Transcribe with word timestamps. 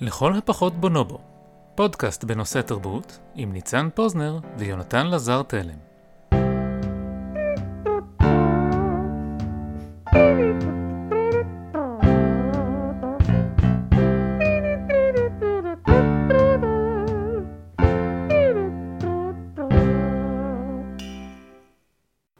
לכל 0.00 0.34
הפחות 0.34 0.74
בונובו, 0.74 1.18
פודקאסט 1.74 2.24
בנושא 2.24 2.60
תרבות 2.60 3.18
עם 3.34 3.52
ניצן 3.52 3.88
פוזנר 3.94 4.38
ויונתן 4.58 5.06
לזר 5.06 5.42
תלם. 5.42 5.78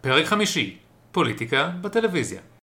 פרק 0.01 0.27
חמישי, 0.27 0.77
פוליטיקה 1.13 1.71
בטלוויזיה. 1.81 2.54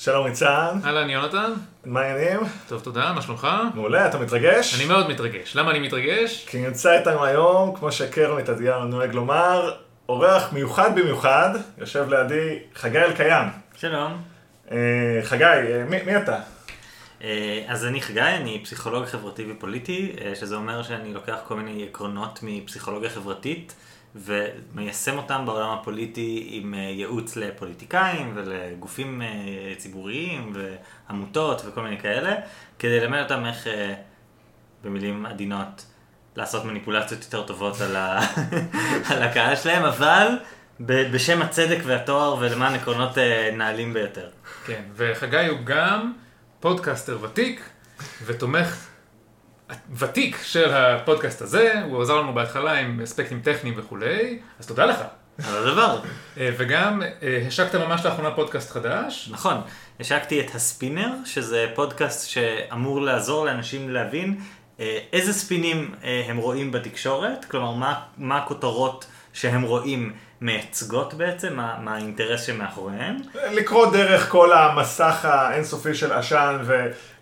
שלום 0.00 0.26
ניצן, 0.26 0.78
אהלן 0.84 1.10
יונתן, 1.10 1.52
מה 1.84 2.00
העניינים? 2.00 2.40
טוב 2.68 2.80
תודה, 2.80 3.12
מה 3.12 3.22
שלומך? 3.22 3.48
מעולה, 3.74 4.08
אתה 4.08 4.18
מתרגש? 4.18 4.74
אני 4.74 4.84
מאוד 4.84 5.08
מתרגש. 5.10 5.56
למה 5.56 5.70
אני 5.70 5.78
מתרגש? 5.78 6.46
כי 6.48 6.58
נמצא 6.58 6.98
איתנו 6.98 7.24
היום, 7.24 7.76
כמו 7.76 7.92
שקרמית 7.92 8.50
אתגר 8.50 8.84
נוהג 8.84 9.14
לומר, 9.14 9.72
אורח 10.08 10.52
מיוחד 10.52 10.94
במיוחד, 10.94 11.50
יושב 11.78 12.08
לידי 12.08 12.58
חגי 12.74 12.98
אלקיים. 12.98 13.48
שלום. 13.76 14.22
אה, 14.70 15.20
חגי, 15.22 15.44
אה, 15.44 15.84
מי, 15.88 16.02
מי 16.06 16.16
אתה? 16.16 16.40
אה, 17.24 17.64
אז 17.68 17.84
אני 17.84 18.00
חגי, 18.00 18.20
אני 18.20 18.60
פסיכולוג 18.64 19.04
חברתי 19.04 19.52
ופוליטי, 19.52 20.16
אה, 20.20 20.34
שזה 20.34 20.56
אומר 20.56 20.82
שאני 20.82 21.14
לוקח 21.14 21.38
כל 21.48 21.54
מיני 21.54 21.84
עקרונות 21.84 22.38
מפסיכולוגיה 22.42 23.10
חברתית 23.10 23.74
ומיישם 24.24 25.16
אותם 25.16 25.46
בעולם 25.46 25.70
הפוליטי 25.70 26.48
עם 26.50 26.74
אה, 26.74 26.78
ייעוץ 26.78 27.36
לפוליטיקאים 27.36 28.32
ולגופים 28.36 29.22
אה, 29.22 29.74
ציבוריים 29.76 30.52
ועמותות 30.54 31.62
וכל 31.66 31.82
מיני 31.82 31.98
כאלה, 32.00 32.34
כדי 32.78 33.00
ללמד 33.00 33.22
אותם 33.22 33.46
איך, 33.46 33.66
אה, 33.66 33.94
במילים 34.84 35.26
עדינות, 35.26 35.86
לעשות 36.36 36.64
מניפולציות 36.64 37.24
יותר 37.24 37.46
טובות 37.46 37.80
על, 37.80 37.96
ה... 37.96 38.20
על 39.10 39.22
הקהל 39.22 39.56
שלהם, 39.56 39.84
אבל 39.84 40.28
בשם 40.80 41.42
הצדק 41.42 41.78
והתואר 41.84 42.36
ולמען 42.40 42.74
עקרונות 42.74 43.18
נעלים 43.56 43.92
ביותר. 43.92 44.28
כן, 44.66 44.82
וחגי 44.96 45.46
הוא 45.46 45.58
גם 45.64 46.12
פודקאסטר 46.60 47.18
ותיק 47.22 47.62
ותומך 48.26 48.87
ותיק 49.96 50.38
של 50.42 50.74
הפודקאסט 50.74 51.42
הזה, 51.42 51.72
הוא 51.84 52.02
עזר 52.02 52.16
לנו 52.16 52.34
בהתחלה 52.34 52.72
עם 52.72 53.00
אספקטים 53.00 53.40
טכניים 53.40 53.74
וכולי, 53.78 54.38
אז 54.60 54.66
תודה 54.66 54.86
לך. 54.86 54.98
על 55.46 55.68
הדבר. 55.68 56.00
אה, 56.38 56.50
וגם 56.58 57.02
אה, 57.22 57.44
השקת 57.46 57.74
ממש 57.74 58.04
לאחרונה 58.04 58.30
פודקאסט 58.30 58.70
חדש, 58.70 59.28
נכון, 59.32 59.56
השקתי 60.00 60.40
את 60.40 60.54
הספינר, 60.54 61.08
שזה 61.24 61.66
פודקאסט 61.74 62.28
שאמור 62.28 63.00
לעזור 63.00 63.46
לאנשים 63.46 63.90
להבין 63.90 64.40
אה, 64.80 64.98
איזה 65.12 65.32
ספינים 65.32 65.94
הם 66.28 66.36
רואים 66.36 66.72
בתקשורת, 66.72 67.44
כלומר 67.44 67.72
מה, 67.72 68.00
מה 68.18 68.38
הכותרות 68.38 69.06
שהם 69.32 69.62
רואים 69.62 70.12
מייצגות 70.40 71.14
בעצם, 71.14 71.56
מה, 71.56 71.76
מה 71.80 71.94
האינטרס 71.94 72.46
שמאחוריהם. 72.46 73.16
לקרוא 73.52 73.92
דרך 73.92 74.30
כל 74.30 74.52
המסך 74.52 75.24
האינסופי 75.24 75.94
של 75.94 76.12
עשן 76.12 76.58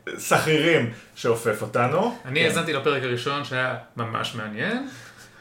וסחרירים 0.08 0.90
שאופף 1.14 1.62
אותנו. 1.62 2.18
אני 2.24 2.44
האזנתי 2.44 2.72
לפרק 2.72 3.02
הראשון 3.02 3.44
שהיה 3.44 3.74
ממש 3.96 4.34
מעניין, 4.34 4.88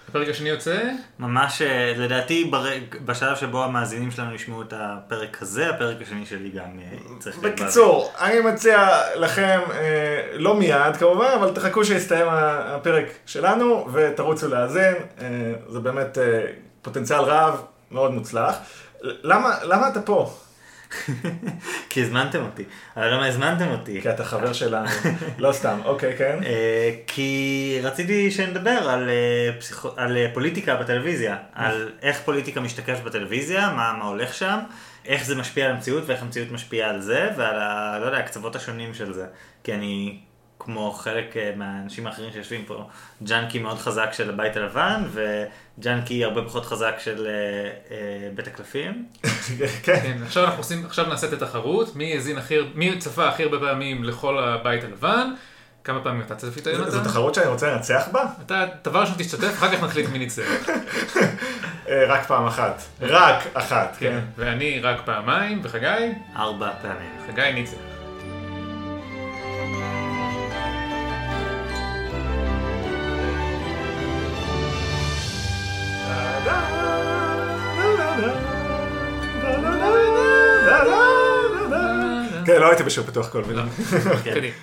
הפרק 0.09 0.29
השני 0.29 0.49
יוצא, 0.49 0.81
ממש, 1.19 1.61
אה, 1.61 1.93
לדעתי, 1.97 2.45
ברג, 2.45 2.81
בשלב 3.05 3.35
שבו 3.35 3.63
המאזינים 3.63 4.11
שלנו 4.11 4.35
ישמעו 4.35 4.61
את 4.61 4.73
הפרק 4.77 5.41
הזה, 5.41 5.69
הפרק 5.69 6.01
השני 6.01 6.25
שלי 6.25 6.49
גם 6.49 6.79
אה, 6.79 6.97
צריך 7.19 7.39
להיות 7.43 7.59
בקיצור, 7.59 8.13
אני 8.19 8.39
מציע 8.39 8.89
לכם, 9.15 9.59
אה, 9.71 10.27
לא 10.33 10.55
מיד 10.55 10.97
כמובן, 10.99 11.31
אבל 11.39 11.51
תחכו 11.53 11.85
שיסתיים 11.85 12.27
הפרק 12.29 13.05
שלנו 13.25 13.87
ותרוצו 13.93 14.47
להאזין, 14.47 14.95
זה 15.69 15.79
באמת 15.79 16.17
פוטנציאל 16.81 17.19
רב, 17.19 17.61
מאוד 17.91 18.11
מוצלח. 18.11 18.55
למה, 19.01 19.55
למה 19.63 19.87
אתה 19.87 20.01
פה? 20.01 20.33
כי 21.89 22.01
הזמנתם 22.01 22.43
אותי. 22.43 22.63
אבל 22.97 23.13
למה 23.13 23.25
הזמנתם 23.25 23.67
אותי? 23.71 24.01
כי 24.01 24.09
אתה 24.09 24.23
חבר 24.23 24.53
שלנו, 24.53 24.89
לא 25.37 25.51
סתם, 25.51 25.79
אוקיי, 25.85 26.17
כן. 26.17 26.39
אה, 26.45 26.91
כי 27.07 27.79
רציתי 27.83 28.31
שנדבר 28.31 28.89
על, 28.89 29.09
אה, 29.09 29.59
פסיכו... 29.59 29.89
על 29.95 30.17
אה, 30.17 30.27
פוליטיקה 30.33 30.75
בטלוויזיה, 30.75 31.37
על 31.53 31.91
איך 32.01 32.21
פוליטיקה 32.25 32.61
משתקף 32.61 32.99
בטלוויזיה, 33.03 33.69
מה, 33.69 33.93
מה 33.99 34.05
הולך 34.05 34.33
שם, 34.33 34.59
איך 35.05 35.25
זה 35.25 35.35
משפיע 35.35 35.65
על 35.65 35.71
המציאות 35.71 36.03
ואיך 36.07 36.21
המציאות 36.21 36.51
משפיעה 36.51 36.89
על 36.89 37.01
זה, 37.01 37.29
ועל 37.37 37.59
ה... 37.59 37.97
לא 38.01 38.05
יודע, 38.05 38.17
הקצוות 38.17 38.55
השונים 38.55 38.93
של 38.93 39.13
זה. 39.13 39.25
כי 39.63 39.73
אני, 39.73 40.19
כמו 40.65 40.91
חלק 40.91 41.37
אה, 41.37 41.51
מהאנשים 41.55 42.07
האחרים 42.07 42.31
שיושבים 42.31 42.65
פה, 42.65 42.87
ג'אנקי 43.23 43.59
מאוד 43.59 43.77
חזק 43.77 44.09
של 44.13 44.29
הבית 44.29 44.57
הלבן, 44.57 45.03
וג'אנקי 45.11 46.23
הרבה 46.23 46.41
פחות 46.41 46.65
חזק 46.65 46.95
של 46.99 47.27
אה, 47.27 47.31
אה, 47.95 47.97
בית 48.35 48.47
הקלפים. 48.47 49.05
כן. 49.83 49.99
כן, 50.03 50.17
עכשיו 50.25 50.43
אנחנו 50.43 50.57
עושים, 50.57 50.85
עכשיו 50.85 51.05
נעשה 51.07 51.27
את 51.27 51.33
התחרות, 51.33 51.95
מי 51.95 52.13
האזין 52.13 52.37
הכי, 52.37 52.55
מי 52.75 52.97
צפה 52.97 53.27
הכי 53.29 53.43
הרבה 53.43 53.59
פעמים 53.59 54.03
לכל 54.03 54.39
הבית 54.43 54.83
הלבן, 54.83 55.29
כמה 55.83 56.03
פעמים 56.03 56.21
אתה 56.21 56.35
צפית 56.35 56.63
זו- 56.63 56.69
יונתן? 56.69 56.89
זו 56.91 57.03
תחרות 57.03 57.35
שאני 57.35 57.47
רוצה 57.47 57.71
לנצח 57.73 58.07
בה? 58.11 58.25
אתה 58.45 58.65
דבר 58.83 58.99
ראשון 59.01 59.15
תשתתף, 59.17 59.53
אחר 59.53 59.75
כך 59.75 59.83
נחליט 59.83 60.09
מי 60.09 60.19
ניצח. 60.19 60.43
רק 62.09 62.25
פעם 62.25 62.45
אחת. 62.47 62.81
רק 63.01 63.43
אחת, 63.53 63.95
כן, 63.99 64.11
כן. 64.11 64.19
ואני 64.43 64.79
רק 64.79 65.01
פעמיים, 65.05 65.59
וחגי? 65.63 66.11
ארבע 66.35 66.71
פעמים. 66.81 67.11
חגי 67.27 67.53
ניצח. 67.53 67.94
לא 82.65 82.69
הייתי 82.69 82.83
בשיר 82.83 83.03
פתוח 83.03 83.29
כל 83.29 83.43
מילה. 83.43 83.65
כן. 84.23 84.33
קדימה. 84.33 84.53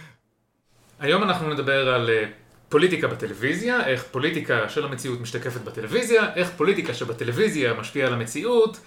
היום 1.00 1.22
אנחנו 1.22 1.54
נדבר 1.54 1.94
על 1.94 2.10
אה, 2.10 2.24
פוליטיקה 2.68 3.08
בטלוויזיה, 3.08 3.86
איך 3.86 4.04
פוליטיקה 4.10 4.68
של 4.68 4.84
המציאות 4.84 5.20
משתקפת 5.20 5.60
בטלוויזיה, 5.60 6.34
איך 6.34 6.50
פוליטיקה 6.56 6.94
שבטלוויזיה 6.94 7.74
משפיעה 7.74 8.08
על 8.08 8.14
המציאות, 8.14 8.80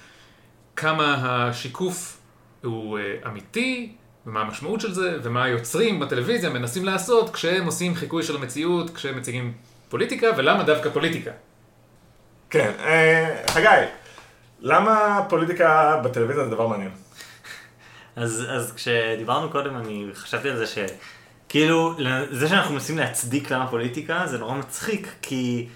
כמה 0.75 1.15
השיקוף 1.23 2.17
הוא 2.63 2.99
אה, 2.99 3.03
אמיתי, 3.25 3.95
ומה 4.25 4.41
המשמעות 4.41 4.81
של 4.81 4.93
זה, 4.93 5.17
ומה 5.23 5.43
היוצרים 5.43 5.99
בטלוויזיה 5.99 6.49
מנסים 6.49 6.85
לעשות 6.85 7.33
כשהם 7.33 7.65
עושים 7.65 7.95
חיקוי 7.95 8.23
של 8.23 8.35
המציאות, 8.35 8.95
כשהם 8.95 9.17
מציגים 9.17 9.53
פוליטיקה, 9.89 10.27
ולמה 10.37 10.63
דווקא 10.63 10.89
פוליטיקה. 10.89 11.31
כן, 12.49 12.71
אה, 12.79 13.43
חגי, 13.49 13.85
למה 14.59 15.25
פוליטיקה 15.29 16.01
בטלוויזיה 16.03 16.43
זה 16.43 16.49
דבר 16.49 16.67
מעניין? 16.67 17.04
אז, 18.15 18.45
אז 18.49 18.73
כשדיברנו 18.75 19.49
קודם, 19.49 19.77
אני 19.77 20.05
חשבתי 20.13 20.49
על 20.49 20.57
זה 20.57 20.65
שכאילו, 20.67 21.95
זה 22.31 22.47
שאנחנו 22.49 22.73
מנסים 22.73 22.97
להצדיק 22.97 23.51
למה 23.51 23.67
פוליטיקה, 23.67 24.21
זה 24.25 24.37
נורא 24.37 24.55
מצחיק, 24.55 25.07
כי 25.21 25.67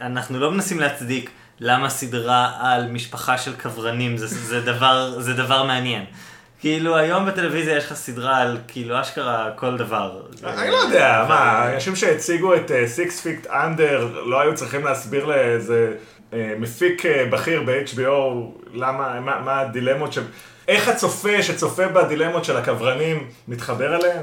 אנחנו 0.00 0.40
לא 0.40 0.50
מנסים 0.50 0.80
להצדיק 0.80 1.30
למה 1.60 1.90
סדרה 1.90 2.52
על 2.60 2.90
משפחה 2.90 3.38
של 3.38 3.56
קברנים, 3.56 4.16
זה, 4.16 4.26
זה, 4.26 4.60
דבר, 4.60 5.20
זה 5.20 5.34
דבר 5.34 5.62
מעניין. 5.62 6.04
כאילו, 6.60 6.96
היום 6.96 7.26
בטלוויזיה 7.26 7.76
יש 7.76 7.84
לך 7.84 7.94
סדרה 7.94 8.38
על 8.38 8.58
כאילו 8.68 9.00
אשכרה 9.00 9.50
כל 9.56 9.76
דבר. 9.76 10.22
אני 10.44 10.70
לא 10.70 10.76
יודע, 10.76 11.24
מה, 11.28 11.74
אנשים 11.74 11.96
שהציגו 11.96 12.54
את 12.54 12.70
סיקס 12.86 13.20
פיקט 13.20 13.46
אנדר 13.46 14.22
לא 14.24 14.40
היו 14.40 14.54
צריכים 14.54 14.84
להסביר 14.84 15.24
לאיזה 15.24 15.94
מפיק 16.58 17.06
אה, 17.06 17.26
בכיר 17.30 17.62
ב-HBO 17.66 18.10
למה, 18.72 19.20
מה 19.20 19.40
מה 19.40 19.60
הדילמות 19.60 20.12
ש... 20.12 20.18
איך 20.68 20.88
הצופה 20.88 21.42
שצופה 21.42 21.88
בדילמות 21.88 22.44
של 22.44 22.56
הקברנים 22.56 23.28
מתחבר 23.48 23.96
אליהן? 23.96 24.22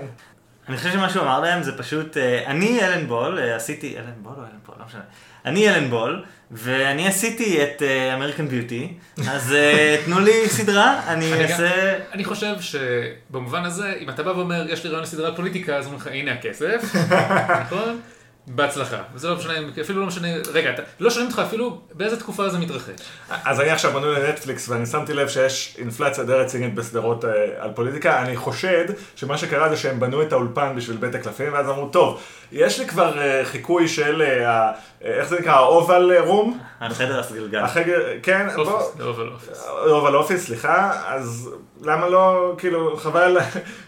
אני 0.69 0.77
חושב 0.77 0.91
שמה 0.91 1.09
שהוא 1.09 1.23
אמר 1.23 1.39
להם 1.39 1.63
זה 1.63 1.77
פשוט, 1.77 2.17
אה, 2.17 2.43
אני 2.47 2.81
אלן 2.81 3.07
בול, 3.07 3.39
אה, 3.39 3.55
עשיתי, 3.55 3.97
אלן 3.97 4.11
בול 4.17 4.33
או 4.37 4.41
אלן 4.41 4.57
בול, 4.65 4.75
לא 4.79 4.85
משנה. 4.85 5.01
אני 5.45 5.69
אלן 5.69 5.89
בול, 5.89 6.23
ואני 6.51 7.07
עשיתי 7.07 7.63
את 7.63 7.81
אמריקן 8.13 8.47
ביוטי, 8.47 8.93
אז 9.29 9.53
אה, 9.53 9.97
תנו 10.05 10.19
לי 10.19 10.49
סדרה, 10.49 11.01
אני 11.07 11.43
אעשה... 11.43 11.97
אני 12.13 12.23
חושב 12.25 12.55
שבמובן 12.59 13.63
הזה, 13.63 13.93
אם 13.99 14.09
אתה 14.09 14.23
בא 14.23 14.29
ואומר, 14.29 14.65
יש 14.69 14.83
לי 14.83 14.89
רעיון 14.89 15.03
לסדרת 15.03 15.35
פוליטיקה, 15.35 15.77
אז 15.77 15.85
אומרים 15.85 16.01
לך, 16.01 16.07
הנה 16.07 16.31
הכסף, 16.31 16.95
נכון? 17.65 17.99
בהצלחה. 18.47 18.97
וזה 19.13 19.29
לא 19.29 19.35
משנה, 19.35 19.53
אפילו 19.81 20.01
לא 20.01 20.07
משנה, 20.07 20.27
רגע, 20.53 20.69
אתה, 20.69 20.81
לא 20.99 21.09
שואלים 21.09 21.29
אותך 21.29 21.39
אפילו 21.39 21.81
באיזה 21.93 22.19
תקופה 22.19 22.49
זה 22.49 22.59
מתרחש. 22.59 22.99
אז 23.29 23.59
אני 23.59 23.69
עכשיו 23.69 23.93
מנוי 23.93 24.15
לנטפליקס 24.15 24.69
ואני 24.69 24.85
שמתי 24.85 25.13
לב 25.13 25.27
שיש 25.27 25.75
אינפלציה 25.77 26.23
די 26.23 26.33
רצינית 26.33 26.75
בסדרות 26.75 27.25
אה, 27.25 27.31
על 27.59 27.71
פוליטיקה. 27.75 28.21
אני 28.21 28.35
חושד 28.35 28.85
שמה 29.15 29.37
שקרה 29.37 29.69
זה 29.69 29.77
שהם 29.77 29.99
בנו 29.99 30.21
את 30.21 30.33
האולפן 30.33 30.73
בשביל 30.75 30.97
בית 30.97 31.15
הקלפים 31.15 31.53
ואז 31.53 31.69
אמרו, 31.69 31.89
טוב, 31.89 32.21
יש 32.51 32.79
לי 32.79 32.87
כבר 32.87 33.19
אה, 33.19 33.45
חיקוי 33.45 33.87
של, 33.87 34.21
אה, 34.21 34.49
אה, 34.49 34.71
איך 35.01 35.27
זה 35.27 35.39
נקרא, 35.39 35.53
ה 35.53 35.66
Oval 35.66 36.17
Room? 36.17 36.59
החדר 36.81 37.19
הסגלגל. 37.19 37.59
החגר, 37.59 37.99
כן, 38.23 38.47
בוא, 38.55 38.63
office, 38.63 38.99
לא 38.99 39.33
office. 39.33 39.67
Oval 39.87 40.15
Office, 40.15 40.45
סליחה, 40.45 40.91
אז 41.07 41.49
למה 41.81 42.09
לא, 42.09 42.55
כאילו, 42.57 42.97
חבל, 42.97 43.37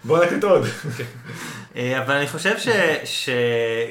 בוא 0.04 0.26
נקליט 0.26 0.44
עוד. 0.44 0.66
אה, 1.76 2.04
אבל 2.04 2.16
אני 2.16 2.28
חושב 2.28 2.60
ש... 2.60 2.68
ש... 3.04 3.30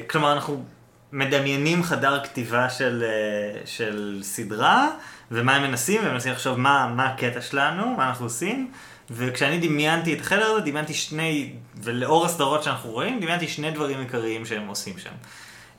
כלומר, 0.07 0.33
אנחנו 0.33 0.63
מדמיינים 1.11 1.83
חדר 1.83 2.23
כתיבה 2.23 2.69
של, 2.69 3.03
אה, 3.07 3.61
של 3.65 4.19
סדרה, 4.21 4.89
ומה 5.31 5.55
הם 5.55 5.63
מנסים, 5.63 6.03
והם 6.03 6.13
מנסים 6.13 6.31
לחשוב 6.31 6.59
מה, 6.59 6.93
מה 6.95 7.07
הקטע 7.07 7.41
שלנו, 7.41 7.95
מה 7.97 8.09
אנחנו 8.09 8.25
עושים. 8.25 8.71
וכשאני 9.11 9.67
דמיינתי 9.67 10.13
את 10.13 10.21
החדר 10.21 10.45
הזה, 10.45 10.61
דמיינתי 10.61 10.93
שני, 10.93 11.53
ולאור 11.83 12.25
הסדרות 12.25 12.63
שאנחנו 12.63 12.91
רואים, 12.91 13.19
דמיינתי 13.19 13.47
שני 13.47 13.71
דברים 13.71 13.99
עיקריים 13.99 14.45
שהם 14.45 14.67
עושים 14.67 14.97
שם. 14.97 15.13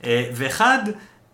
אה, 0.03 0.29
ואחד, 0.33 0.79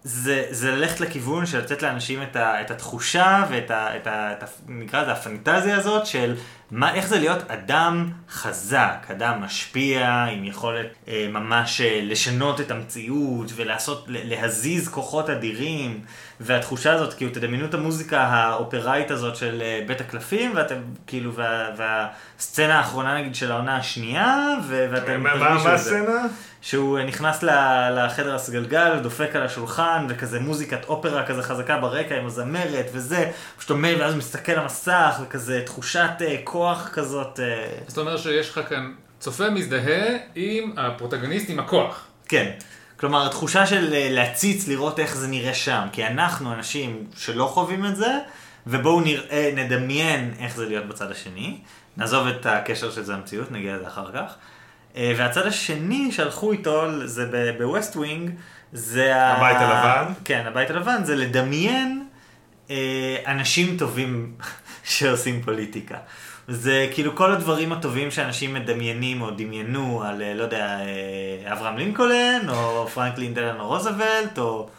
זה, 0.04 0.46
זה 0.50 0.72
ללכת 0.72 1.00
לכיוון 1.00 1.46
של 1.46 1.58
לתת 1.58 1.82
לאנשים 1.82 2.24
את, 2.24 2.36
ה, 2.36 2.62
את 2.62 2.72
התחושה 2.72 3.46
ואת 3.50 3.72
ה, 3.72 3.96
את 3.98 4.08
ה, 4.08 4.32
את 4.32 4.44
ה, 4.44 4.46
נקרא 4.68 5.02
לזה 5.02 5.12
הפנטזיה 5.12 5.78
הזאת 5.78 6.06
של 6.06 6.36
מה, 6.72 6.94
איך 6.94 7.08
זה 7.08 7.20
להיות 7.20 7.52
אדם 7.52 8.12
חזק, 8.30 9.08
אדם 9.12 9.42
משפיע, 9.42 10.08
עם 10.08 10.46
יכולת 10.46 10.88
אה, 11.08 11.28
ממש 11.32 11.82
אה, 11.82 12.00
לשנות 12.04 12.62
את 12.62 12.72
המציאות 12.72 13.52
ולעשות, 13.56 14.06
להזיז 14.08 14.88
כוחות 14.88 15.30
אדירים, 15.30 16.02
והתחושה 16.40 16.94
הזאת, 16.94 17.14
כאילו 17.14 17.32
תדמיינו 17.32 17.66
את 17.66 17.74
המוזיקה 17.74 18.22
האופראית 18.22 19.12
הזאת 19.12 19.36
של 19.36 19.62
אה, 19.62 19.84
בית 19.88 20.02
הקלפים, 20.02 20.52
ואתם, 20.56 20.76
כאילו, 21.08 21.34
וה, 21.34 21.70
והסצנה 21.78 22.78
האחרונה 22.78 23.18
נגיד 23.18 23.36
של 23.36 23.52
העונה 23.52 23.78
השנייה, 23.78 24.48
ואתם... 24.68 25.24
מה, 25.24 25.36
מה 25.36 25.74
הסצנה? 25.74 26.28
שהוא 26.62 27.00
נכנס 27.00 27.44
לחדר 27.92 28.36
הסגלגל, 28.36 29.00
דופק 29.00 29.36
על 29.36 29.44
השולחן, 29.44 30.06
וכזה 30.10 30.40
מוזיקת 30.40 30.86
אופרה 30.86 31.26
כזה 31.26 31.44
חזקה 31.44 31.78
ברקע 31.78 32.18
עם 32.18 32.26
הזמרת 32.26 32.86
וזה, 32.94 33.32
פשוט 33.58 33.70
עומד 33.70 33.96
ואז 34.00 34.16
מסתכל 34.16 34.52
על 34.52 34.60
המסך, 34.60 35.20
וכזה 35.22 35.62
תחושת 35.66 36.10
uh, 36.20 36.24
כוח 36.62 36.90
כזאת. 36.94 37.40
Uh... 37.40 37.42
זאת 37.88 37.98
אומרת 37.98 38.20
שיש 38.20 38.50
לך 38.50 38.60
כאן 38.70 38.94
צופה 39.20 39.50
מזדהה 39.50 40.18
עם 40.36 40.74
הפרוטגוניסט, 40.78 41.50
עם 41.50 41.60
הכוח. 41.60 42.08
כן. 42.28 42.52
כלומר, 43.00 43.26
התחושה 43.26 43.66
של 43.66 43.90
uh, 43.90 43.96
להציץ, 44.14 44.68
לראות 44.68 45.00
איך 45.00 45.16
זה 45.16 45.28
נראה 45.28 45.54
שם, 45.54 45.88
כי 45.92 46.08
אנחנו 46.08 46.54
אנשים 46.54 47.06
שלא 47.18 47.46
חווים 47.46 47.86
את 47.86 47.96
זה, 47.96 48.20
ובואו 48.68 49.02
נראה, 49.02 49.52
נדמיין 49.56 50.34
איך 50.40 50.56
זה 50.56 50.66
להיות 50.66 50.86
בצד 50.86 51.12
השני. 51.12 51.58
נעזוב 51.98 52.28
את 52.28 52.46
הקשר 52.46 52.92
של 52.92 53.04
זה 53.04 53.14
למציאות, 53.14 53.52
נגיע 53.52 53.76
לזה 53.76 53.88
אחר 53.88 54.12
כך. 54.14 54.36
אה, 54.96 55.14
והצד 55.18 55.48
השני 55.48 56.12
שהלכו 56.12 56.52
איתו, 56.52 57.08
זה 57.08 57.54
ב 57.58 57.65
West 57.65 57.96
Wing, 57.96 58.32
זה... 58.74 59.16
הבית 59.16 59.58
ה... 59.58 59.60
הלבן? 59.60 60.14
כן, 60.26 60.44
הבית 60.48 60.70
הלבן, 60.70 61.04
זה 61.04 61.16
לדמיין 61.16 62.06
אה, 62.70 63.18
אנשים 63.28 63.78
טובים 63.78 64.34
שעושים 64.84 65.42
פוליטיקה. 65.42 65.98
זה 66.48 66.88
כאילו 66.94 67.16
כל 67.16 67.32
הדברים 67.32 67.72
הטובים 67.72 68.12
שאנשים 68.12 68.54
מדמיינים 68.54 69.22
או 69.22 69.32
דמיינו 69.32 70.04
על, 70.04 70.22
אה, 70.22 70.34
לא 70.34 70.44
יודע, 70.44 70.78
אברהם 71.52 71.78
לינקולן, 71.78 72.50
או 72.50 72.88
פרנקלין 72.88 73.34
דלנו 73.34 73.68
רוזוולט, 73.68 74.38
או 74.38 74.70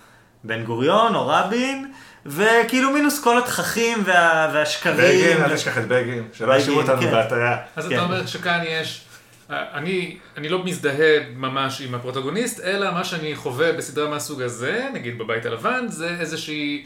בן 0.45 0.65
גוריון, 0.65 1.15
או 1.15 1.27
רבין. 1.27 1.93
וכאילו 2.27 2.91
מינוס 2.91 3.21
כל 3.21 3.39
התככים 3.39 3.99
וה, 4.05 4.51
והשקרים. 4.55 4.97
בגין, 4.97 5.45
אל 5.45 5.55
תשכח 5.55 5.79
את 5.79 5.89
בגין, 5.89 6.29
שלא 6.33 6.55
ישאירו 6.55 6.81
אותנו 6.81 7.01
כן. 7.01 7.11
בהטעיה. 7.11 7.57
אז 7.77 7.89
כן. 7.89 7.95
אתה 7.95 8.05
אומר 8.05 8.27
שכאן 8.27 8.61
יש 8.67 9.05
אני, 9.51 10.17
אני 10.37 10.49
לא 10.49 10.65
מזדהה 10.65 11.19
ממש 11.37 11.81
עם 11.81 11.95
הפרוטגוניסט, 11.95 12.61
אלא 12.61 12.91
מה 12.91 13.05
שאני 13.05 13.37
חווה 13.37 13.73
בסדרה 13.73 14.09
מהסוג 14.09 14.43
הזה, 14.43 14.89
נגיד 14.95 15.19
בבית 15.19 15.47
הלבן, 15.47 15.87
זה 15.89 16.17
איזושהי 16.21 16.85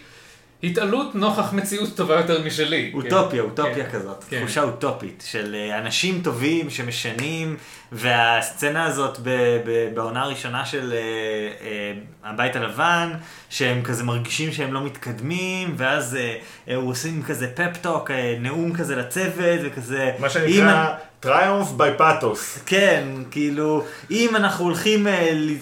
התעלות 0.62 1.14
נוכח 1.14 1.52
מציאות 1.52 1.96
טובה 1.96 2.14
יותר 2.14 2.44
משלי. 2.44 2.90
אוטופיה, 2.94 3.42
כן. 3.42 3.48
אוטופיה 3.48 3.84
כן. 3.84 3.90
כזאת, 3.90 4.24
כן. 4.28 4.40
תחושה 4.40 4.62
אוטופית 4.62 5.24
של 5.26 5.54
אה, 5.54 5.78
אנשים 5.78 6.20
טובים 6.24 6.70
שמשנים, 6.70 7.56
והסצנה 7.92 8.84
הזאת 8.84 9.18
ב, 9.22 9.30
ב, 9.66 9.94
בעונה 9.94 10.22
הראשונה 10.22 10.66
של 10.66 10.92
uh, 10.92 11.62
uh, 11.62 12.28
הבית 12.28 12.56
הלבן, 12.56 13.12
שהם 13.50 13.82
כזה 13.82 14.04
מרגישים 14.04 14.52
שהם 14.52 14.72
לא 14.72 14.84
מתקדמים, 14.84 15.74
ואז 15.76 16.18
uh, 16.18 16.68
uh, 16.68 16.74
הוא 16.74 16.90
עושים 16.90 17.22
כזה 17.22 17.52
פפטוק, 17.54 18.10
uh, 18.10 18.14
נאום 18.40 18.76
כזה 18.76 18.96
לצוות, 18.96 19.60
וכזה... 19.62 20.12
מה 20.18 20.30
שנקרא... 20.30 20.94
טריומף 21.20 21.70
בי 21.70 21.88
פאטוס. 21.96 22.58
כן, 22.66 23.04
כאילו, 23.30 23.84
אם 24.10 24.36
אנחנו 24.36 24.64
הולכים 24.64 25.06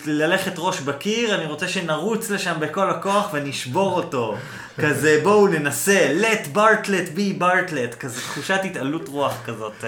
ללכת 0.06 0.52
ראש 0.56 0.80
בקיר, 0.80 1.34
אני 1.34 1.46
רוצה 1.46 1.68
שנרוץ 1.68 2.30
לשם 2.30 2.54
בכל 2.60 2.90
הכוח 2.90 3.30
ונשבור 3.32 3.96
אותו. 3.96 4.36
כזה, 4.80 5.20
בואו 5.22 5.48
ננסה, 5.48 6.14
let 6.20 6.56
Bartlett 6.56 7.16
be 7.16 7.40
Bartlett, 7.40 7.96
כזה 8.00 8.20
תחושת 8.20 8.60
התעלות 8.64 9.08
רוח 9.08 9.34
כזאת 9.46 9.72
uh, 9.80 9.84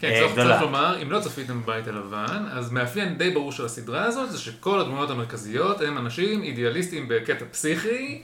כן, 0.00 0.22
uh, 0.28 0.32
גדולה. 0.32 0.48
צריך 0.48 0.62
לומר, 0.62 1.02
אם 1.02 1.12
לא 1.12 1.20
צפיתם 1.20 1.60
בבית 1.70 1.88
הלבן, 1.88 2.44
אז 2.52 2.72
מאפיין 2.72 3.18
די 3.18 3.30
ברור 3.30 3.52
של 3.52 3.64
הסדרה 3.64 4.04
הזאת, 4.04 4.30
זה 4.30 4.38
שכל 4.38 4.80
הדמויות 4.80 5.10
המרכזיות 5.10 5.80
הם 5.80 5.98
אנשים 5.98 6.42
אידיאליסטים 6.42 7.08
בקטע 7.08 7.44
פסיכי. 7.50 8.22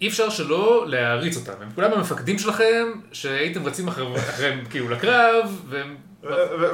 אי 0.00 0.08
אפשר 0.08 0.30
שלא 0.30 0.84
להעריץ 0.88 1.36
אותם, 1.36 1.62
הם 1.62 1.68
כולם 1.74 1.92
המפקדים 1.92 2.38
שלכם, 2.38 2.86
שהייתם 3.12 3.66
רצים 3.66 3.88
אחריהם 3.88 4.64
כאילו 4.70 4.88
לקרב, 4.88 5.62
והם... 5.68 5.96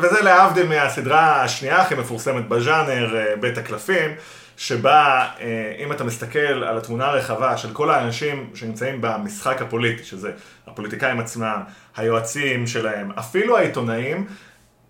וזה 0.02 0.22
להבדיל 0.22 0.66
מהסדרה 0.66 1.42
השנייה 1.42 1.82
הכי 1.82 1.94
מפורסמת 1.94 2.48
בז'אנר, 2.48 3.16
אה, 3.16 3.36
בית 3.36 3.58
הקלפים, 3.58 4.10
שבה 4.56 5.28
אה, 5.40 5.74
אם 5.78 5.92
אתה 5.92 6.04
מסתכל 6.04 6.38
על 6.38 6.78
התמונה 6.78 7.06
הרחבה 7.06 7.56
של 7.56 7.72
כל 7.72 7.90
האנשים 7.90 8.50
שנמצאים 8.54 8.98
במשחק 9.00 9.62
הפוליטי, 9.62 10.04
שזה 10.04 10.30
הפוליטיקאים 10.66 11.20
עצמם, 11.20 11.60
היועצים 11.96 12.66
שלהם, 12.66 13.10
אפילו 13.18 13.58
העיתונאים, 13.58 14.26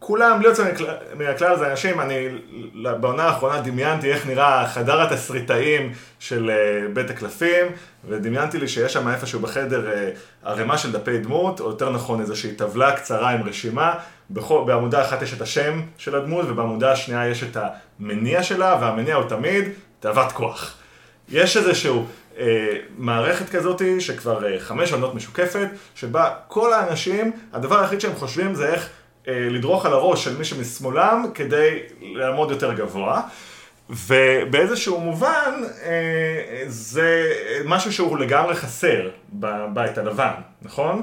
כולם, 0.02 0.38
בלי 0.38 0.48
יוצא 0.48 0.70
מהכלל 1.14 1.58
זה 1.58 1.70
אנשים, 1.70 2.00
אני 2.00 2.28
בעונה 2.74 3.22
האחרונה 3.22 3.60
דמיינתי 3.60 4.12
איך 4.12 4.26
נראה 4.26 4.68
חדר 4.68 5.00
התסריטאים 5.00 5.92
של 6.18 6.50
אה, 6.50 6.88
בית 6.92 7.10
הקלפים, 7.10 7.66
ודמיינתי 8.08 8.58
לי 8.58 8.68
שיש 8.68 8.92
שם 8.92 9.08
איפשהו 9.08 9.40
בחדר 9.40 9.90
אה, 9.90 10.10
ערימה 10.44 10.78
של 10.78 10.92
דפי 10.92 11.18
דמות, 11.18 11.60
או 11.60 11.68
יותר 11.68 11.90
נכון 11.90 12.20
איזושהי 12.20 12.54
טבלה 12.54 12.96
קצרה 12.96 13.30
עם 13.30 13.42
רשימה, 13.42 13.94
בכל, 14.30 14.62
בעמודה 14.66 15.02
אחת 15.02 15.22
יש 15.22 15.34
את 15.34 15.40
השם 15.40 15.80
של 15.98 16.14
הדמות, 16.16 16.44
ובעמודה 16.48 16.92
השנייה 16.92 17.28
יש 17.28 17.42
את 17.42 17.56
המניע 18.00 18.42
שלה, 18.42 18.78
והמניע 18.80 19.14
הוא 19.14 19.28
תמיד 19.28 19.64
תאוות 20.00 20.32
כוח. 20.32 20.74
יש 21.28 21.56
איזשהו 21.56 22.06
אה, 22.38 22.76
מערכת 22.98 23.48
כזאת 23.48 23.82
שכבר 23.98 24.46
אה, 24.46 24.60
חמש 24.60 24.92
עונות 24.92 25.14
משוקפת, 25.14 25.68
שבה 25.94 26.30
כל 26.48 26.72
האנשים, 26.72 27.32
הדבר 27.52 27.80
היחיד 27.80 28.00
שהם 28.00 28.14
חושבים 28.14 28.54
זה 28.54 28.68
איך 28.68 28.88
לדרוך 29.26 29.86
על 29.86 29.92
הראש 29.92 30.24
של 30.24 30.38
מי 30.38 30.44
שמשמאלם 30.44 31.26
כדי 31.34 31.78
לעמוד 32.00 32.50
יותר 32.50 32.72
גבוה. 32.72 33.22
ובאיזשהו 33.90 35.00
מובן 35.00 35.62
אה, 35.82 36.64
זה 36.66 37.32
משהו 37.64 37.92
שהוא 37.92 38.18
לגמרי 38.18 38.54
חסר 38.54 39.08
בבית 39.32 39.98
הלבן, 39.98 40.32
נכון? 40.62 41.02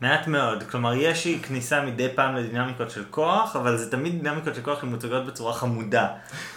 מעט 0.00 0.26
מאוד, 0.26 0.62
כלומר 0.70 0.94
יש 0.94 1.28
כניסה 1.42 1.82
מדי 1.82 2.08
פעם 2.14 2.36
לדינמיקות 2.36 2.90
של 2.90 3.04
כוח, 3.10 3.56
אבל 3.56 3.76
זה 3.76 3.90
תמיד 3.90 4.22
דינמיקות 4.22 4.54
של 4.54 4.62
כוח 4.62 4.80
שמוצגות 4.80 5.26
בצורה 5.26 5.52
חמודה. 5.52 6.06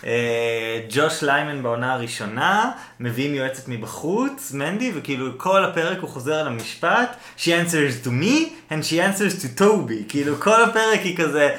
אה, 0.06 0.82
ג'וש 0.90 1.24
ליימן 1.24 1.64
בעונה 1.64 1.94
הראשונה, 1.94 2.72
מביאים 3.00 3.36
יועצת 3.36 3.68
מבחוץ, 3.68 4.52
מנדי, 4.52 4.92
וכאילו 4.96 5.38
כל 5.38 5.66
הפרק 5.66 6.00
הוא 6.00 6.10
חוזר 6.10 6.36
על 6.36 6.48
המשפט, 6.48 7.16
She 7.38 7.42
answers 7.42 8.06
to 8.06 8.10
me 8.10 8.50
and 8.70 8.84
she 8.84 8.96
answers 8.96 9.44
to 9.44 9.60
Toby, 9.62 10.10
כאילו 10.10 10.36
כל 10.40 10.64
הפרק 10.64 11.00
היא 11.00 11.18
כזה... 11.18 11.56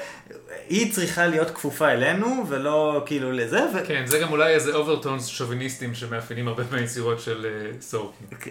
היא 0.68 0.92
צריכה 0.92 1.26
להיות 1.26 1.50
כפופה 1.50 1.88
אלינו, 1.88 2.44
ולא 2.48 3.02
כאילו 3.06 3.32
לזה. 3.32 3.60
ו... 3.74 3.86
כן, 3.86 4.02
זה 4.06 4.18
גם 4.18 4.32
אולי 4.32 4.54
איזה 4.54 4.74
overtones 4.74 5.26
שוביניסטים 5.26 5.94
שמאפיינים 5.94 6.48
הרבה 6.48 6.62
מהיצירות 6.70 7.20
של 7.20 7.46
uh, 7.46 7.82
סורקין. 7.82 8.26
כן. 8.40 8.50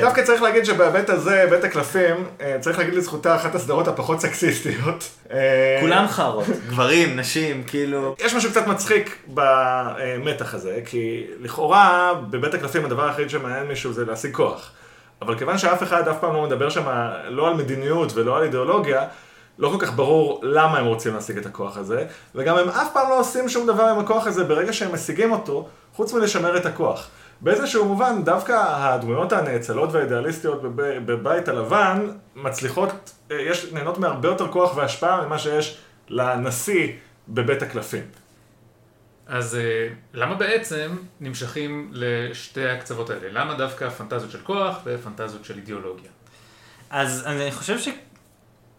דווקא 0.00 0.24
צריך 0.24 0.42
להגיד 0.42 0.64
שבהיבט 0.64 1.10
הזה, 1.10 1.46
בית 1.50 1.64
הקלפים, 1.64 2.26
אה, 2.40 2.56
צריך 2.60 2.78
להגיד 2.78 2.94
לזכותה 2.94 3.36
אחת 3.36 3.54
הסדרות 3.54 3.88
הפחות 3.88 4.20
סקסיסטיות. 4.20 5.08
אה, 5.32 5.78
כולם 5.80 6.08
חארות, 6.08 6.46
גברים, 6.68 7.16
נשים, 7.16 7.62
כאילו... 7.66 8.14
יש 8.18 8.34
משהו 8.34 8.50
קצת 8.50 8.66
מצחיק 8.66 9.16
במתח 9.26 10.54
הזה, 10.54 10.80
כי 10.84 11.26
לכאורה 11.40 12.12
בבית 12.30 12.54
הקלפים 12.54 12.84
הדבר 12.84 13.08
היחיד 13.08 13.30
שמעניין 13.30 13.66
מישהו 13.66 13.92
זה 13.92 14.04
להשיג 14.04 14.32
כוח. 14.34 14.72
אבל 15.22 15.38
כיוון 15.38 15.58
שאף 15.58 15.82
אחד 15.82 16.08
אף 16.08 16.16
פעם 16.20 16.34
לא 16.34 16.42
מדבר 16.42 16.70
שם 16.70 16.84
לא 17.28 17.48
על 17.48 17.54
מדיניות 17.54 18.12
ולא 18.14 18.36
על 18.36 18.42
אידיאולוגיה, 18.42 19.04
לא 19.58 19.68
כל 19.68 19.86
כך 19.86 19.92
ברור 19.92 20.40
למה 20.42 20.78
הם 20.78 20.86
רוצים 20.86 21.14
להשיג 21.14 21.38
את 21.38 21.46
הכוח 21.46 21.76
הזה, 21.76 22.06
וגם 22.34 22.56
הם 22.56 22.68
אף 22.68 22.92
פעם 22.92 23.08
לא 23.08 23.20
עושים 23.20 23.48
שום 23.48 23.66
דבר 23.66 23.82
עם 23.82 23.98
הכוח 23.98 24.26
הזה 24.26 24.44
ברגע 24.44 24.72
שהם 24.72 24.94
משיגים 24.94 25.32
אותו, 25.32 25.68
חוץ 25.92 26.12
מלשמר 26.12 26.56
את 26.56 26.66
הכוח. 26.66 27.08
באיזשהו 27.40 27.84
מובן, 27.84 28.24
דווקא 28.24 28.52
הדמויות 28.66 29.32
הנאצלות 29.32 29.92
והאידיאליסטיות 29.92 30.62
בבית 31.06 31.48
הלבן 31.48 32.06
מצליחות, 32.36 33.12
אה, 33.30 33.36
יש, 33.40 33.72
נהנות 33.72 33.98
מהרבה 33.98 34.28
יותר 34.28 34.48
כוח 34.48 34.76
והשפעה 34.76 35.26
ממה 35.26 35.38
שיש 35.38 35.78
לנשיא 36.08 36.92
בבית 37.28 37.62
הקלפים. 37.62 38.02
אז 39.26 39.54
אה, 39.54 39.88
למה 40.14 40.34
בעצם 40.34 40.96
נמשכים 41.20 41.90
לשתי 41.92 42.68
הקצוות 42.68 43.10
האלה? 43.10 43.28
למה 43.30 43.54
דווקא 43.54 43.88
פנטזיות 43.88 44.30
של 44.30 44.40
כוח 44.42 44.80
ופנטזיות 44.84 45.44
של 45.44 45.56
אידיאולוגיה? 45.56 46.10
אז 46.90 47.26
אני 47.26 47.52
חושב 47.52 47.78
ש... 47.78 47.88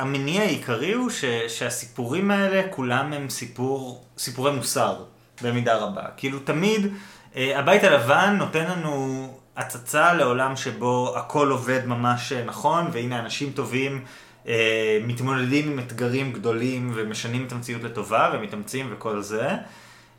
המניע 0.04 0.42
העיקרי 0.42 0.94
הוא 0.94 1.10
ש, 1.10 1.26
שהסיפורים 1.48 2.32
האלה 2.32 2.62
כולם 2.70 3.14
הם 3.14 3.30
סיפור, 3.30 4.06
סיפורי 4.18 4.52
מוסר, 4.52 5.04
במידה 5.42 5.78
רבה. 5.78 6.02
כאילו 6.18 6.40
תמיד 6.40 6.94
אה, 7.36 7.60
הבית 7.60 7.84
הלבן 7.84 8.36
נותן 8.40 8.66
לנו 8.66 9.28
הצצה 9.58 10.14
לעולם 10.14 10.56
שבו 10.56 11.14
הכל 11.18 11.50
עובד 11.52 11.86
ממש 11.86 12.32
אה, 12.32 12.44
נכון, 12.44 12.88
והנה 12.92 13.20
אנשים 13.20 13.52
טובים 13.52 14.04
אה, 14.48 15.00
מתמודדים 15.04 15.72
עם 15.72 15.80
אתגרים 15.80 16.34
גדולים 16.34 16.92
ומשנים 16.96 17.46
את 17.48 17.52
המציאות 17.52 17.84
לטובה 17.84 18.32
ומתאמצים 18.34 18.90
וכל 18.92 19.22
זה. 19.22 19.50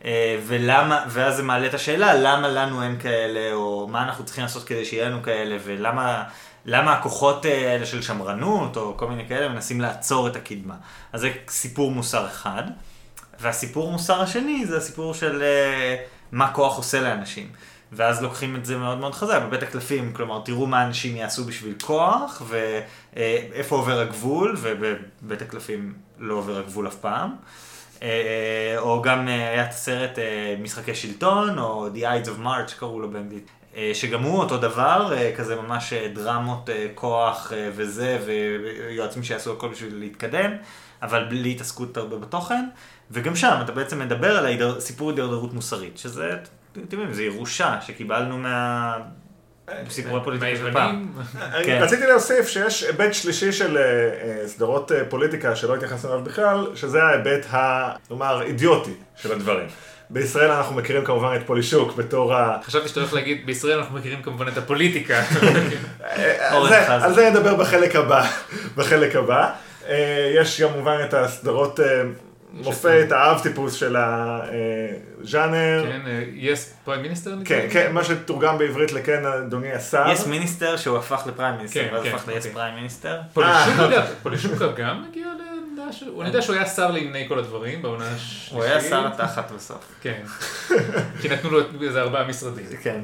אה, 0.05 0.39
ולמה, 0.47 1.05
ואז 1.09 1.37
זה 1.37 1.43
מעלה 1.43 1.67
את 1.67 1.75
השאלה, 1.75 2.15
למה 2.15 2.49
לנו 2.49 2.83
אין 2.83 2.99
כאלה, 2.99 3.53
או 3.53 3.89
מה 3.91 4.03
אנחנו 4.03 4.25
צריכים 4.25 4.43
לעשות 4.43 4.65
כדי 4.65 4.85
שיהיה 4.85 5.09
לנו 5.09 5.23
כאלה, 5.23 5.57
ולמה 5.65 6.25
למה 6.67 6.93
הכוחות 6.93 7.45
האלה 7.45 7.87
של 7.87 8.03
שמרנות, 8.03 8.77
או 8.77 8.97
כל 8.97 9.09
מיני 9.09 9.29
כאלה, 9.29 9.49
מנסים 9.49 9.81
לעצור 9.81 10.29
את 10.29 10.37
הקדמה. 10.37 10.75
אז 11.13 11.21
זה 11.21 11.31
סיפור 11.49 11.91
מוסר 11.91 12.27
אחד. 12.27 12.63
והסיפור 13.41 13.93
מוסר 13.93 14.21
השני 14.21 14.67
זה 14.67 14.77
הסיפור 14.77 15.15
של 15.15 15.43
uh, 15.43 16.01
מה 16.33 16.53
כוח 16.53 16.77
עושה 16.77 17.01
לאנשים. 17.01 17.49
ואז 17.93 18.23
לוקחים 18.23 18.57
את 18.57 18.65
זה 18.65 18.77
מאוד 18.77 18.99
מאוד 18.99 19.15
חזק 19.15 19.43
בבית 19.43 19.63
הקלפים, 19.63 20.13
כלומר 20.13 20.41
תראו 20.45 20.67
מה 20.67 20.85
אנשים 20.85 21.17
יעשו 21.17 21.45
בשביל 21.45 21.75
כוח 21.83 22.43
ואיפה 22.47 23.77
עובר 23.77 24.01
הגבול, 24.01 24.57
ובבית 24.61 25.43
הקלפים 25.43 25.95
לא 26.19 26.35
עובר 26.35 26.59
הגבול 26.59 26.89
אף 26.89 26.95
פעם. 26.95 27.31
אה, 28.03 28.75
או 28.79 29.03
גם 29.03 29.29
אה, 29.29 29.51
היה 29.51 29.65
את 29.65 29.71
הסרט 29.71 30.19
משחקי 30.63 30.95
שלטון, 30.95 31.59
או 31.59 31.89
The 31.95 31.99
Ides 31.99 32.27
of 32.27 32.45
March 32.45 32.75
קראו 32.79 33.01
לו 33.01 33.11
באנגלית, 33.11 33.51
שגם 33.95 34.23
הוא 34.23 34.39
אותו 34.39 34.59
דבר, 34.59 35.13
כזה 35.37 35.57
ממש 35.57 35.93
דרמות 35.93 36.71
כוח 36.95 37.53
וזה, 37.73 38.19
ויועצים 38.27 39.23
שיעשו 39.23 39.53
הכל 39.53 39.69
בשביל 39.69 39.99
להתקדם, 39.99 40.51
אבל 41.03 41.25
בלי 41.25 41.51
התעסקות 41.51 41.97
הרבה 41.97 42.17
בתוכן. 42.17 42.65
וגם 43.11 43.37
שם 43.37 43.59
אתה 43.65 43.73
בעצם 43.73 43.99
מדבר 43.99 44.39
על 44.39 44.47
ההידר... 44.47 44.81
סיפור 44.81 45.11
הידרדרות 45.11 45.53
מוסרית, 45.53 45.99
שזה, 45.99 46.37
אתם 46.73 46.81
יודעים, 46.81 47.13
זה 47.13 47.23
ירושה 47.23 47.79
שקיבלנו 47.81 48.39
מה... 48.39 48.97
סיפורי 49.89 50.21
פוליטיקה 50.25 50.57
של 50.57 50.73
פעם. 50.73 51.13
כן. 51.67 51.79
רציתי 51.83 52.07
להוסיף 52.07 52.49
שיש 52.49 52.83
היבט 52.83 53.15
שלישי 53.15 53.53
של 53.53 53.77
אה, 53.77 53.83
אה, 53.83 54.49
סדרות 54.49 54.93
אה, 54.93 55.05
פוליטיקה 55.09 55.57
שלא 55.57 55.75
התייחסנו 55.75 56.13
אליו 56.13 56.25
בכלל, 56.25 56.67
שזה 56.75 57.03
ההיבט, 57.03 57.47
נאמר, 58.11 58.43
אידיוטי 58.43 58.95
של 59.17 59.33
הדברים. 59.33 59.67
בישראל 60.11 60.51
אנחנו 60.51 60.77
מכירים 60.77 61.05
כמובן 61.05 61.37
את 61.37 61.47
פולישוק 61.47 61.97
בתור 61.97 62.35
ה... 62.35 62.59
חשבתי 62.63 62.89
שאתה 62.89 63.01
הולך 63.01 63.15
להגיד, 63.15 63.47
בישראל 63.47 63.79
אנחנו 63.79 63.99
מכירים 63.99 64.23
כמובן 64.23 64.49
את 64.49 64.59
הפוליטיקה. 64.59 65.23
על 66.89 67.15
זה 67.15 67.31
נדבר 67.31 67.55
בחלק 67.55 67.97
הבא. 67.97 68.27
בחלק 68.77 69.17
הבא. 69.17 69.51
יש 70.35 70.63
כמובן 70.63 70.97
את 71.05 71.15
הסדרות 71.15 71.81
מופת, 72.53 73.07
האב 73.11 73.41
טיפוס 73.43 73.75
של 73.75 73.97
הז'אנר. 73.97 75.85
כן, 75.89 76.01
Yes 76.35 76.75
Prime 76.85 77.03
Minister? 77.03 77.35
כן, 77.45 77.67
כן, 77.71 77.93
מה 77.93 78.05
שתורגם 78.05 78.59
בעברית 78.59 78.93
לכן 78.93 79.27
אדוני 79.27 79.73
השר. 79.73 80.05
Yes 80.13 80.27
Minister 80.27 80.77
שהוא 80.77 80.99
הפך 80.99 81.23
ל 81.27 81.32
Prime 81.32 81.57
Minister, 81.57 81.89
ואז 81.93 82.07
הפך 82.07 82.29
ל 82.29 82.33
Yes 82.33 82.47
Prime 82.47 82.75
Minister. 82.75 83.21
פולישוקה 84.23 84.67
גם 84.77 85.05
הגיע 85.11 85.27
לעמדה 85.85 85.93
של... 85.93 86.21
אני 86.21 86.29
יודע 86.29 86.43
שהוא 86.43 86.57
היה 86.57 86.67
שר 86.67 86.91
לענייני 86.91 87.29
כל 87.29 87.39
הדברים 87.39 87.83
בעונה 87.83 88.05
השלישית. 88.05 88.53
הוא 88.53 88.63
היה 88.63 88.81
שר 88.81 89.07
התחת 89.07 89.51
בסוף. 89.51 89.85
כן. 90.03 90.23
כי 91.21 91.29
נתנו 91.29 91.51
לו 91.51 91.61
איזה 91.83 92.01
ארבעה 92.01 92.29
משרדים. 92.29 92.67
כן. 92.83 93.01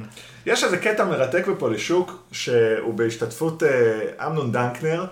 יש 0.46 0.64
איזה 0.64 0.76
קטע 0.76 1.04
מרתק 1.04 1.46
בפולישוק, 1.46 2.28
שהוא 2.32 2.94
בהשתתפות 2.94 3.62
אמנון 4.26 4.52
דנקנר. 4.52 5.04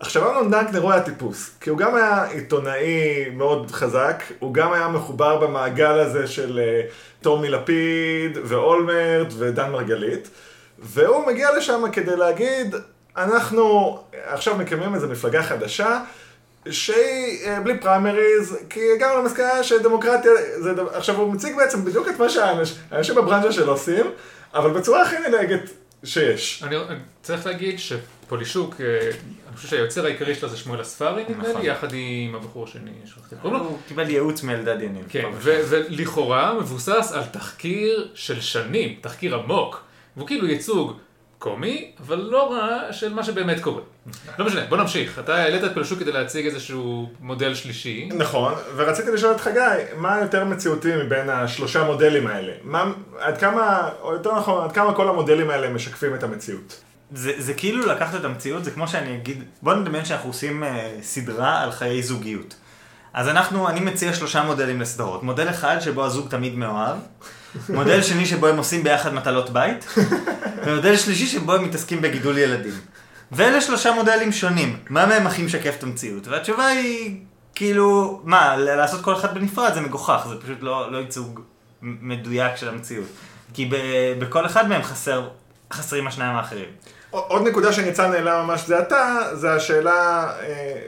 עכשיו 0.00 0.30
אמנון 0.30 0.50
דנקנר 0.50 0.80
הוא 0.80 0.92
היה 0.92 1.02
טיפוס, 1.02 1.50
כי 1.60 1.70
הוא 1.70 1.78
גם 1.78 1.94
היה 1.94 2.24
עיתונאי 2.24 3.30
מאוד 3.32 3.70
חזק, 3.70 4.22
הוא 4.38 4.54
גם 4.54 4.72
היה 4.72 4.88
מחובר 4.88 5.36
במעגל 5.36 5.98
הזה 5.98 6.26
של 6.26 6.60
uh, 6.60 7.22
טומי 7.22 7.48
לפיד 7.48 8.38
ואולמרט 8.44 9.26
ודן 9.38 9.70
מרגלית, 9.70 10.28
והוא 10.78 11.26
מגיע 11.26 11.56
לשם 11.56 11.82
כדי 11.92 12.16
להגיד, 12.16 12.74
אנחנו 13.16 13.98
עכשיו 14.12 14.56
מקימים 14.56 14.94
איזו 14.94 15.08
מפלגה 15.08 15.42
חדשה, 15.42 16.00
שהיא 16.70 17.46
uh, 17.46 17.60
בלי 17.60 17.78
פריימריז, 17.78 18.58
כי 18.70 18.80
הגענו 18.96 19.22
למסקנה 19.22 19.62
שדמוקרטיה, 19.62 20.32
זה, 20.58 20.70
עכשיו 20.92 21.16
הוא 21.16 21.32
מציג 21.32 21.56
בעצם 21.56 21.84
בדיוק 21.84 22.08
את 22.08 22.18
מה 22.18 22.28
שהאנשים 22.28 23.14
בברנז'ה 23.14 23.52
שלו 23.52 23.72
עושים, 23.72 24.06
אבל 24.54 24.70
בצורה 24.70 25.02
הכי 25.02 25.16
נלהגת 25.28 25.70
שיש. 26.04 26.62
אני 26.66 26.76
צריך 27.22 27.46
להגיד 27.46 27.78
שפולישוק, 27.78 28.74
אני 29.48 29.56
חושב 29.56 29.68
שהיוצר 29.68 30.04
העיקרי 30.04 30.34
שלו 30.34 30.48
זה 30.48 30.56
שמואל 30.56 30.82
אספרי 30.82 31.24
נדמה 31.28 31.60
לי, 31.60 31.66
יחד 31.66 31.88
עם 31.92 32.34
הבחור 32.34 32.64
השני, 32.64 32.90
שכחתי 33.04 33.36
קוראים 33.42 33.60
לו. 33.60 33.66
הוא 33.66 33.78
קיבל 33.88 34.10
ייעוץ 34.10 34.42
מאלדד 34.42 34.82
יניב. 34.82 35.04
כן, 35.08 35.30
ולכאורה 35.40 36.54
מבוסס 36.54 37.12
על 37.14 37.24
תחקיר 37.24 38.10
של 38.14 38.40
שנים, 38.40 38.96
תחקיר 39.00 39.34
עמוק, 39.34 39.82
והוא 40.16 40.26
כאילו 40.26 40.46
ייצוג 40.46 40.98
קומי, 41.38 41.90
אבל 42.00 42.18
לא 42.18 42.52
רע 42.52 42.92
של 42.92 43.14
מה 43.14 43.24
שבאמת 43.24 43.60
קורה. 43.60 43.82
לא 44.38 44.46
משנה, 44.46 44.60
בוא 44.68 44.76
נמשיך. 44.76 45.18
אתה 45.18 45.34
העלית 45.34 45.64
את 45.64 45.74
פלשוק 45.74 45.98
כדי 45.98 46.12
להציג 46.12 46.46
איזשהו 46.46 47.10
מודל 47.20 47.54
שלישי. 47.54 48.08
נכון, 48.14 48.54
ורציתי 48.76 49.10
לשאול 49.10 49.32
את 49.32 49.40
חגי, 49.40 49.60
מה 49.96 50.18
יותר 50.20 50.44
מציאותי 50.44 50.96
מבין 50.96 51.30
השלושה 51.30 51.84
מודלים 51.84 52.26
האלה? 52.26 52.52
מה, 52.62 52.92
עד 53.18 53.38
כמה, 53.38 53.88
או 54.00 54.12
יותר 54.12 54.38
נכון, 54.38 54.64
עד 54.64 54.72
כמה 54.72 54.94
כל 54.94 55.08
המודלים 55.08 55.50
האלה 55.50 55.70
משקפים 55.70 56.14
את 56.14 56.22
המציאות? 56.22 56.80
זה, 57.14 57.32
זה 57.38 57.54
כאילו 57.54 57.86
לקחת 57.86 58.20
את 58.20 58.24
המציאות, 58.24 58.64
זה 58.64 58.70
כמו 58.70 58.88
שאני 58.88 59.16
אגיד, 59.16 59.44
בוא 59.62 59.74
נדמיין 59.74 60.04
שאנחנו 60.04 60.30
עושים 60.30 60.64
אה, 60.64 60.90
סדרה 61.02 61.62
על 61.62 61.72
חיי 61.72 62.02
זוגיות. 62.02 62.54
אז 63.14 63.28
אנחנו, 63.28 63.68
אני 63.68 63.80
מציע 63.80 64.14
שלושה 64.14 64.42
מודלים 64.42 64.80
לסדרות. 64.80 65.22
מודל 65.22 65.50
אחד 65.50 65.78
שבו 65.80 66.04
הזוג 66.04 66.28
תמיד 66.28 66.54
מאוהב, 66.54 66.96
מודל 67.68 68.02
שני 68.02 68.26
שבו 68.26 68.46
הם 68.46 68.56
עושים 68.56 68.84
ביחד 68.84 69.14
מטלות 69.14 69.50
בית, 69.50 69.94
ומודל 70.64 70.96
שלישי 70.96 71.26
שבו 71.26 71.54
הם 71.54 71.64
מתעסקים 71.64 72.02
בגידול 72.02 72.38
ילדים. 72.38 72.72
ואלה 73.32 73.60
שלושה 73.60 73.92
מודלים 73.92 74.32
שונים, 74.32 74.78
מה 74.90 75.06
מהם 75.06 75.26
הכי 75.26 75.42
משקף 75.42 75.74
את 75.78 75.82
המציאות? 75.82 76.28
והתשובה 76.28 76.66
היא, 76.66 77.20
כאילו, 77.54 78.20
מה, 78.24 78.56
לעשות 78.56 79.00
כל 79.00 79.14
אחד 79.14 79.34
בנפרד 79.34 79.74
זה 79.74 79.80
מגוחך, 79.80 80.26
זה 80.28 80.40
פשוט 80.42 80.58
לא, 80.60 80.92
לא 80.92 80.98
ייצוג 80.98 81.40
מדויק 81.82 82.56
של 82.56 82.68
המציאות. 82.68 83.06
כי 83.54 83.66
ב, 83.66 83.76
בכל 84.18 84.46
אחד 84.46 84.68
מהם 84.68 84.82
חסר, 84.82 85.28
חסרים 85.72 86.06
השניים 86.06 86.36
האחרים. 86.36 86.68
עוד 87.10 87.48
נקודה 87.48 87.72
שניצן 87.72 88.12
העלה 88.12 88.42
ממש 88.42 88.66
זה 88.66 88.78
עתה, 88.78 89.18
זה 89.32 89.54
השאלה, 89.54 90.30
אה, 90.40 90.80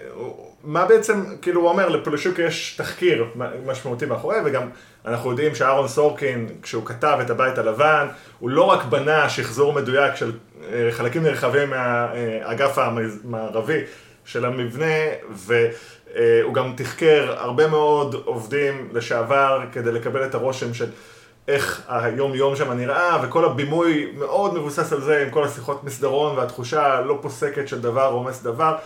מה 0.64 0.84
בעצם, 0.84 1.24
כאילו 1.42 1.60
הוא 1.60 1.68
אומר, 1.68 1.88
לפולישוק 1.88 2.38
יש 2.38 2.74
תחקיר 2.78 3.26
משמעותי 3.66 4.06
מאחורי, 4.06 4.36
וגם 4.44 4.68
אנחנו 5.06 5.30
יודעים 5.30 5.54
שאהרון 5.54 5.88
סורקין, 5.88 6.48
כשהוא 6.62 6.86
כתב 6.86 7.18
את 7.20 7.30
הבית 7.30 7.58
הלבן, 7.58 8.06
הוא 8.38 8.50
לא 8.50 8.62
רק 8.62 8.84
בנה 8.84 9.28
שחזור 9.28 9.72
מדויק 9.72 10.14
של 10.14 10.32
אה, 10.72 10.88
חלקים 10.90 11.22
נרחבים 11.22 11.70
מהאגף 11.70 12.78
המערבי 12.78 13.80
של 14.24 14.44
המבנה, 14.44 14.94
והוא 15.30 16.54
גם 16.54 16.72
תחקר 16.76 17.34
הרבה 17.38 17.66
מאוד 17.66 18.14
עובדים 18.24 18.88
לשעבר 18.92 19.60
כדי 19.72 19.92
לקבל 19.92 20.24
את 20.24 20.34
הרושם 20.34 20.74
של 20.74 20.86
איך 21.48 21.82
היום 21.88 22.34
יום 22.34 22.56
שם 22.56 22.72
נראה, 22.72 23.18
וכל 23.22 23.44
הבימוי 23.44 24.12
מאוד 24.18 24.54
מבוסס 24.54 24.92
על 24.92 25.00
זה, 25.00 25.22
עם 25.22 25.30
כל 25.30 25.44
השיחות 25.44 25.84
מסדרון 25.84 26.38
והתחושה 26.38 26.86
הלא 26.86 27.18
פוסקת 27.22 27.68
של 27.68 27.80
דבר 27.80 28.06
רומס 28.06 28.42
דבר. 28.42 28.76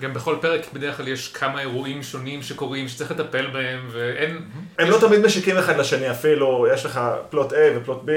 גם 0.00 0.14
בכל 0.14 0.36
פרק 0.40 0.72
בדרך 0.72 0.96
כלל 0.96 1.08
יש 1.08 1.28
כמה 1.28 1.60
אירועים 1.60 2.02
שונים 2.02 2.42
שקורים, 2.42 2.88
שצריך 2.88 3.10
לטפל 3.10 3.46
בהם, 3.46 3.88
ואין... 3.92 4.38
הם 4.78 4.90
לא 4.90 4.98
תמיד 5.00 5.20
משיקים 5.20 5.58
אחד 5.58 5.78
לשני 5.78 6.10
אפילו, 6.10 6.66
יש 6.74 6.86
לך 6.86 7.00
פלוט 7.30 7.52
A 7.52 7.56
ופלוט 7.76 8.02
B, 8.02 8.08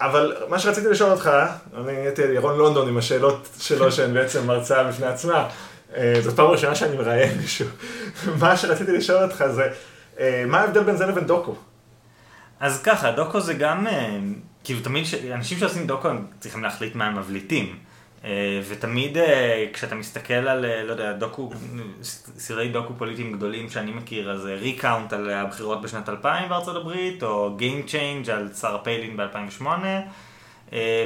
אבל 0.00 0.36
מה 0.48 0.58
שרציתי 0.58 0.88
לשאול 0.88 1.10
אותך, 1.10 1.30
אני 1.76 1.92
הייתי 1.92 2.22
ירון 2.22 2.58
לונדון 2.58 2.88
עם 2.88 2.96
השאלות 2.96 3.48
שלו 3.58 3.92
שהן 3.92 4.14
בעצם 4.14 4.46
מרצאה 4.46 4.84
בפני 4.84 5.06
עצמה. 5.06 5.48
אה, 5.96 6.14
זאת 6.20 6.36
פעם 6.36 6.46
ראשונה 6.46 6.74
שאני 6.74 6.96
מראיין 6.96 7.38
מישהו. 7.38 7.68
מה 8.40 8.56
שרציתי 8.56 8.92
לשאול 8.92 9.22
אותך 9.22 9.44
זה, 9.46 9.68
אה, 10.20 10.44
מה 10.46 10.60
ההבדל 10.60 10.82
בין 10.82 10.96
זה 10.96 11.06
לבין 11.06 11.26
דוקו? 11.26 11.54
אז 12.60 12.82
ככה, 12.82 13.12
דוקו 13.12 13.40
זה 13.40 13.54
גם, 13.54 13.86
אה, 13.86 14.18
כאילו 14.64 14.80
תמיד, 14.80 15.04
אנשים 15.34 15.58
שעושים 15.58 15.86
דוקו 15.86 16.08
הם 16.08 16.26
צריכים 16.40 16.62
להחליט 16.62 16.94
מה 16.94 17.06
הם 17.06 17.18
מבליטים. 17.18 17.78
אה, 18.24 18.60
ותמיד 18.68 19.16
אה, 19.16 19.66
כשאתה 19.72 19.94
מסתכל 19.94 20.34
על, 20.34 20.66
לא 20.86 20.92
יודע, 20.92 21.12
דוקו, 21.12 21.50
סרטי 22.36 22.68
דוקו 22.68 22.94
פוליטיים 22.98 23.32
גדולים 23.32 23.70
שאני 23.70 23.90
מכיר, 23.90 24.30
אז 24.30 24.46
Recount 24.46 25.12
על 25.12 25.30
הבחירות 25.30 25.82
בשנת 25.82 26.08
2000 26.08 26.48
בארצות 26.48 26.76
הברית, 26.76 27.22
או 27.22 27.56
Game 27.58 27.88
Change 27.88 28.30
על 28.30 28.48
שרה 28.60 28.78
פיילין 28.78 29.16
ב-2008, 29.16 29.66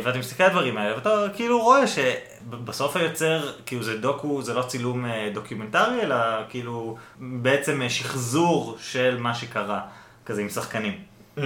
ואתה 0.04 0.18
מסתכל 0.18 0.42
על 0.42 0.50
הדברים 0.50 0.76
האלה, 0.76 0.94
ואתה 0.94 1.10
כאילו 1.34 1.62
רואה 1.62 1.84
שבסוף 1.86 2.96
היוצר, 2.96 3.52
כאילו 3.66 3.82
זה 3.82 3.98
דוקו, 3.98 4.42
זה 4.42 4.54
לא 4.54 4.62
צילום 4.62 5.04
דוקימנטרי, 5.34 6.02
אלא 6.02 6.16
כאילו 6.48 6.96
בעצם 7.18 7.88
שחזור 7.88 8.76
של 8.80 9.16
מה 9.20 9.34
שקרה, 9.34 9.80
כזה 10.26 10.42
עם 10.42 10.48
שחקנים. 10.48 10.98
Mm-hmm. 11.38 11.40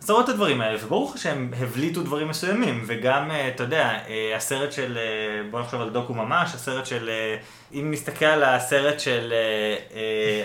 אז 0.00 0.04
אתה 0.04 0.12
רואה 0.12 0.24
את 0.24 0.28
הדברים 0.28 0.60
האלה, 0.60 0.78
וברור 0.84 1.10
לך 1.10 1.20
שהם 1.22 1.50
הבליטו 1.58 2.02
דברים 2.02 2.28
מסוימים, 2.28 2.84
וגם, 2.86 3.30
אה, 3.30 3.48
אתה 3.48 3.62
יודע, 3.62 3.98
אה, 4.08 4.36
הסרט 4.36 4.72
של, 4.72 4.98
אה, 4.98 5.50
בוא 5.50 5.60
נחשוב 5.60 5.80
על 5.80 5.90
דוקו 5.90 6.14
ממש, 6.14 6.54
הסרט 6.54 6.86
של, 6.86 7.10
אם 7.72 7.90
נסתכל 7.90 8.24
על 8.24 8.44
הסרט 8.44 9.00
של 9.00 9.32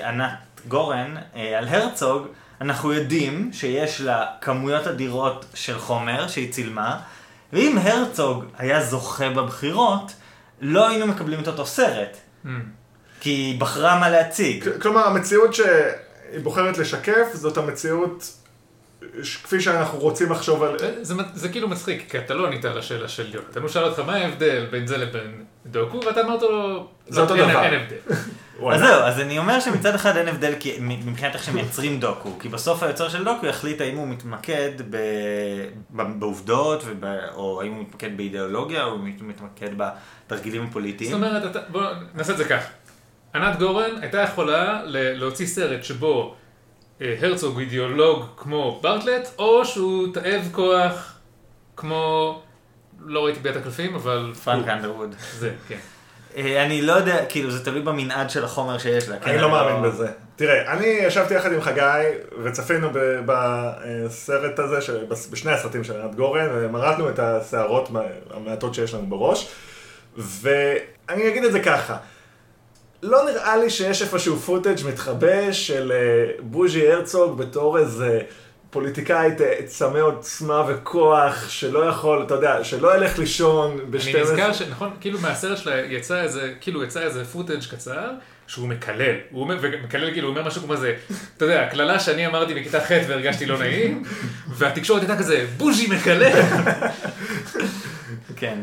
ענת 0.05 0.31
גורן, 0.67 1.15
על 1.57 1.67
הרצוג, 1.67 2.27
אנחנו 2.61 2.93
יודעים 2.93 3.49
שיש 3.53 4.01
לה 4.01 4.25
כמויות 4.41 4.87
אדירות 4.87 5.45
של 5.53 5.79
חומר 5.79 6.27
שהיא 6.27 6.51
צילמה, 6.51 6.99
ואם 7.53 7.77
הרצוג 7.81 8.45
היה 8.57 8.81
זוכה 8.81 9.29
בבחירות, 9.29 10.11
לא 10.61 10.89
היינו 10.89 11.07
מקבלים 11.07 11.39
את 11.39 11.47
אותו 11.47 11.65
סרט. 11.65 12.17
Mm. 12.45 12.49
כי 13.19 13.29
היא 13.29 13.59
בחרה 13.59 13.99
מה 13.99 14.09
להציג. 14.09 14.81
כלומר, 14.81 15.07
המציאות 15.07 15.53
שהיא 15.53 16.39
בוחרת 16.43 16.77
לשקף, 16.77 17.27
זאת 17.33 17.57
המציאות 17.57 18.44
כפי 19.43 19.61
שאנחנו 19.61 19.99
רוצים 19.99 20.31
לחשוב 20.31 20.63
על... 20.63 20.79
זה, 20.79 20.95
זה, 21.01 21.13
זה 21.33 21.49
כאילו 21.49 21.67
מצחיק, 21.67 22.11
כי 22.11 22.17
אתה 22.17 22.33
לא 22.33 22.47
ענית 22.47 22.65
על 22.65 22.77
השאלה 22.77 23.07
של 23.07 23.35
יונתן. 23.35 23.61
הוא 23.61 23.69
שאל 23.69 23.83
אותך 23.83 23.99
מה 23.99 24.15
ההבדל 24.15 24.65
בין 24.71 24.87
זה 24.87 24.97
לבין 24.97 25.31
דוקו, 25.65 25.99
ואתה 26.05 26.21
אמרת 26.21 26.41
לו, 26.41 26.87
זה 27.07 27.19
לא, 27.19 27.23
אותו 27.25 27.35
אין, 27.35 27.49
דבר." 27.49 27.63
אין 27.63 27.73
הבדל. 27.73 27.95
אז 28.73 28.79
זהו, 28.79 29.01
אז 29.01 29.19
אני 29.19 29.37
אומר 29.37 29.59
שמצד 29.59 29.95
אחד 29.95 30.17
אין 30.17 30.27
הבדל 30.27 30.53
כי- 30.59 30.77
מבחינת 30.79 31.33
איך 31.35 31.43
שמייצרים 31.43 31.99
דוקו, 31.99 32.39
כי 32.39 32.49
בסוף 32.49 32.83
היוצר 32.83 33.09
של 33.09 33.23
דוקו 33.23 33.45
יחליט 33.45 33.81
האם 33.81 33.97
הוא 33.97 34.07
מתמקד 34.07 34.71
ב... 34.89 34.97
ב- 35.95 36.19
בעובדות, 36.19 36.83
וב... 36.85 37.03
או 37.33 37.61
האם 37.61 37.73
הוא 37.73 37.81
מתמקד 37.81 38.17
באידיאולוגיה, 38.17 38.83
או 38.83 38.89
הוא 38.91 38.99
מת- 38.99 39.21
מתמקד 39.21 39.69
בתרגילים 39.77 40.61
זאת 40.61 40.69
הפוליטיים. 40.69 41.13
אומרת, 41.13 41.45
אתה, 41.45 41.59
בוא 41.69 41.81
נעשה 42.15 42.31
את 42.33 42.37
זה 42.37 42.45
כך. 42.45 42.63
ענת 43.35 43.59
גורן 43.59 43.89
הייתה 44.01 44.17
יכולה 44.21 44.81
ל- 44.85 45.13
להוציא 45.19 45.47
סרט 45.47 45.83
שבו 45.83 46.35
הרצוג 47.01 47.53
הוא 47.53 47.61
אידיאולוג 47.61 48.25
כמו 48.37 48.79
ברטלט, 48.81 49.29
או 49.39 49.65
שהוא 49.65 50.13
תאב 50.13 50.49
כוח 50.51 51.13
כמו, 51.77 52.41
לא 53.05 53.25
ראיתי 53.25 53.39
בית 53.39 53.55
הקלפים, 53.55 53.95
אבל... 53.95 54.31
פרנק 54.43 54.67
אנדרווד. 54.67 55.15
זה, 55.33 55.51
כן. 55.67 55.77
אה, 56.37 56.63
אני 56.65 56.81
לא 56.81 56.93
יודע, 56.93 57.25
כאילו 57.25 57.51
זה 57.51 57.65
תלוי 57.65 57.81
במנעד 57.81 58.29
של 58.29 58.43
החומר 58.45 58.77
שיש 58.77 59.09
לה. 59.09 59.19
כן? 59.19 59.29
אני 59.31 59.41
לא 59.41 59.49
מאמין 59.49 59.83
בזה. 59.91 60.07
תראה, 60.35 60.73
אני 60.73 60.85
ישבתי 60.85 61.33
יחד 61.33 61.53
עם 61.53 61.61
חגי, 61.61 61.81
וצפינו 62.43 62.89
ב- 62.93 63.19
בסרט 63.25 64.59
הזה, 64.59 64.79
בשני 65.31 65.51
הסרטים 65.51 65.83
של 65.83 66.01
ענת 66.01 66.15
גורן, 66.15 66.47
ומרדנו 66.51 67.09
את 67.09 67.19
השערות 67.19 67.89
מה- 67.89 68.01
המעטות 68.33 68.73
שיש 68.73 68.93
לנו 68.93 69.05
בראש, 69.07 69.47
ואני 70.17 71.27
אגיד 71.29 71.43
את 71.43 71.51
זה 71.51 71.59
ככה. 71.59 71.97
לא 73.05 73.25
נראה 73.25 73.57
לי 73.57 73.69
שיש 73.69 74.01
איפשהו 74.01 74.37
פוטאג' 74.37 74.77
מתחבא 74.87 75.51
של 75.51 75.91
אה, 75.91 76.31
בוז'י 76.39 76.91
הרצוג 76.91 77.37
בתור 77.37 77.77
איזה 77.77 78.21
פוליטיקאי 78.69 79.29
צמא 79.65 79.97
עוצמה 79.97 80.63
וכוח, 80.67 81.49
שלא 81.49 81.79
יכול, 81.79 82.23
אתה 82.25 82.33
יודע, 82.33 82.63
שלא 82.63 82.97
ילך 82.97 83.19
לישון 83.19 83.79
ב-12... 83.89 84.03
אני 84.03 84.21
נזכר 84.21 84.53
שנכון, 84.53 84.89
כאילו 85.01 85.19
מהסרט 85.19 85.57
שלה 85.57 85.79
יצא 85.79 86.21
איזה, 86.21 86.53
כאילו 86.61 86.83
יצא 86.83 87.01
איזה 87.01 87.25
פוטאג' 87.25 87.63
קצר, 87.71 88.09
שהוא 88.47 88.67
מקלל, 88.67 89.15
הוא 89.31 89.41
אומר, 89.41 89.57
ומקלל 89.61 90.11
כאילו, 90.11 90.27
הוא 90.27 90.37
אומר 90.37 90.47
משהו 90.47 90.61
כמו 90.61 90.75
זה, 90.75 90.95
אתה 91.37 91.45
יודע, 91.45 91.67
קללה 91.71 91.99
שאני 91.99 92.27
אמרתי 92.27 92.53
בכיתה 92.53 92.79
ח' 92.79 92.91
והרגשתי 93.07 93.45
לא 93.45 93.57
נעים, 93.59 94.03
והתקשורת 94.49 95.01
הייתה 95.01 95.17
כזה, 95.17 95.45
בוז'י 95.57 95.87
מקלל. 95.87 96.41
כן. 98.35 98.59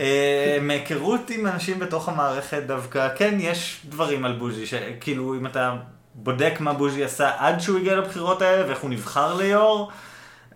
אה, 0.00 0.58
מהיכרות 0.62 1.30
עם 1.30 1.46
אנשים 1.46 1.78
בתוך 1.78 2.08
המערכת 2.08 2.62
דווקא, 2.66 3.08
כן, 3.16 3.34
יש 3.38 3.80
דברים 3.84 4.24
על 4.24 4.32
בוז'י, 4.32 4.66
שכאילו 4.66 5.34
אם 5.34 5.46
אתה 5.46 5.76
בודק 6.14 6.56
מה 6.60 6.72
בוז'י 6.72 7.04
עשה 7.04 7.30
עד 7.38 7.60
שהוא 7.60 7.78
הגיע 7.78 7.96
לבחירות 7.96 8.42
האלה 8.42 8.66
ואיך 8.68 8.80
הוא 8.80 8.90
נבחר 8.90 9.36
ליו"ר, 9.36 9.90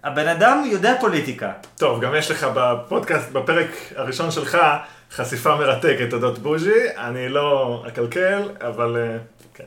הבן 0.04 0.28
אדם 0.28 0.64
יודע 0.66 0.95
פוליטיקה. 1.00 1.52
טוב, 1.76 2.00
גם 2.00 2.14
יש 2.14 2.30
לך 2.30 2.47
בפודקאסט, 2.54 3.33
בפרק 3.33 3.71
הראשון 3.97 4.30
שלך, 4.30 4.59
חשיפה 5.11 5.57
מרתקת 5.57 6.12
אודות 6.12 6.38
בוז'י, 6.38 6.97
אני 6.97 7.28
לא 7.28 7.83
אקלקל, 7.88 8.42
אבל 8.61 8.97
אה, 8.97 9.19
כן. 9.54 9.64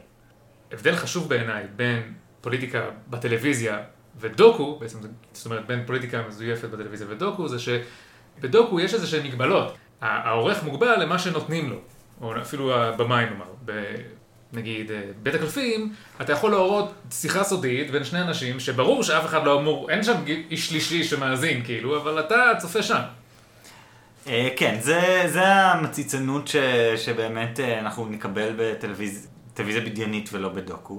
הבדל 0.72 0.96
חשוב 0.96 1.30
בעיניי 1.30 1.64
בין 1.76 2.14
פוליטיקה 2.42 2.82
בטלוויזיה 3.10 3.80
ודוקו, 4.20 4.78
בעצם 4.80 5.00
זאת 5.34 5.46
אומרת 5.46 5.68
בין 5.68 5.84
פוליטיקה 5.86 6.22
מזויפת 6.28 6.70
בטלוויזיה 6.70 7.08
ודוקו, 7.10 7.48
זה 7.48 7.60
שבדוקו 8.40 8.80
יש 8.80 8.94
איזה 8.94 9.08
שהן 9.08 9.26
מגבלות. 9.28 9.78
העורך 10.02 10.64
מוגבל 10.64 11.02
למה 11.02 11.20
שנותנים 11.20 11.70
לו, 11.70 11.78
או 12.22 12.42
אפילו 12.42 12.76
הבמאי 12.76 13.26
נאמר. 13.26 13.46
ב- 13.66 13.96
נגיד 14.54 14.92
אה, 14.92 15.02
בית 15.24 15.36
הקלפים, 15.36 15.94
אתה 16.22 16.34
יכול 16.34 16.52
להורות 16.52 16.94
שיחה 17.12 17.44
סודית 17.44 17.92
בין 17.92 18.04
שני 18.04 18.22
אנשים 18.22 18.60
שברור 18.60 19.04
שאף 19.04 19.26
אחד 19.26 19.46
לא 19.46 19.60
אמור, 19.60 19.90
אין 19.90 20.04
שם 20.04 20.14
איש 20.52 20.70
שלישי 20.70 21.04
שמאזין 21.04 21.64
כאילו, 21.66 22.02
אבל 22.02 22.20
אתה 22.20 22.52
צופה 22.58 22.84
שם. 22.84 23.00
אה, 24.28 24.50
כן, 24.56 24.78
זה, 24.82 25.24
זה 25.28 25.46
המציצנות 25.46 26.48
ש, 26.48 26.56
שבאמת 26.98 27.60
אה, 27.60 27.80
אנחנו 27.80 28.06
נקבל 28.06 28.54
בטלוויזיה 28.58 29.82
בדיונית 29.82 30.30
ולא 30.34 30.50
בדוקו. 30.50 30.98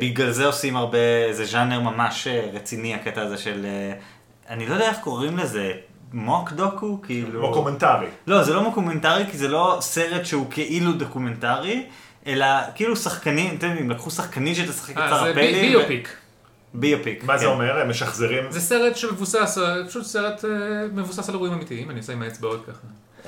בגלל 0.00 0.30
זה 0.30 0.46
עושים 0.46 0.76
הרבה, 0.76 0.98
זה 1.30 1.44
ז'אנר 1.44 1.80
ממש 1.80 2.26
רציני 2.52 2.94
הקטע 2.94 3.22
הזה 3.22 3.38
של, 3.38 3.66
אני 4.48 4.66
לא 4.66 4.74
יודע 4.74 4.88
איך 4.88 4.98
קוראים 4.98 5.38
לזה, 5.38 5.72
mock 6.12 6.52
דוקו? 6.52 6.98
כאילו... 7.02 7.40
מוקומנטרי. 7.48 8.06
לא, 8.26 8.42
זה 8.42 8.54
לא 8.54 8.62
מוקומנטרי, 8.62 9.24
כי 9.30 9.38
זה 9.38 9.48
לא 9.48 9.78
סרט 9.80 10.26
שהוא 10.26 10.46
כאילו 10.50 10.92
דוקומנטרי, 10.92 11.86
אלא 12.26 12.46
כאילו 12.74 12.96
שחקנים, 12.96 13.54
אתם 13.58 13.66
יודעים, 13.68 13.90
לקחו 13.90 14.10
שחקנית 14.10 14.56
שתשחק 14.56 14.92
את 14.92 14.98
אה, 14.98 15.08
שרה 15.08 15.24
זה 15.24 15.32
biopic. 15.34 16.08
Biopic. 16.74 17.24
מה 17.24 17.38
זה 17.38 17.44
כן. 17.44 17.50
אומר? 17.50 17.80
הם 17.80 17.90
משחזרים? 17.90 18.44
זה 18.50 18.60
סרט 18.60 18.96
שמבוסס, 18.96 19.58
על- 19.58 19.86
פשוט 19.88 20.04
סרט 20.04 20.44
אה, 20.44 20.50
מבוסס 20.92 21.28
על 21.28 21.34
אירועים 21.34 21.54
אמיתיים, 21.54 21.90
אני 21.90 21.98
עושה 21.98 22.12
עם 22.12 22.22
האצבעות 22.22 22.64
ככה. 22.66 22.78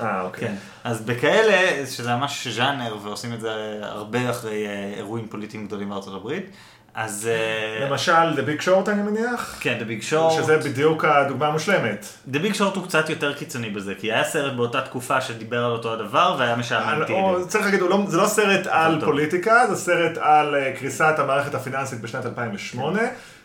אה, 0.05 0.21
אוקיי. 0.21 0.47
כן, 0.47 0.55
אז 0.83 1.01
בכאלה, 1.01 1.85
שזה 1.85 2.15
ממש 2.15 2.47
ז'אנר, 2.47 2.97
ועושים 3.03 3.33
את 3.33 3.41
זה 3.41 3.49
הרבה 3.81 4.29
אחרי 4.29 4.67
אה, 4.67 4.93
אירועים 4.97 5.27
פוליטיים 5.27 5.65
גדולים 5.67 5.89
בארצות 5.89 6.13
הברית, 6.15 6.45
אז 6.95 7.29
אה, 7.31 7.85
למשל, 7.85 8.11
The 8.35 8.61
Big 8.61 8.65
Short 8.65 8.89
אני 8.89 9.01
מניח? 9.01 9.57
כן, 9.59 9.77
The 9.79 9.83
Big 9.83 10.13
Short, 10.13 10.31
שזה 10.31 10.57
בדיוק 10.57 11.05
הדוגמה 11.05 11.47
המושלמת. 11.47 12.05
The 12.31 12.35
Big 12.35 12.55
Short 12.57 12.75
הוא 12.75 12.83
קצת 12.87 13.09
יותר 13.09 13.33
קיצוני 13.33 13.69
בזה, 13.69 13.93
כי 13.99 14.11
היה 14.11 14.23
סרט 14.23 14.53
באותה 14.53 14.81
תקופה 14.81 15.21
שדיבר 15.21 15.65
על 15.65 15.71
אותו 15.71 15.93
הדבר, 15.93 16.35
והיה 16.39 16.55
משעמם 16.55 17.05
טילים. 17.05 17.23
צריך 17.47 17.65
להגיד, 17.65 17.81
לא- 17.81 18.05
זה 18.07 18.17
לא 18.17 18.25
סרט 18.27 18.67
על 18.67 18.95
טוב. 18.95 19.05
פוליטיקה, 19.05 19.67
זה 19.69 19.75
סרט 19.75 20.17
על 20.17 20.55
אה, 20.55 20.73
קריסת 20.79 21.13
המערכת 21.17 21.55
הפיננסית 21.55 22.01
בשנת 22.01 22.25
2008. 22.25 23.01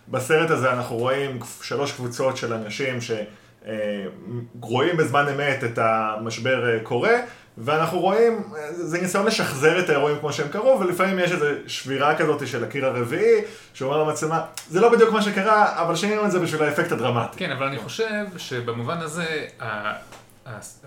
בסרט 0.09 0.51
הזה 0.51 0.73
אנחנו 0.73 0.97
רואים 0.97 1.39
שלוש 1.63 1.93
קבוצות 1.93 2.37
של 2.37 2.53
אנשים 2.53 2.99
שרואים 4.61 4.97
בזמן 4.97 5.27
אמת 5.29 5.65
את 5.65 5.79
המשבר 5.83 6.71
אה, 6.75 6.79
קורה, 6.83 7.13
ואנחנו 7.61 8.01
רואים, 8.01 8.43
זה 8.71 9.01
ניסיון 9.01 9.27
לשחזר 9.27 9.79
את 9.79 9.89
האירועים 9.89 10.19
כמו 10.21 10.33
שהם 10.33 10.49
קרו, 10.49 10.81
ולפעמים 10.81 11.19
יש 11.19 11.33
איזו 11.33 11.47
שבירה 11.67 12.19
כזאת 12.19 12.47
של 12.49 12.65
הקיר 12.65 12.87
הרביעי, 12.87 13.41
שאומר 13.75 14.03
למצלמה, 14.05 14.41
זה 14.71 14.81
לא 14.81 14.93
בדיוק 14.93 15.13
מה 15.13 15.23
שקרה, 15.23 15.83
אבל 15.83 15.97
שינינו 15.97 16.25
את 16.27 16.31
זה 16.31 16.39
בשביל 16.39 16.63
האפקט 16.63 16.93
הדרמטי. 16.93 17.37
כן, 17.39 17.51
אבל 17.51 17.67
אני 17.67 17.79
חושב 17.79 18.25
שבמובן 18.37 18.99
הזה, 18.99 19.27
ה- 19.61 19.93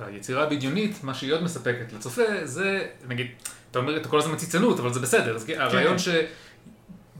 היצירה 0.05 0.43
הבדיונית, 0.43 1.03
מה 1.03 1.13
שהיא 1.13 1.34
עוד 1.34 1.43
מספקת 1.43 1.93
לצופה, 1.93 2.21
זה, 2.43 2.81
נגיד, 3.07 3.27
אתה 3.71 3.79
אומר, 3.79 3.97
אתה 3.97 4.10
כל 4.10 4.19
הזמן 4.19 4.34
מציצנות, 4.34 4.79
אבל 4.79 4.93
זה 4.93 4.99
בסדר. 4.99 5.36
אז 5.36 5.45
הרעיון 5.57 5.95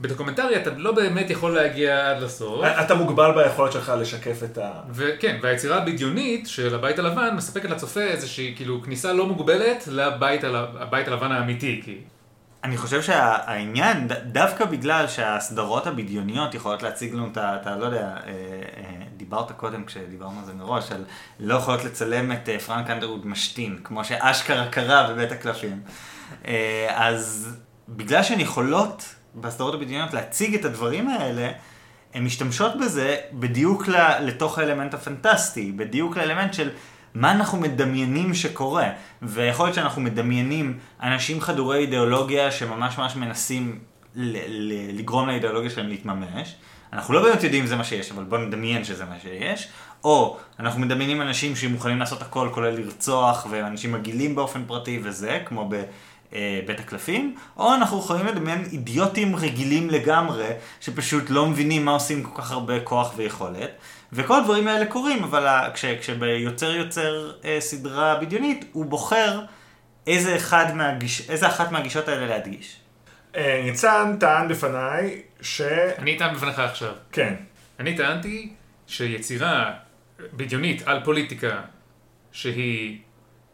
שבדוקומנטרי 0.02 0.56
אתה 0.56 0.70
לא 0.76 0.92
באמת 0.92 1.30
יכול 1.30 1.54
להגיע 1.54 2.10
עד 2.10 2.22
לסוף. 2.22 2.64
אתה 2.64 2.94
מוגבל 2.94 3.32
ביכולת 3.34 3.72
שלך 3.72 3.92
לשקף 3.98 4.42
את 4.44 4.58
ה... 4.58 4.70
וכן, 4.90 5.38
והיצירה 5.42 5.76
הבדיונית 5.76 6.46
של 6.48 6.74
הבית 6.74 6.98
הלבן 6.98 7.34
מספקת 7.36 7.70
לצופה 7.70 8.00
איזושהי 8.00 8.52
כאילו 8.56 8.82
כניסה 8.82 9.12
לא 9.12 9.26
מוגבלת 9.26 9.84
לבית 9.90 10.44
הל- 10.44 10.56
הבית 10.56 11.08
הלבן 11.08 11.32
האמיתי. 11.32 11.80
כי... 11.84 11.98
אני 12.64 12.76
חושב 12.76 13.02
שהעניין, 13.02 14.08
ד- 14.08 14.32
דווקא 14.32 14.64
בגלל 14.64 15.08
שהסדרות 15.08 15.86
הבדיוניות 15.86 16.54
יכולות 16.54 16.82
להציג 16.82 17.14
לנו 17.14 17.28
את 17.32 17.36
ה... 17.36 17.56
אתה 17.62 17.76
לא 17.76 17.84
יודע, 17.84 18.00
אה, 18.00 18.32
אה, 18.76 18.84
דיברת 19.16 19.52
קודם 19.52 19.84
כשדיברנו 19.84 20.38
על 20.38 20.44
זה 20.44 20.52
מראש, 20.52 20.92
על 20.92 21.04
לא 21.40 21.54
יכולות 21.54 21.84
לצלם 21.84 22.32
את 22.32 22.48
אה, 22.48 22.58
פרנק 22.58 22.90
אנדרווד 22.90 23.26
משתין, 23.26 23.78
כמו 23.84 24.04
שאשכרה 24.04 24.66
קרה 24.68 25.08
בבית 25.12 25.32
הקלפים. 25.32 25.80
אה, 26.48 26.86
אז 27.08 27.56
בגלל 27.88 28.22
שהן 28.22 28.40
יכולות 28.40 29.14
בסדרות 29.34 29.74
הבדיוניות 29.74 30.14
להציג 30.14 30.54
את 30.54 30.64
הדברים 30.64 31.08
האלה, 31.08 31.50
הן 32.14 32.24
משתמשות 32.24 32.72
בזה 32.80 33.16
בדיוק 33.32 33.88
לתוך 34.20 34.58
האלמנט 34.58 34.94
הפנטסטי, 34.94 35.72
בדיוק 35.72 36.16
לאלמנט 36.16 36.54
של 36.54 36.70
מה 37.14 37.32
אנחנו 37.32 37.58
מדמיינים 37.58 38.34
שקורה. 38.34 38.88
ויכול 39.22 39.66
להיות 39.66 39.74
שאנחנו 39.74 40.02
מדמיינים 40.02 40.78
אנשים 41.02 41.40
חדורי 41.40 41.78
אידיאולוגיה 41.78 42.50
שממש 42.50 42.98
ממש 42.98 43.16
מנסים 43.16 43.78
לגרום 44.14 45.28
לאידיאולוגיה 45.28 45.70
שלהם 45.70 45.88
להתממש. 45.88 46.54
אנחנו 46.92 47.14
לא 47.14 47.22
באמת 47.22 47.42
יודעים 47.42 47.62
אם 47.62 47.68
זה 47.68 47.76
מה 47.76 47.84
שיש, 47.84 48.12
אבל 48.12 48.24
בואו 48.24 48.40
נדמיין 48.40 48.84
שזה 48.84 49.04
מה 49.04 49.14
שיש. 49.22 49.68
או 50.04 50.36
אנחנו 50.60 50.80
מדמיינים 50.80 51.22
אנשים 51.22 51.56
שמוכנים 51.56 51.98
לעשות 51.98 52.22
הכל, 52.22 52.48
כולל 52.52 52.70
לרצוח, 52.70 53.46
ואנשים 53.50 53.92
מגעילים 53.92 54.34
באופן 54.34 54.64
פרטי 54.66 55.00
וזה, 55.02 55.42
כמו 55.44 55.68
ב... 55.68 55.82
אה, 56.34 56.60
בית 56.66 56.80
הקלפים, 56.80 57.36
או 57.56 57.74
אנחנו 57.74 57.98
יכולים 57.98 58.26
לדמיין 58.26 58.64
אידיוטים 58.72 59.36
רגילים 59.36 59.90
לגמרי, 59.90 60.48
שפשוט 60.80 61.30
לא 61.30 61.46
מבינים 61.46 61.84
מה 61.84 61.90
עושים 61.90 62.22
כל 62.22 62.42
כך 62.42 62.52
הרבה 62.52 62.80
כוח 62.80 63.12
ויכולת. 63.16 63.70
וכל 64.12 64.38
הדברים 64.40 64.68
האלה 64.68 64.86
קורים, 64.86 65.24
אבל 65.24 65.70
כש, 65.74 65.84
כשביוצר 65.84 66.70
יוצר 66.70 67.32
אה, 67.44 67.56
סדרה 67.60 68.18
בדיונית, 68.20 68.64
הוא 68.72 68.86
בוחר 68.86 69.40
איזה, 70.06 70.36
אחד 70.36 70.76
מהגיש, 70.76 71.30
איזה 71.30 71.46
אחת 71.46 71.72
מהגישות 71.72 72.08
האלה 72.08 72.26
להדגיש. 72.26 72.76
אה, 73.36 73.60
ניצן 73.64 74.16
טען 74.20 74.48
בפניי 74.48 75.22
ש... 75.40 75.60
אני 75.98 76.16
אטען 76.16 76.34
בפניך 76.34 76.58
עכשיו. 76.58 76.92
כן. 77.12 77.34
אני 77.80 77.96
טענתי 77.96 78.52
שיצירה 78.86 79.72
בדיונית 80.32 80.82
על 80.88 81.04
פוליטיקה 81.04 81.60
שהיא 82.32 82.98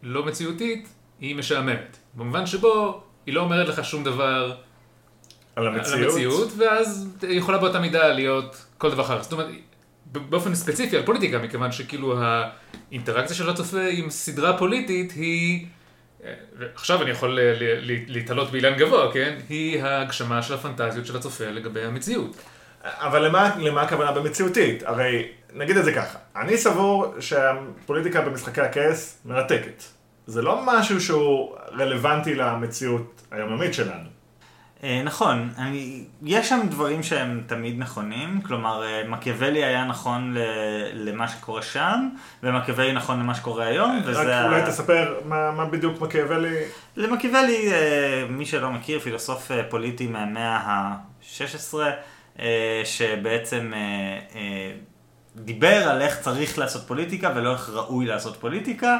לא 0.03 0.25
מציאותית, 0.25 0.89
היא 1.19 1.35
משעממת. 1.35 1.97
במובן 2.13 2.45
שבו 2.45 3.03
היא 3.25 3.33
לא 3.33 3.41
אומרת 3.41 3.67
לך 3.67 3.85
שום 3.85 4.03
דבר 4.03 4.55
על 5.55 5.67
על 5.67 5.75
המציאות. 5.75 6.13
המציאות, 6.13 6.51
ואז 6.57 7.09
היא 7.21 7.39
יכולה 7.39 7.57
באותה 7.57 7.79
מידה 7.79 8.07
להיות 8.07 8.65
כל 8.77 8.91
דבר 8.91 9.03
אחר. 9.03 9.23
זאת 9.23 9.31
אומרת, 9.31 9.47
באופן 10.05 10.55
ספציפי 10.55 10.97
על 10.97 11.05
פוליטיקה, 11.05 11.37
מכיוון 11.37 11.71
שכאילו 11.71 12.15
האינטראקציה 12.21 13.35
של 13.35 13.49
הצופה 13.49 13.81
עם 13.91 14.09
סדרה 14.09 14.57
פוליטית 14.57 15.11
היא, 15.11 15.65
עכשיו 16.75 17.01
אני 17.01 17.11
יכול 17.11 17.39
להתעלות 18.07 18.51
באילן 18.51 18.77
גבוה, 18.77 19.13
כן? 19.13 19.37
היא 19.49 19.83
ההגשמה 19.83 20.41
של 20.41 20.53
הפנטזיות 20.53 21.05
של 21.05 21.17
הצופה 21.17 21.45
לגבי 21.45 21.83
המציאות. 21.83 22.37
אבל 22.83 23.25
למה, 23.25 23.55
למה 23.59 23.81
הכוונה 23.81 24.11
במציאותית? 24.11 24.83
הרי, 24.83 25.27
נגיד 25.53 25.77
את 25.77 25.85
זה 25.85 25.93
ככה, 25.93 26.19
אני 26.35 26.57
סבור 26.57 27.13
שהפוליטיקה 27.19 28.21
במשחקי 28.21 28.61
הכס 28.61 29.21
מרתקת. 29.25 29.83
זה 30.29 30.41
לא 30.41 30.61
משהו 30.65 31.01
שהוא 31.01 31.55
רלוונטי 31.77 32.35
למציאות 32.35 33.21
היומיומית 33.31 33.73
שלנו. 33.73 34.09
אה, 34.83 35.01
נכון, 35.03 35.49
אני, 35.57 36.03
יש 36.23 36.49
שם 36.49 36.59
דברים 36.69 37.03
שהם 37.03 37.43
תמיד 37.47 37.79
נכונים, 37.79 38.41
כלומר 38.41 38.83
אה, 38.83 39.03
מקיאוולי 39.07 39.63
היה 39.63 39.85
נכון 39.85 40.33
ל, 40.33 40.39
למה 40.93 41.27
שקורה 41.27 41.61
שם, 41.61 42.09
ומקיאוולי 42.43 42.93
נכון 42.93 43.19
למה 43.19 43.35
שקורה 43.35 43.65
היום, 43.65 44.01
וזה... 44.05 44.21
רק 44.21 44.45
אולי 44.45 44.61
תספר 44.61 45.19
מה, 45.25 45.51
מה 45.51 45.65
בדיוק 45.65 46.01
מקיאוולי... 46.01 46.55
למקיאוולי, 46.95 47.73
אה, 47.73 48.25
מי 48.29 48.45
שלא 48.45 48.71
מכיר, 48.71 48.99
פילוסוף 48.99 49.51
פוליטי 49.69 50.07
מהמאה 50.07 50.57
ה-16, 50.57 51.75
אה, 52.39 52.81
שבעצם 52.85 53.71
דיבר 55.35 55.89
על 55.89 56.01
איך 56.01 56.19
צריך 56.19 56.57
לעשות 56.57 56.87
פוליטיקה 56.87 57.31
ולא 57.35 57.51
איך 57.51 57.69
ראוי 57.69 58.05
לעשות 58.05 58.37
פוליטיקה, 58.37 58.97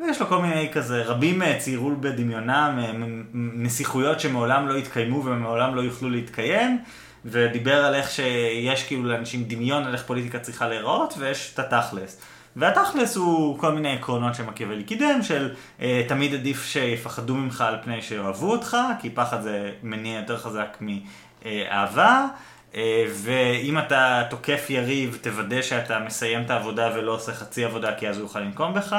ויש 0.00 0.20
לו 0.20 0.26
כל 0.26 0.42
מיני 0.42 0.68
כזה, 0.72 1.02
רבים 1.02 1.42
אה, 1.42 1.58
ציירו 1.58 1.90
בדמיונם 2.00 2.78
אה, 2.82 2.92
נסיכויות 3.34 4.20
שמעולם 4.20 4.68
לא 4.68 4.76
התקיימו 4.76 5.24
ומעולם 5.24 5.74
לא 5.74 5.80
יוכלו 5.80 6.10
להתקיים, 6.10 6.78
ודיבר 7.24 7.84
על 7.84 7.94
איך 7.94 8.10
שיש 8.10 8.86
כאילו 8.86 9.04
לאנשים 9.04 9.44
דמיון 9.44 9.84
על 9.84 9.92
איך 9.92 10.02
פוליטיקה 10.02 10.38
צריכה 10.38 10.68
להיראות, 10.68 11.14
ויש 11.18 11.50
את 11.54 11.58
התכלס. 11.58 12.20
והתכלס 12.56 13.16
הוא 13.16 13.58
כל 13.58 13.72
מיני 13.72 13.92
עקרונות 13.92 14.34
שמקיאוולי 14.34 14.84
קידם, 14.84 15.22
של 15.22 15.54
אה, 15.80 16.02
תמיד 16.08 16.34
עדיף 16.34 16.66
שיפחדו 16.66 17.34
ממך 17.34 17.60
על 17.60 17.76
פני 17.82 18.02
שאוהבו 18.02 18.52
אותך, 18.52 18.76
כי 19.00 19.10
פחד 19.10 19.42
זה 19.42 19.70
מניע 19.82 20.20
יותר 20.20 20.38
חזק 20.38 20.78
מאהבה, 20.80 22.26
אה, 22.74 23.04
ואם 23.12 23.78
אתה 23.78 24.22
תוקף 24.30 24.66
יריב, 24.68 25.18
תוודא 25.22 25.62
שאתה 25.62 25.98
מסיים 25.98 26.42
את 26.42 26.50
העבודה 26.50 26.90
ולא 26.94 27.14
עושה 27.14 27.32
חצי 27.32 27.64
עבודה, 27.64 27.94
כי 27.94 28.08
אז 28.08 28.16
הוא 28.16 28.24
יוכל 28.24 28.40
לנקום 28.40 28.74
בך. 28.74 28.96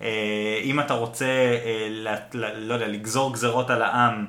אה, 0.00 0.60
אם 0.62 0.80
אתה 0.80 0.94
רוצה, 0.94 1.24
אה, 1.64 1.88
ל, 1.90 2.08
ל, 2.34 2.68
לא 2.68 2.74
יודע, 2.74 2.88
לגזור 2.88 3.32
גזרות 3.32 3.70
על 3.70 3.82
העם, 3.82 4.26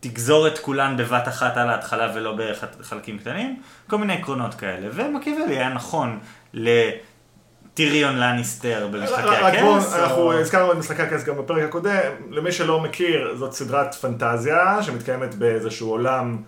תגזור 0.00 0.46
את 0.46 0.58
כולן 0.58 0.96
בבת 0.96 1.28
אחת 1.28 1.56
על 1.56 1.70
ההתחלה 1.70 2.12
ולא 2.14 2.36
בחלקים 2.80 3.18
קטנים, 3.18 3.60
כל 3.86 3.98
מיני 3.98 4.12
עקרונות 4.12 4.54
כאלה. 4.54 4.88
ומקיאוולי 4.92 5.58
היה 5.58 5.68
נכון 5.68 6.18
לטיריון 6.54 8.16
לניסטר 8.16 8.88
במשחקי 8.92 9.28
הכס. 9.28 9.94
אנחנו 9.94 10.32
הזכרנו 10.32 10.72
את 10.72 10.76
משחקי 10.76 11.02
הכס 11.02 11.24
גם 11.24 11.36
בפרק 11.36 11.62
הקודם, 11.62 12.12
למי 12.30 12.52
שלא 12.52 12.80
מכיר, 12.80 13.34
זאת 13.36 13.52
סדרת 13.52 13.94
פנטזיה 13.94 14.82
שמתקיימת 14.82 15.34
באיזשהו 15.34 15.90
עולם 15.90 16.42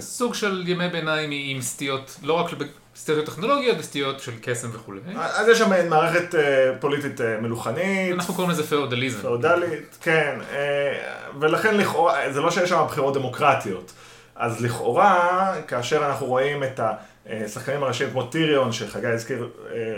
סוג 0.00 0.34
של 0.34 0.64
ימי 0.66 0.88
ביניים 0.88 1.30
עם 1.32 1.62
סטיות, 1.62 2.16
לא 2.22 2.32
רק 2.32 2.50
סטיות 2.96 3.26
טכנולוגיות, 3.26 3.80
סטיות 3.80 4.20
של 4.20 4.32
קסם 4.42 4.68
וכולי. 4.72 5.00
אז 5.16 5.48
יש 5.48 5.58
שם 5.58 5.88
מערכת 5.90 6.34
אה, 6.34 6.72
פוליטית 6.80 7.20
אה, 7.20 7.40
מלוכנית, 7.40 8.12
אנחנו 8.12 8.34
קוראים 8.34 8.50
לזה 8.50 8.66
פאודליזם. 8.66 9.18
פאודלית, 9.18 9.98
כן, 10.00 10.38
אה, 10.52 10.98
ולכן 11.40 11.76
לכאורה, 11.76 12.32
זה 12.32 12.40
לא 12.40 12.50
שיש 12.50 12.70
שם 12.70 12.84
בחירות 12.86 13.14
דמוקרטיות. 13.14 13.92
אז 14.36 14.60
לכאורה, 14.60 15.54
כאשר 15.68 16.06
אנחנו 16.06 16.26
רואים 16.26 16.64
את 16.64 16.80
השחקנים 17.26 17.82
הראשיים 17.82 18.10
כמו 18.10 18.22
טיריון, 18.22 18.72
שחגי 18.72 19.06
הזכיר 19.06 19.50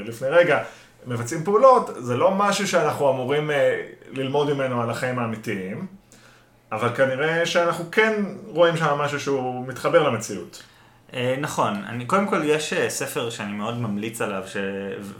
לפני 0.06 0.28
רגע, 0.28 0.62
מבצעים 1.06 1.44
פעולות, 1.44 1.90
זה 1.98 2.16
לא 2.16 2.30
משהו 2.30 2.68
שאנחנו 2.68 3.10
אמורים 3.10 3.50
ללמוד 4.10 4.52
ממנו 4.52 4.82
על 4.82 4.90
החיים 4.90 5.18
האמיתיים, 5.18 5.86
אבל 6.72 6.88
כנראה 6.96 7.46
שאנחנו 7.46 7.84
כן 7.92 8.22
רואים 8.46 8.76
שם 8.76 8.98
משהו 8.98 9.20
שהוא 9.20 9.66
מתחבר 9.66 10.02
למציאות. 10.02 10.62
אה, 11.14 11.34
נכון, 11.40 11.82
אני, 11.86 12.06
קודם 12.06 12.26
כל 12.26 12.40
יש 12.44 12.72
אה, 12.72 12.90
ספר 12.90 13.30
שאני 13.30 13.52
מאוד 13.52 13.78
ממליץ 13.78 14.20
עליו, 14.20 14.42
ש... 14.46 14.56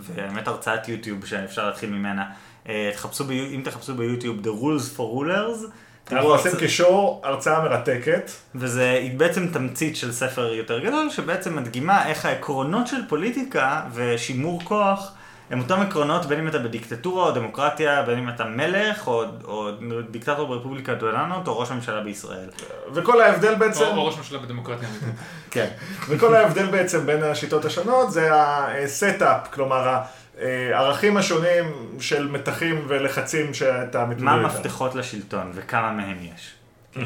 והאמת 0.01 0.49
הרצאת 0.49 0.89
יוטיוב 0.89 1.27
שאפשר 1.27 1.67
להתחיל 1.67 1.91
ממנה. 1.91 2.25
אה, 2.69 2.91
תחפשו 2.95 3.25
ב... 3.25 3.31
אם 3.31 3.61
תחפשו 3.65 3.95
ביוטיוב 3.95 4.37
The 4.47 4.63
Rules 4.63 4.97
for 4.99 5.01
Rulers, 5.23 5.67
אנחנו 6.13 6.29
עושים 6.29 6.53
הרצ- 6.53 6.59
קישור, 6.59 7.23
הרצאה 7.25 7.63
מרתקת. 7.63 8.31
וזה 8.55 9.09
בעצם 9.17 9.49
תמצית 9.53 9.97
של 9.97 10.13
ספר 10.13 10.53
יותר 10.55 10.79
גדול, 10.79 11.11
שבעצם 11.11 11.57
מדגימה 11.57 12.07
איך 12.09 12.25
העקרונות 12.25 12.87
של 12.87 13.09
פוליטיקה 13.09 13.83
ושימור 13.95 14.61
כוח 14.65 15.13
הם 15.51 15.61
אותם 15.61 15.81
עקרונות 15.81 16.27
בין 16.27 16.39
אם 16.39 16.49
אתה 16.49 16.59
בדיקטטורה 16.59 17.27
או 17.27 17.31
דמוקרטיה, 17.31 18.03
בין 18.03 18.19
אם 18.19 18.29
אתה 18.29 18.45
מלך 18.45 19.07
או, 19.07 19.25
או 19.45 19.71
דיקטטור 20.11 20.47
ברפובליקה 20.47 20.95
דולנות 20.95 21.49
או 21.49 21.59
ראש 21.59 21.71
ממשלה 21.71 22.01
בישראל. 22.01 22.49
וכל 22.93 23.21
ההבדל 23.21 23.55
בעצם... 23.55 23.85
או 23.85 23.97
או 23.97 24.07
ראש 24.07 24.17
ממשלה 24.17 24.39
בדמוקרטיה. 24.39 24.89
כן. 25.51 25.69
וכל 26.09 26.35
ההבדל 26.35 26.67
בעצם 26.67 27.07
בין 27.07 27.23
השיטות 27.23 27.65
השונות 27.65 28.13
זה 28.13 28.31
ה 28.33 28.49
setup, 28.49 29.49
כלומר 29.53 29.99
הערכים 30.43 31.17
השונים 31.17 31.97
של 32.01 32.29
מתחים 32.29 32.85
ולחצים 32.89 33.55
שאתה 33.55 34.05
מתמודד 34.05 34.23
מה 34.23 34.37
איתם. 34.37 34.45
המפתחות 34.45 34.95
לשלטון 34.95 35.53
וכמה 35.55 35.93
מהם 35.93 36.17
יש. 36.35 36.55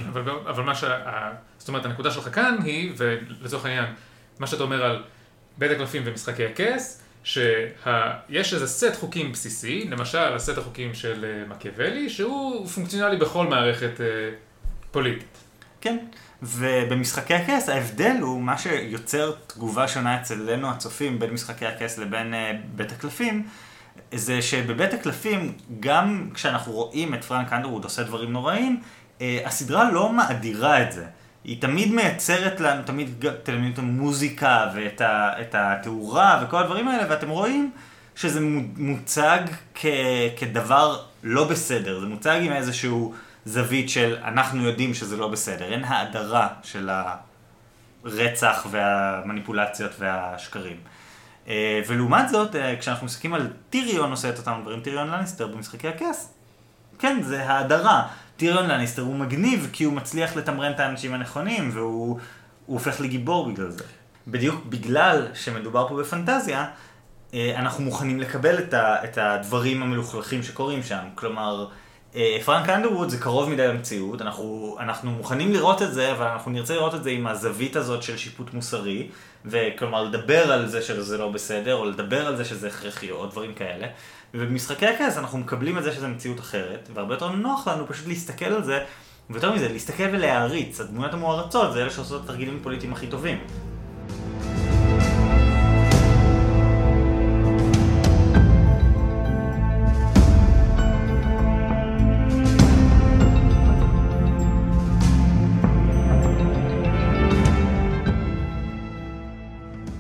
אבל, 0.09 0.23
אבל 0.47 0.63
מה 0.63 0.75
שה... 0.75 0.99
זאת 1.59 1.69
אומרת, 1.69 1.85
הנקודה 1.85 2.11
שלך 2.11 2.35
כאן 2.35 2.57
היא, 2.65 2.93
ולצורך 2.97 3.65
העניין, 3.65 3.85
מה 4.39 4.47
שאתה 4.47 4.63
אומר 4.63 4.85
על 4.85 5.03
בית 5.59 5.71
הקלפים 5.71 6.03
ומשחקי 6.07 6.47
הכס, 6.47 7.02
שיש 7.25 8.55
איזה 8.55 8.67
סט 8.67 8.95
חוקים 9.01 9.33
בסיסי, 9.33 9.89
למשל 9.91 10.19
הסט 10.19 10.59
החוקים 10.59 10.95
של 10.95 11.25
אה, 11.25 11.49
מקיאוולי, 11.49 12.11
שהוא 12.11 12.67
פונקציונלי 12.67 13.17
בכל 13.17 13.47
מערכת 13.47 14.01
אה, 14.01 14.07
פוליטית. 14.91 15.39
כן, 15.81 15.99
ובמשחקי 16.43 17.35
הכס 17.35 17.69
ההבדל 17.69 18.17
הוא 18.21 18.41
מה 18.41 18.59
שיוצר 18.59 19.33
תגובה 19.47 19.89
שונה 19.89 20.21
אצלנו 20.21 20.71
הצופים 20.71 21.19
בין 21.19 21.31
משחקי 21.31 21.67
הכס 21.67 21.99
לבין 21.99 22.35
uh, 22.35 22.37
בית 22.77 22.93
הקלפים, 22.93 23.47
זה 24.15 24.43
שבבית 24.43 24.95
הקלפים, 24.95 25.53
גם 25.81 26.31
כשאנחנו 26.35 26.73
רואים 26.73 27.15
את 27.15 27.25
פרנק 27.25 27.53
אנדרווד 27.53 27.85
עושה 27.85 28.03
דברים 28.03 28.33
נוראים, 28.33 28.81
uh, 29.19 29.23
הסדרה 29.45 29.91
לא 29.91 30.13
מאדירה 30.13 30.83
את 30.83 30.93
זה. 30.93 31.05
היא 31.45 31.61
תמיד 31.61 31.93
מייצרת 31.93 32.61
לנו, 32.61 32.83
תמיד 32.83 33.25
תלמיד 33.43 33.73
את 33.73 33.79
המוזיקה 33.79 34.71
ואת 34.75 35.01
ה, 35.01 35.33
את 35.41 35.55
התאורה 35.59 36.45
וכל 36.45 36.63
הדברים 36.63 36.89
האלה, 36.89 37.05
ואתם 37.09 37.29
רואים 37.29 37.71
שזה 38.17 38.41
מו- 38.41 38.61
מוצג 38.77 39.41
כ, 39.75 39.87
כדבר 40.37 41.03
לא 41.23 41.49
בסדר, 41.49 42.01
זה 42.01 42.07
מוצג 42.07 42.41
עם 42.43 42.53
איזשהו 42.53 43.15
זווית 43.45 43.91
של 43.91 44.17
אנחנו 44.25 44.65
יודעים 44.65 44.95
שזה 44.95 45.17
לא 45.17 45.29
בסדר, 45.29 45.73
אין 45.73 45.85
האדרה 45.85 46.49
של 46.63 46.91
הרצח 48.05 48.67
והמניפולציות 48.71 49.93
והשקרים. 49.99 50.77
אה, 51.49 51.81
ולעומת 51.87 52.29
זאת, 52.29 52.57
אה, 52.57 52.77
כשאנחנו 52.81 53.07
מסתכלים 53.07 53.35
על 53.35 53.51
טיריון 53.71 54.11
עושה 54.11 54.29
את 54.29 54.39
אותם 54.39 54.59
דברים, 54.63 54.81
טיריון 54.81 55.09
לניסטר 55.09 55.47
במשחקי 55.47 55.89
הכס, 55.89 56.35
כן, 56.99 57.23
זה 57.23 57.51
האדרה. 57.51 58.09
טיריון 58.37 58.69
לניסטר 58.69 59.03
הוא 59.03 59.17
מגניב 59.17 59.69
כי 59.73 59.85
הוא 59.85 59.95
מצליח 59.95 60.37
לתמרן 60.37 60.73
את 60.73 60.81
האנשים 60.81 61.15
הנכונים 61.15 61.71
והוא 61.73 62.19
הוא 62.67 62.75
הופך 62.79 63.01
לגיבור 63.01 63.53
בגלל 63.53 63.71
זה. 63.71 63.85
בדיוק 64.29 64.65
בגלל 64.69 65.27
שמדובר 65.35 65.89
פה 65.89 65.97
בפנטזיה, 65.97 66.67
אה, 67.35 67.53
אנחנו 67.57 67.85
מוכנים 67.85 68.21
לקבל 68.21 68.59
את, 68.59 68.75
ה, 68.75 69.05
את 69.05 69.19
הדברים 69.19 69.83
המלוכלכים 69.83 70.43
שקורים 70.43 70.83
שם. 70.83 71.05
כלומר, 71.15 71.67
אה, 72.15 72.39
פרנק 72.45 72.69
אנדרווד 72.69 73.09
זה 73.09 73.19
קרוב 73.19 73.51
מדי 73.51 73.69
למציאות, 73.69 74.23
אנחנו, 74.23 74.77
אנחנו 74.81 75.11
מוכנים 75.11 75.53
לראות 75.53 75.83
את 75.83 75.93
זה, 75.93 76.13
אבל 76.13 76.27
אנחנו 76.27 76.51
נרצה 76.51 76.75
לראות 76.75 76.95
את 76.95 77.05
זה 77.05 77.11
עם 77.11 77.27
הזווית 77.27 77.77
הזאת 77.77 78.03
של 78.03 78.17
שיפוט 78.17 78.55
מוסרי, 78.55 79.09
וכלומר 79.45 80.03
לדבר 80.03 80.53
על 80.53 80.67
זה 80.67 80.83
שזה 80.83 81.19
לא 81.19 81.29
בסדר, 81.29 81.75
או 81.75 81.85
לדבר 81.85 82.27
על 82.27 82.37
זה 82.37 82.45
שזה 82.45 82.69
הכרחי, 82.69 83.11
או 83.11 83.27
דברים 83.27 83.55
כאלה. 83.55 83.87
ובמשחקי 84.35 84.87
הכס 84.87 85.19
אנחנו 85.19 85.39
מקבלים 85.39 85.79
את 85.79 85.83
זה 85.83 85.93
שזה 85.93 86.09
מציאות 86.09 86.41
אחרת, 86.41 86.89
והרבה 86.95 87.15
יותר 87.15 87.33
נוח 87.33 87.69
לנו 87.69 87.87
פשוט 87.87 88.07
להסתכל 88.07 88.45
על 88.45 88.65
זה 88.65 88.85
ויותר 89.31 89.53
מזה, 89.53 89.69
להסתכל 89.69 90.09
ולהעריץ. 90.13 90.81
הדמויות 90.81 91.15
המוערצות 91.15 91.73
זה 91.73 91.83
אלה 91.83 91.91
שעושות 91.91 92.21
את 92.21 92.25
התרגילים 92.25 92.59
הפוליטיים 92.61 92.93
הכי 92.93 93.07
טובים. 93.07 93.39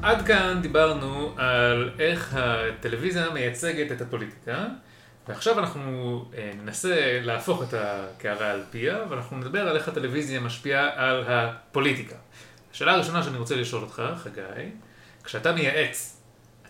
עד 0.02 0.26
כאן 0.26 0.58
דיברנו 0.62 1.21
על 1.42 1.90
איך 1.98 2.34
הטלוויזיה 2.38 3.30
מייצגת 3.30 3.92
את 3.92 4.00
הפוליטיקה, 4.00 4.66
ועכשיו 5.28 5.58
אנחנו 5.58 6.24
אה, 6.36 6.52
ננסה 6.62 7.20
להפוך 7.22 7.62
את 7.62 7.74
הקערה 7.74 8.50
על 8.50 8.62
פיה, 8.70 8.98
ואנחנו 9.08 9.36
נדבר 9.36 9.68
על 9.68 9.76
איך 9.76 9.88
הטלוויזיה 9.88 10.40
משפיעה 10.40 10.90
על 10.94 11.24
הפוליטיקה. 11.26 12.16
השאלה 12.72 12.92
הראשונה 12.92 13.22
שאני 13.22 13.38
רוצה 13.38 13.56
לשאול 13.56 13.82
אותך, 13.82 14.02
חגי, 14.22 14.70
כשאתה 15.24 15.52
מייעץ, 15.52 16.16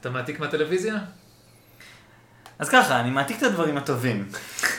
אתה 0.00 0.10
מעתיק 0.10 0.40
מהטלוויזיה? 0.40 0.94
אז 2.58 2.68
ככה, 2.68 3.00
אני 3.00 3.10
מעתיק 3.10 3.38
את 3.38 3.42
הדברים 3.42 3.76
הטובים. 3.76 4.28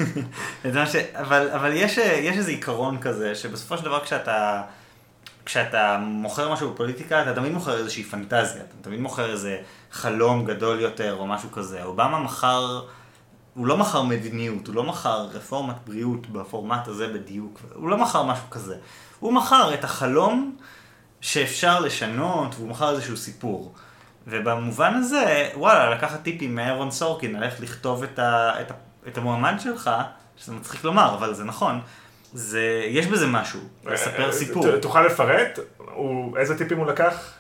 ש... 0.92 0.96
אבל, 0.96 1.50
אבל 1.50 1.72
יש, 1.74 1.98
יש 1.98 2.38
איזה 2.38 2.52
עיקרון 2.52 3.02
כזה, 3.02 3.36
שבסופו 3.36 3.78
של 3.78 3.86
דבר 3.86 4.04
כשאתה, 4.04 4.62
כשאתה 5.46 5.98
מוכר 6.02 6.54
משהו 6.54 6.74
בפוליטיקה, 6.74 7.22
אתה 7.22 7.36
תמיד 7.36 7.52
מוכר 7.52 7.78
איזושהי 7.78 8.04
פנטזיה, 8.04 8.62
אתה 8.62 8.76
תמיד 8.82 9.00
מוכר 9.00 9.32
איזה 9.32 9.58
חלום 9.94 10.46
גדול 10.46 10.80
יותר 10.80 11.16
או 11.20 11.28
משהו 11.28 11.52
כזה. 11.52 11.84
אובמה 11.84 12.20
מכר, 12.20 12.82
הוא 13.54 13.68
לא 13.68 13.78
מכר 13.78 14.02
מדיניות, 14.02 14.68
הוא 14.68 14.76
לא 14.76 14.84
מכר 14.84 15.22
רפורמת 15.34 15.76
בריאות 15.88 16.28
בפורמט 16.28 16.88
הזה 16.88 17.08
בדיוק, 17.08 17.60
הוא 17.76 17.90
לא 17.90 17.98
מכר 17.98 18.24
משהו 18.24 18.50
כזה. 18.52 18.76
הוא 19.20 19.34
מכר 19.34 19.74
את 19.74 19.84
החלום 19.84 20.56
שאפשר 21.22 21.80
לשנות, 21.80 22.56
והוא 22.56 22.70
מכר 22.70 22.90
איזשהו 22.92 23.18
סיפור. 23.18 23.74
ובמובן 24.28 24.94
הזה, 24.94 25.50
וואלה, 25.56 25.90
לקחת 25.90 26.24
טיפים 26.24 26.56
מאירון 26.56 26.92
סורקין 26.92 27.36
על 27.36 27.44
איך 27.44 27.62
לכתוב 27.62 28.04
את, 28.04 28.20
ה, 28.20 28.52
את, 28.62 28.72
ה, 28.72 28.74
את 29.08 29.18
המועמד 29.18 29.56
שלך, 29.60 29.92
שזה 30.38 30.52
מצחיק 30.52 30.84
לומר, 30.84 31.16
אבל 31.16 31.34
זה 31.34 31.44
נכון, 31.44 31.80
זה, 32.34 32.62
יש 32.88 33.08
בזה 33.08 33.28
משהו, 33.28 33.60
לספר 33.86 34.32
סיפור. 34.32 34.72
ת- 34.72 34.82
תוכל 34.82 35.02
לפרט? 35.02 35.60
הוא- 35.78 36.38
איזה 36.38 36.58
טיפים 36.58 36.78
הוא 36.78 36.88
לקח? 36.88 37.32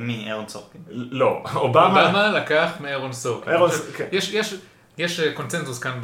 מי? 0.00 0.24
אירון 0.26 0.48
סורקין. 0.48 0.80
לא, 0.90 1.42
אובמה. 1.54 2.06
אובמה 2.06 2.28
לקח 2.28 2.70
מאירון 2.80 3.12
סורקין. 3.12 3.52
יש, 4.12 4.32
יש, 4.34 4.54
יש 4.98 5.20
אה, 5.20 5.32
קונצנזוס 5.32 5.78
כאן 5.78 6.00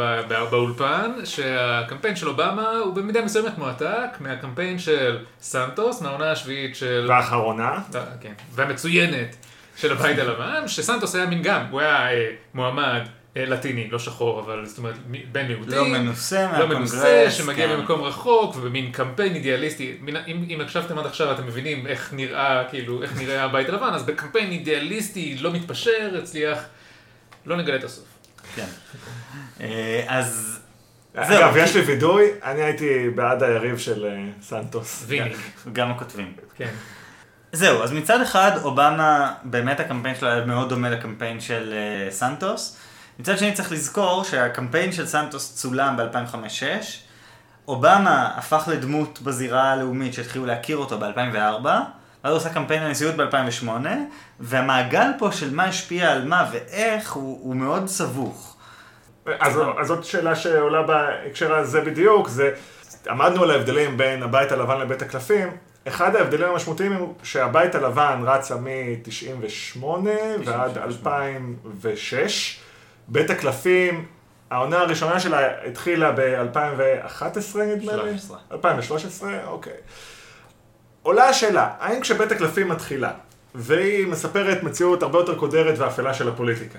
באולפן, 0.51 1.13
שהקמפיין 1.25 2.17
של 2.17 2.29
אובמה 2.29 2.71
הוא 2.71 2.95
במידה 2.95 3.23
מסוימת 3.23 3.59
מועתק 3.59 4.21
מהקמפיין 4.21 4.79
של 4.79 5.19
סנטוס, 5.41 6.03
מהעונה 6.03 6.33
השביעית 6.33 6.77
של... 6.77 7.07
והאחרונה. 7.09 7.79
כן, 8.21 8.33
והמצוינת 8.53 9.37
של 9.77 9.93
הבית 9.93 10.19
הלבן, 10.19 10.69
שסנטוס 10.69 11.15
היה 11.15 11.27
מין 11.27 11.43
גם, 11.43 11.65
הוא 11.71 11.81
היה 11.81 12.13
אה, 12.13 12.31
מועמד 12.55 13.03
לטיני, 13.37 13.89
לא 13.91 13.99
שחור, 13.99 14.41
אבל 14.41 14.67
זאת 14.67 14.79
אומרת 14.79 14.95
בן 15.33 15.47
מיעוטים. 15.47 15.73
לא 15.73 15.89
מנוסה 15.89 16.43
לא 16.43 16.53
מהקונגרס. 16.53 16.93
מנוסה, 16.95 17.31
שמגיע 17.31 17.69
כן. 17.69 17.77
ממקום 17.77 18.03
רחוק, 18.03 18.57
ובמין 18.57 18.93
קמפיין 18.93 19.35
אידיאליסטי. 19.35 19.97
מן- 20.01 20.17
אם, 20.17 20.45
אם 20.51 20.61
הקשבתם 20.61 20.99
עד 20.99 21.07
עכשיו, 21.07 21.33
אתם 21.33 21.47
מבינים 21.47 21.87
איך 21.87 22.13
נראה, 22.13 22.65
כאילו, 22.71 23.03
איך 23.03 23.19
נראה 23.19 23.43
הבית 23.45 23.69
הלבן, 23.69 23.91
אז 23.95 24.03
בקמפיין 24.03 24.51
אידיאליסטי, 24.51 25.37
לא 25.41 25.53
מתפשר, 25.53 26.19
הצליח, 26.23 26.59
לא 27.47 27.57
נגלה 27.57 27.77
את 27.77 27.85
הסוף. 27.85 28.05
כן. 28.57 28.67
אה, 29.61 30.05
אז... 30.09 30.61
זהו, 31.29 31.39
אגב, 31.39 31.57
יש 31.57 31.77
לי 31.77 31.83
וידוי, 31.83 32.25
אני 32.43 32.63
הייתי 32.63 33.11
בעד 33.15 33.43
היריב 33.43 33.79
של 33.79 34.05
אה, 34.07 34.25
סנטוס. 34.43 35.05
ויניק, 35.07 35.37
גם 35.73 35.91
הכותבים. 35.91 36.33
כן. 36.57 36.71
זהו, 37.53 37.83
אז 37.83 37.93
מצד 37.93 38.21
אחד, 38.21 38.51
אובמה, 38.63 39.33
באמת 39.45 39.81
הקמפיין 39.81 40.15
שלו 40.15 40.29
היה 40.29 40.45
מאוד 40.45 40.69
דומה 40.69 40.91
לקמפיין 40.91 41.41
של 41.41 41.75
uh, 42.09 42.13
סנטוס. 42.13 42.77
מצד 43.19 43.39
שני 43.39 43.53
צריך 43.53 43.73
לזכור 43.73 44.25
שהקמפיין 44.25 44.93
של 44.93 45.07
סנטוס 45.07 45.55
צולם 45.55 45.97
ב-2005-2006. 45.97 46.65
אובמה 47.69 48.31
הפך 48.37 48.69
לדמות 48.73 49.23
בזירה 49.23 49.73
הלאומית 49.73 50.15
שהתחילו 50.15 50.47
להכיר 50.47 50.77
אותו 50.77 50.99
ב-2004. 50.99 51.65
ואז 52.25 52.33
הוא 52.33 52.37
עשה 52.37 52.55
קמפיין 52.55 52.83
לנשיאות 52.83 53.15
ב-2008, 53.17 53.69
והמעגל 54.41 55.11
פה 55.19 55.33
של 55.33 55.55
מה 55.55 55.65
השפיע 55.65 56.13
על 56.13 56.25
מה 56.25 56.51
ואיך 56.53 57.13
הוא, 57.13 57.39
הוא 57.43 57.57
מאוד 57.57 57.87
סבוך. 57.87 58.57
אז, 59.41 59.61
אז 59.81 59.87
זאת 59.87 60.05
שאלה 60.05 60.37
שעולה 60.37 60.83
בהקשר 60.83 61.55
הזה 61.55 61.81
בדיוק, 61.81 62.29
זה, 62.29 62.51
עמדנו 63.11 63.43
על 63.43 63.51
ההבדלים 63.51 63.97
בין 63.97 64.23
הבית 64.23 64.53
הלבן 64.53 64.81
לבית 64.81 65.03
הקלפים. 65.03 65.49
אחד 65.89 66.17
ההבדלים 66.17 66.49
המשמעותיים 66.49 66.93
הוא 66.93 67.15
שהבית 67.23 67.75
הלבן 67.75 68.23
רצה 68.25 68.57
מ-98 68.57 69.85
ועד 70.45 70.79
2006. 70.79 72.64
בית 73.09 73.31
הקלפים, 73.31 74.05
העונה 74.51 74.79
הראשונה 74.81 75.21
שלה 75.21 75.67
התחילה 75.67 76.13
ב-2011 76.13 77.59
נדמה 77.59 77.97
לי? 77.97 78.19
13. 78.19 78.39
2013, 78.53 79.39
אוקיי. 79.47 79.73
עולה 81.03 81.25
השאלה, 81.25 81.71
האם 81.81 82.01
כשבית 82.01 82.33
הקלפים 82.33 82.69
מתחילה, 82.69 83.11
והיא 83.55 84.07
מספרת 84.07 84.63
מציאות 84.63 85.03
הרבה 85.03 85.19
יותר 85.19 85.39
קודרת 85.39 85.79
ואפלה 85.79 86.15
של 86.15 86.29
הפוליטיקה, 86.29 86.79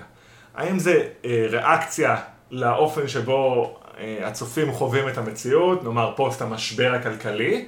האם 0.54 0.78
זה 0.78 1.08
אה, 1.24 1.46
ריאקציה 1.50 2.16
לאופן 2.50 3.08
שבו 3.08 3.74
אה, 3.98 4.18
הצופים 4.22 4.72
חווים 4.72 5.08
את 5.08 5.18
המציאות, 5.18 5.84
נאמר 5.84 6.12
פוסט 6.16 6.42
המשבר 6.42 6.94
הכלכלי, 6.94 7.66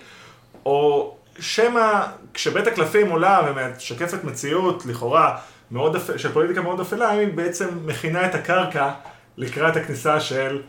או 0.66 1.14
שמא 1.38 2.06
כשבית 2.34 2.66
הקלפים 2.66 3.10
עולה 3.10 3.40
ומשקפת 3.46 4.24
מציאות 4.24 4.86
לכאורה 4.86 5.38
מאוד. 5.70 5.96
של 6.16 6.32
פוליטיקה 6.32 6.60
מאוד 6.60 6.80
אפלה, 6.80 7.10
היא 7.10 7.28
בעצם 7.28 7.86
מכינה 7.86 8.26
את 8.26 8.34
הקרקע 8.34 8.92
לקראת 9.36 9.76
הכניסה 9.76 10.20
של 10.20 10.62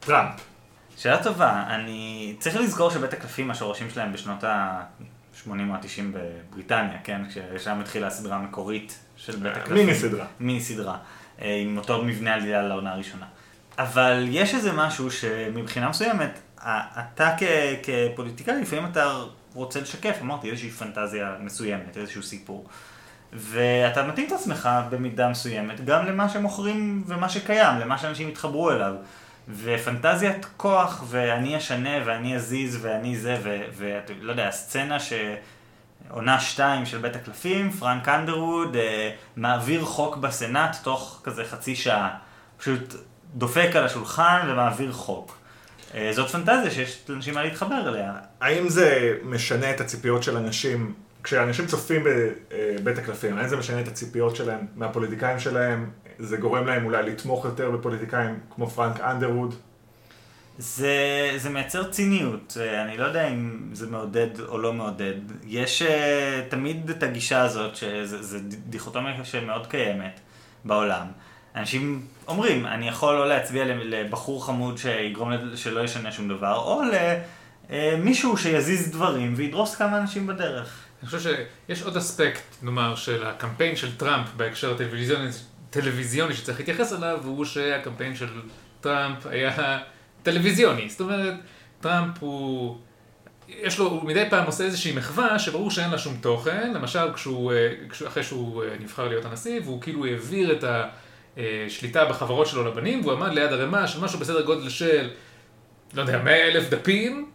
טראמפ. 0.00 0.40
שאלה 0.96 1.22
טובה, 1.22 1.64
אני 1.68 2.34
צריך 2.38 2.56
לזכור 2.56 2.90
שבית 2.90 3.12
הקלפים, 3.12 3.50
השורשים 3.50 3.90
שלהם 3.90 4.12
בשנות 4.12 4.44
ה-80 4.44 5.48
או 5.48 5.74
ה-90 5.74 6.02
בבריטניה, 6.12 6.98
כן? 7.04 7.22
כששם 7.28 7.80
התחילה 7.80 8.06
הסדרה 8.06 8.36
המקורית 8.36 8.98
של 9.16 9.36
בית 9.36 9.56
הקלפים. 9.56 9.74
מיני 9.74 9.94
סדרה. 9.94 10.26
מיני 10.40 10.60
סדרה, 10.60 10.96
אה, 11.42 11.56
עם 11.62 11.78
אותו 11.78 12.04
מבנה 12.04 12.34
עלילה 12.34 12.62
לעונה 12.62 12.92
הראשונה. 12.92 13.26
אבל 13.78 14.26
יש 14.28 14.54
איזה 14.54 14.72
משהו 14.72 15.10
שמבחינה 15.10 15.88
מסוימת, 15.88 16.38
אתה 16.58 17.36
כפוליטיקאי, 17.82 18.60
לפעמים 18.62 18.86
אתה 18.86 19.22
רוצה 19.54 19.80
לשקף, 19.80 20.18
אמרתי, 20.22 20.50
איזושהי 20.50 20.70
פנטזיה 20.70 21.34
מסוימת, 21.40 21.96
איזשהו 21.96 22.22
סיפור. 22.22 22.68
ואתה 23.34 24.06
מתאים 24.06 24.26
את 24.26 24.32
עצמך 24.32 24.68
במידה 24.90 25.28
מסוימת 25.28 25.84
גם 25.84 26.06
למה 26.06 26.28
שמוכרים 26.28 27.04
ומה 27.06 27.28
שקיים, 27.28 27.78
למה 27.80 27.98
שאנשים 27.98 28.28
יתחברו 28.28 28.70
אליו. 28.70 28.94
ופנטזיית 29.48 30.46
כוח, 30.56 31.04
ואני 31.08 31.56
אשנה, 31.56 31.90
ואני 32.04 32.36
אזיז, 32.36 32.78
ואני 32.82 33.16
זה, 33.16 33.38
ואתה 33.76 34.12
לא 34.20 34.30
יודע, 34.30 34.48
הסצנה 34.48 35.00
ש... 35.00 35.12
עונה 36.10 36.40
שתיים 36.40 36.86
של 36.86 36.98
בית 36.98 37.16
הקלפים, 37.16 37.70
פרנק 37.70 38.08
אנדרווד 38.08 38.76
אה, 38.76 39.10
מעביר 39.36 39.84
חוק 39.84 40.16
בסנאט 40.16 40.76
תוך 40.82 41.20
כזה 41.24 41.44
חצי 41.44 41.76
שעה. 41.76 42.16
פשוט 42.56 42.94
דופק 43.34 43.70
על 43.74 43.84
השולחן 43.84 44.46
ומעביר 44.48 44.92
חוק. 44.92 45.38
אה, 45.94 46.10
זאת 46.12 46.30
פנטזיה 46.30 46.70
שיש 46.70 47.04
לאנשים 47.08 47.34
מה 47.34 47.42
להתחבר 47.42 47.88
אליה. 47.88 48.12
האם 48.40 48.68
זה 48.68 49.14
משנה 49.22 49.70
את 49.70 49.80
הציפיות 49.80 50.22
של 50.22 50.36
אנשים, 50.36 50.94
כשאנשים 51.24 51.66
צופים 51.66 52.04
בבית 52.04 52.98
הקלפים, 52.98 53.38
האם 53.38 53.48
זה 53.48 53.56
משנה 53.56 53.80
את 53.80 53.88
הציפיות 53.88 54.36
שלהם 54.36 54.66
מהפוליטיקאים 54.76 55.38
שלהם? 55.38 55.90
זה 56.18 56.36
גורם 56.36 56.66
להם 56.66 56.84
אולי 56.84 57.02
לתמוך 57.02 57.44
יותר 57.44 57.70
בפוליטיקאים 57.70 58.38
כמו 58.54 58.70
פרנק 58.70 59.00
אנדרווד? 59.00 59.54
זה, 60.58 61.32
זה 61.36 61.50
מייצר 61.50 61.90
ציניות, 61.90 62.56
אה, 62.60 62.82
אני 62.82 62.96
לא 62.96 63.04
יודע 63.04 63.28
אם 63.28 63.68
זה 63.72 63.86
מעודד 63.86 64.40
או 64.40 64.58
לא 64.58 64.72
מעודד. 64.72 65.14
יש 65.46 65.82
uh, 65.82 65.86
תמיד 66.50 66.90
את 66.90 67.02
הגישה 67.02 67.42
הזאת, 67.42 67.76
שזו 67.76 68.38
דיכוטומיה 68.66 69.24
שמאוד 69.24 69.66
קיימת 69.66 70.20
בעולם. 70.64 71.06
אנשים 71.56 72.06
אומרים, 72.28 72.66
אני 72.66 72.88
יכול 72.88 73.14
לא 73.14 73.28
להצביע 73.28 73.64
לבחור 73.64 74.46
חמוד 74.46 74.78
שיגרום 74.78 75.32
שלא 75.54 75.80
ישנה 75.80 76.12
שום 76.12 76.28
דבר, 76.28 76.56
או 76.56 76.82
למישהו 77.70 78.36
שיזיז 78.36 78.90
דברים 78.90 79.34
וידרוס 79.36 79.74
כמה 79.76 79.98
אנשים 79.98 80.26
בדרך. 80.26 80.83
אני 81.04 81.10
חושב 81.10 81.36
שיש 81.68 81.82
עוד 81.82 81.96
אספקט, 81.96 82.42
נאמר, 82.62 82.94
של 82.94 83.26
הקמפיין 83.26 83.76
של 83.76 83.96
טראמפ 83.96 84.26
בהקשר 84.36 84.74
הטלוויזיוני 84.74 85.28
טלוויזיוני 85.70 86.34
שצריך 86.34 86.58
להתייחס 86.58 86.92
אליו, 86.92 87.18
והוא 87.22 87.44
שהקמפיין 87.44 88.16
של 88.16 88.28
טראמפ 88.80 89.26
היה 89.26 89.78
טלוויזיוני. 90.22 90.88
זאת 90.88 91.00
אומרת, 91.00 91.34
טראמפ 91.80 92.16
הוא... 92.20 92.78
יש 93.48 93.78
לו, 93.78 93.86
הוא 93.86 94.04
מדי 94.04 94.24
פעם 94.30 94.46
עושה 94.46 94.64
איזושהי 94.64 94.92
מחווה 94.92 95.38
שברור 95.38 95.70
שאין 95.70 95.90
לה 95.90 95.98
שום 95.98 96.16
תוכן, 96.20 96.72
למשל 96.74 97.12
כשהוא, 97.14 97.52
אה, 97.52 97.72
אחרי 98.06 98.22
שהוא 98.22 98.64
אה, 98.64 98.68
נבחר 98.80 99.08
להיות 99.08 99.24
הנשיא, 99.24 99.60
והוא 99.64 99.82
כאילו 99.82 100.06
העביר 100.06 100.52
את 100.52 100.64
השליטה 101.36 102.04
בחברות 102.04 102.46
שלו 102.46 102.64
לבנים, 102.64 103.00
והוא 103.00 103.12
עמד 103.12 103.32
ליד 103.32 103.52
ערימה 103.52 103.88
של 103.88 104.00
משהו 104.00 104.18
בסדר 104.18 104.42
גודל 104.42 104.68
של, 104.68 105.10
לא 105.94 106.02
יודע, 106.02 106.22
100 106.22 106.48
אלף 106.48 106.70
דפים, 106.70 107.30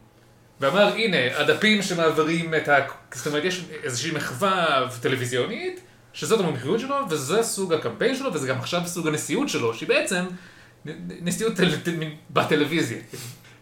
ואמר, 0.60 0.94
הנה, 0.94 1.18
הדפים 1.40 1.82
שמעבירים 1.82 2.56
את 2.56 2.68
ה... 2.68 2.78
זאת 3.14 3.28
אומרת, 3.28 3.44
יש 3.44 3.66
איזושהי 3.84 4.12
מחווה 4.12 4.88
טלוויזיונית, 5.02 5.80
שזאת 6.14 6.40
המומחיות 6.40 6.80
שלו, 6.80 6.96
וזה 7.10 7.44
סוג 7.44 7.74
הקמפיין 7.74 8.16
שלו, 8.16 8.34
וזה 8.34 8.48
גם 8.48 8.58
עכשיו 8.58 8.82
סוג 8.86 9.08
הנשיאות 9.08 9.50
שלו, 9.50 9.74
שהיא 9.74 9.90
בעצם 9.90 10.26
נשיאות 11.22 11.56
טל... 11.56 11.70
בטלוויזיה. 12.30 12.98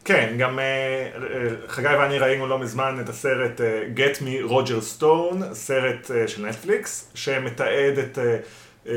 כן, 0.08 0.36
גם 0.38 0.60
אה, 0.60 0.64
אה, 0.66 1.50
חגי 1.68 1.88
ואני 1.88 2.20
ראינו 2.20 2.48
לא 2.48 2.60
מזמן 2.60 2.98
את 3.02 3.10
הסרט 3.10 3.62
אה, 3.62 3.84
Get 3.96 4.18
Me 4.18 4.52
Roger 4.52 5.00
Stone, 5.00 5.54
סרט 5.54 6.12
של 6.28 6.46
נטפליקס, 6.46 7.12
שמתעד 7.14 7.98
את 7.98 8.20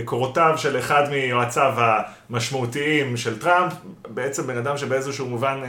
קורותיו 0.04 0.54
של 0.56 0.78
אחד 0.78 1.10
מיועציו 1.10 1.72
המשמעותיים 1.76 3.16
של 3.16 3.38
טראמפ, 3.38 3.72
בעצם 4.08 4.46
בן 4.46 4.56
אדם 4.56 4.76
שבאיזשהו 4.76 5.26
מובן 5.26 5.62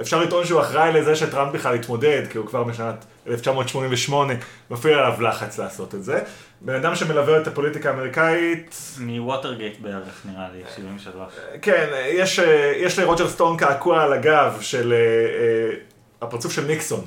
אפשר 0.00 0.22
לטעון 0.22 0.44
שהוא 0.44 0.60
אחראי 0.60 0.92
לזה 0.92 1.16
שטראמפ 1.16 1.52
בכלל 1.52 1.74
התמודד, 1.74 2.22
כי 2.30 2.38
הוא 2.38 2.46
כבר 2.46 2.64
משנת 2.64 3.04
1988 3.26 4.34
מפעיל 4.70 4.98
עליו 4.98 5.22
לחץ 5.22 5.58
לעשות 5.58 5.94
את 5.94 6.04
זה. 6.04 6.20
בן 6.60 6.74
אדם 6.74 6.94
שמלווה 6.94 7.40
את 7.40 7.46
הפוליטיקה 7.46 7.90
האמריקאית... 7.90 8.76
מווטרגייט 8.98 9.80
בערך, 9.80 10.22
נראה 10.24 10.48
לי, 10.52 10.62
73. 10.76 11.32
כן, 11.62 11.88
יש, 12.08 12.40
יש 12.76 12.98
לרוג'ר 12.98 13.28
סטון 13.28 13.56
קעקוע 13.56 14.02
על 14.02 14.12
הגב 14.12 14.58
של 14.60 14.94
הפרצוף 16.22 16.52
של 16.52 16.64
ניקסון. 16.64 17.06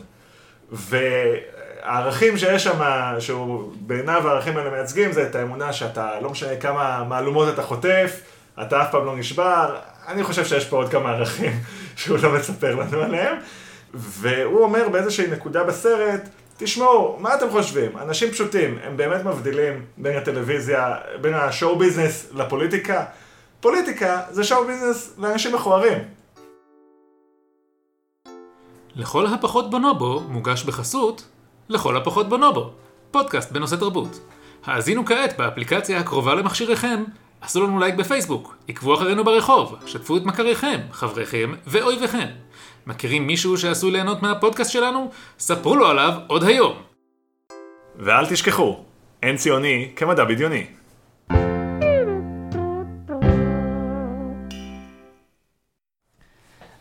והערכים 0.72 2.38
שיש 2.38 2.64
שם, 2.64 2.80
שהוא 3.20 3.74
בעיניו 3.80 4.28
הערכים 4.28 4.58
האלה 4.58 4.70
מייצגים, 4.70 5.12
זה 5.12 5.24
את 5.24 5.36
האמונה 5.36 5.74
שאתה, 5.74 6.20
לא 6.22 6.30
משנה 6.30 6.56
כמה 6.56 7.04
מהלומות 7.04 7.54
אתה 7.54 7.64
חוטף, 7.64 8.22
אתה 8.62 8.82
אף 8.82 8.92
פעם 8.92 9.06
לא 9.06 9.16
נשבר. 9.16 9.76
אני 10.08 10.24
חושב 10.24 10.46
שיש 10.46 10.66
פה 10.66 10.78
עוד 10.78 10.90
כמה 10.90 11.12
ערכים 11.12 11.60
שהוא 12.02 12.18
לא 12.24 12.32
מספר 12.32 12.76
לנו 12.76 13.02
עליהם. 13.02 13.38
והוא 13.94 14.64
אומר 14.64 14.90
באיזושהי 14.90 15.28
נקודה 15.32 15.64
בסרט, 15.64 16.30
תשמעו, 16.58 17.18
מה 17.20 17.36
אתם 17.36 17.50
חושבים? 17.50 17.98
אנשים 17.98 18.32
פשוטים, 18.32 18.78
הם 18.84 18.98
באמת 18.98 19.26
מבדילים 19.26 19.86
בין 19.98 20.18
הטלוויזיה, 20.18 20.96
בין 21.22 21.34
השואו 21.34 21.80
ביזנס 21.80 22.28
לפוליטיקה? 22.34 23.06
פוליטיקה 23.60 24.22
זה 24.30 24.44
שואו 24.44 24.66
ביזנס 24.66 25.16
לאנשים 25.18 25.56
מכוערים. 25.56 25.98
לכל 28.96 29.26
הפחות 29.26 29.70
בונובו 29.70 30.20
מוגש 30.20 30.64
בחסות 30.64 31.28
לכל 31.70 31.98
הפחות 31.98 32.30
בונובו, 32.30 32.72
פודקאסט 33.12 33.52
בנושא 33.52 33.76
תרבות. 33.76 34.20
האזינו 34.66 35.06
כעת 35.06 35.38
באפליקציה 35.38 36.00
הקרובה 36.00 36.36
למכשיריכם, 36.36 37.04
עשו 37.42 37.64
לנו 37.64 37.80
לייק 37.80 37.96
בפייסבוק, 37.96 38.58
עקבו 38.68 38.96
אחרינו 38.96 39.24
ברחוב, 39.24 39.76
שתפו 39.86 40.18
את 40.18 40.24
מכריכם, 40.26 40.80
חבריכם 40.92 41.54
ואויביכם. 41.68 42.28
מכירים 42.88 43.28
מישהו 43.28 43.58
שעשוי 43.58 43.92
ליהנות 43.92 44.22
מהפודקאסט 44.22 44.72
שלנו? 44.72 45.12
ספרו 45.40 45.76
לו 45.76 45.88
עליו 45.88 46.14
עוד 46.28 46.44
היום. 46.44 46.74
ואל 47.96 48.26
תשכחו, 48.26 48.84
אין 49.24 49.38
ציוני 49.38 49.92
כמדע 49.96 50.24
בדיוני. 50.24 50.66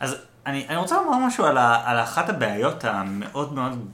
אז 0.01 0.17
אני, 0.47 0.69
אני 0.69 0.77
רוצה 0.77 0.97
לומר 0.97 1.27
משהו 1.27 1.45
על, 1.45 1.59
ה, 1.59 1.83
על 1.85 1.99
אחת 1.99 2.29
הבעיות 2.29 2.85
המאוד 2.85 3.53
מאוד 3.53 3.89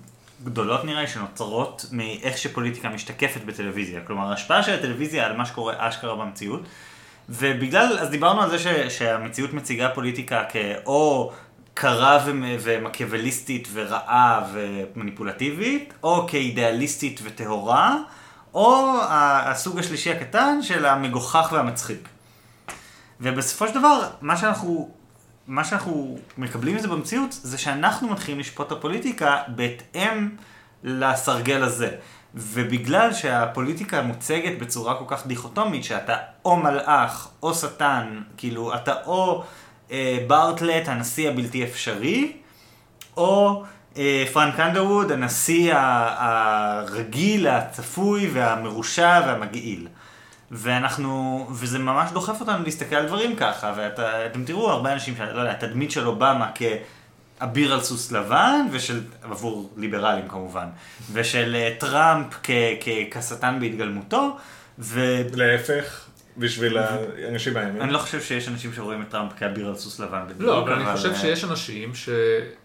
גדולות 0.45 0.85
נראה 0.85 1.01
לי 1.01 1.07
שנוצרות 1.07 1.87
מאיך 1.93 2.39
שפוליטיקה 2.39 2.89
משתקפת 2.89 3.41
בטלוויזיה. 3.47 4.01
כלומר, 4.01 4.31
ההשפעה 4.31 4.63
של 4.63 4.75
הטלוויזיה 4.75 5.27
על 5.27 5.37
מה 5.37 5.47
שקורה 5.47 5.75
אשכרה 5.79 6.15
במציאות. 6.15 6.61
ובגלל, 7.29 7.99
אז 7.99 8.11
דיברנו 8.11 8.43
על 8.43 8.51
זה 8.51 8.59
ש, 8.59 8.67
שהמציאות 8.67 9.53
מציגה 9.53 9.89
פוליטיקה 9.95 10.45
כאו 10.49 11.33
קרה 11.75 12.25
ומקיאווליסטית 12.63 13.69
ורעה 13.73 14.47
ומניפולטיבית, 14.53 15.95
או 16.03 16.27
כאידיאליסטית 16.29 17.21
וטהורה, 17.23 17.97
או 18.55 18.95
הסוג 19.11 19.79
השלישי 19.79 20.11
הקטן 20.11 20.63
של 20.63 20.87
המגוחך 20.87 21.49
והמצחיק. 21.53 22.09
ובסופו 23.21 23.69
של 23.69 23.75
דבר, 23.75 24.09
מה 24.21 24.37
שאנחנו, 24.37 24.91
מה 25.47 25.65
שאנחנו 25.65 26.19
מקבלים 26.39 26.77
מזה 26.77 26.89
במציאות, 26.89 27.33
זה 27.33 27.59
שאנחנו 27.59 28.09
מתחילים 28.09 28.41
לשפוט 28.41 28.67
את 28.67 28.73
הפוליטיקה 28.73 29.43
בהתאם 29.49 30.29
לסרגל 30.85 31.63
הזה. 31.63 31.91
ובגלל 32.35 33.13
שהפוליטיקה 33.13 34.03
מוצגת 34.03 34.59
בצורה 34.59 34.99
כל 34.99 35.05
כך 35.09 35.27
דיכוטומית, 35.27 35.85
שאתה 35.85 36.17
או 36.45 36.57
מלאך 36.57 37.29
או 37.43 37.55
שטן, 37.55 38.21
כאילו, 38.37 38.75
אתה 38.75 38.95
או... 39.07 39.45
אה, 39.91 40.19
בארטלט, 40.27 40.89
הנשיא 40.89 41.31
הבלתי 41.31 41.65
אפשרי, 41.65 42.33
או 43.17 43.65
אה, 43.97 44.25
פרנק 44.33 44.61
אנדרווד, 44.61 45.13
הנשיא 45.13 45.75
הרגיל, 45.77 47.47
הצפוי 47.47 48.31
והמרושע 48.33 49.21
והמגעיל. 49.27 49.89
ואנחנו, 50.51 51.47
וזה 51.51 51.79
ממש 51.79 52.11
דוחף 52.13 52.41
אותנו 52.41 52.65
להסתכל 52.65 52.97
על 52.97 53.07
דברים 53.07 53.37
ככה, 53.37 53.73
ואתם 53.77 54.45
תראו 54.45 54.71
הרבה 54.71 54.93
אנשים, 54.93 55.15
לא 55.33 55.41
יודע, 55.41 55.53
התדמית 55.53 55.91
של 55.91 56.07
אובמה 56.07 56.51
כאביר 56.55 57.75
על 57.75 57.81
סוס 57.81 58.13
לבן, 58.13 58.67
ושל, 58.71 59.01
עבור 59.23 59.71
ליברלים 59.77 60.29
כמובן, 60.29 60.67
ושל 61.13 61.57
אה, 61.59 61.75
טראמפ 61.79 62.27
כשטן 63.11 63.61
בהתגלמותו, 63.61 64.37
ו... 64.79 65.23
להפך. 65.35 66.06
בשביל 66.39 66.79
האנשים 66.79 67.57
האלה. 67.57 67.71
אני 67.81 67.93
לא 67.93 67.99
חושב 67.99 68.21
שיש 68.21 68.49
אנשים 68.49 68.73
שרואים 68.73 69.03
את 69.03 69.09
טראמפ 69.09 69.33
כאביר 69.39 69.69
על 69.69 69.75
סוס 69.75 70.01
לבן. 70.01 70.23
לא, 70.39 70.59
אבל 70.59 70.73
אני 70.73 70.97
חושב 70.97 71.15
שיש 71.15 71.45
אנשים 71.45 71.93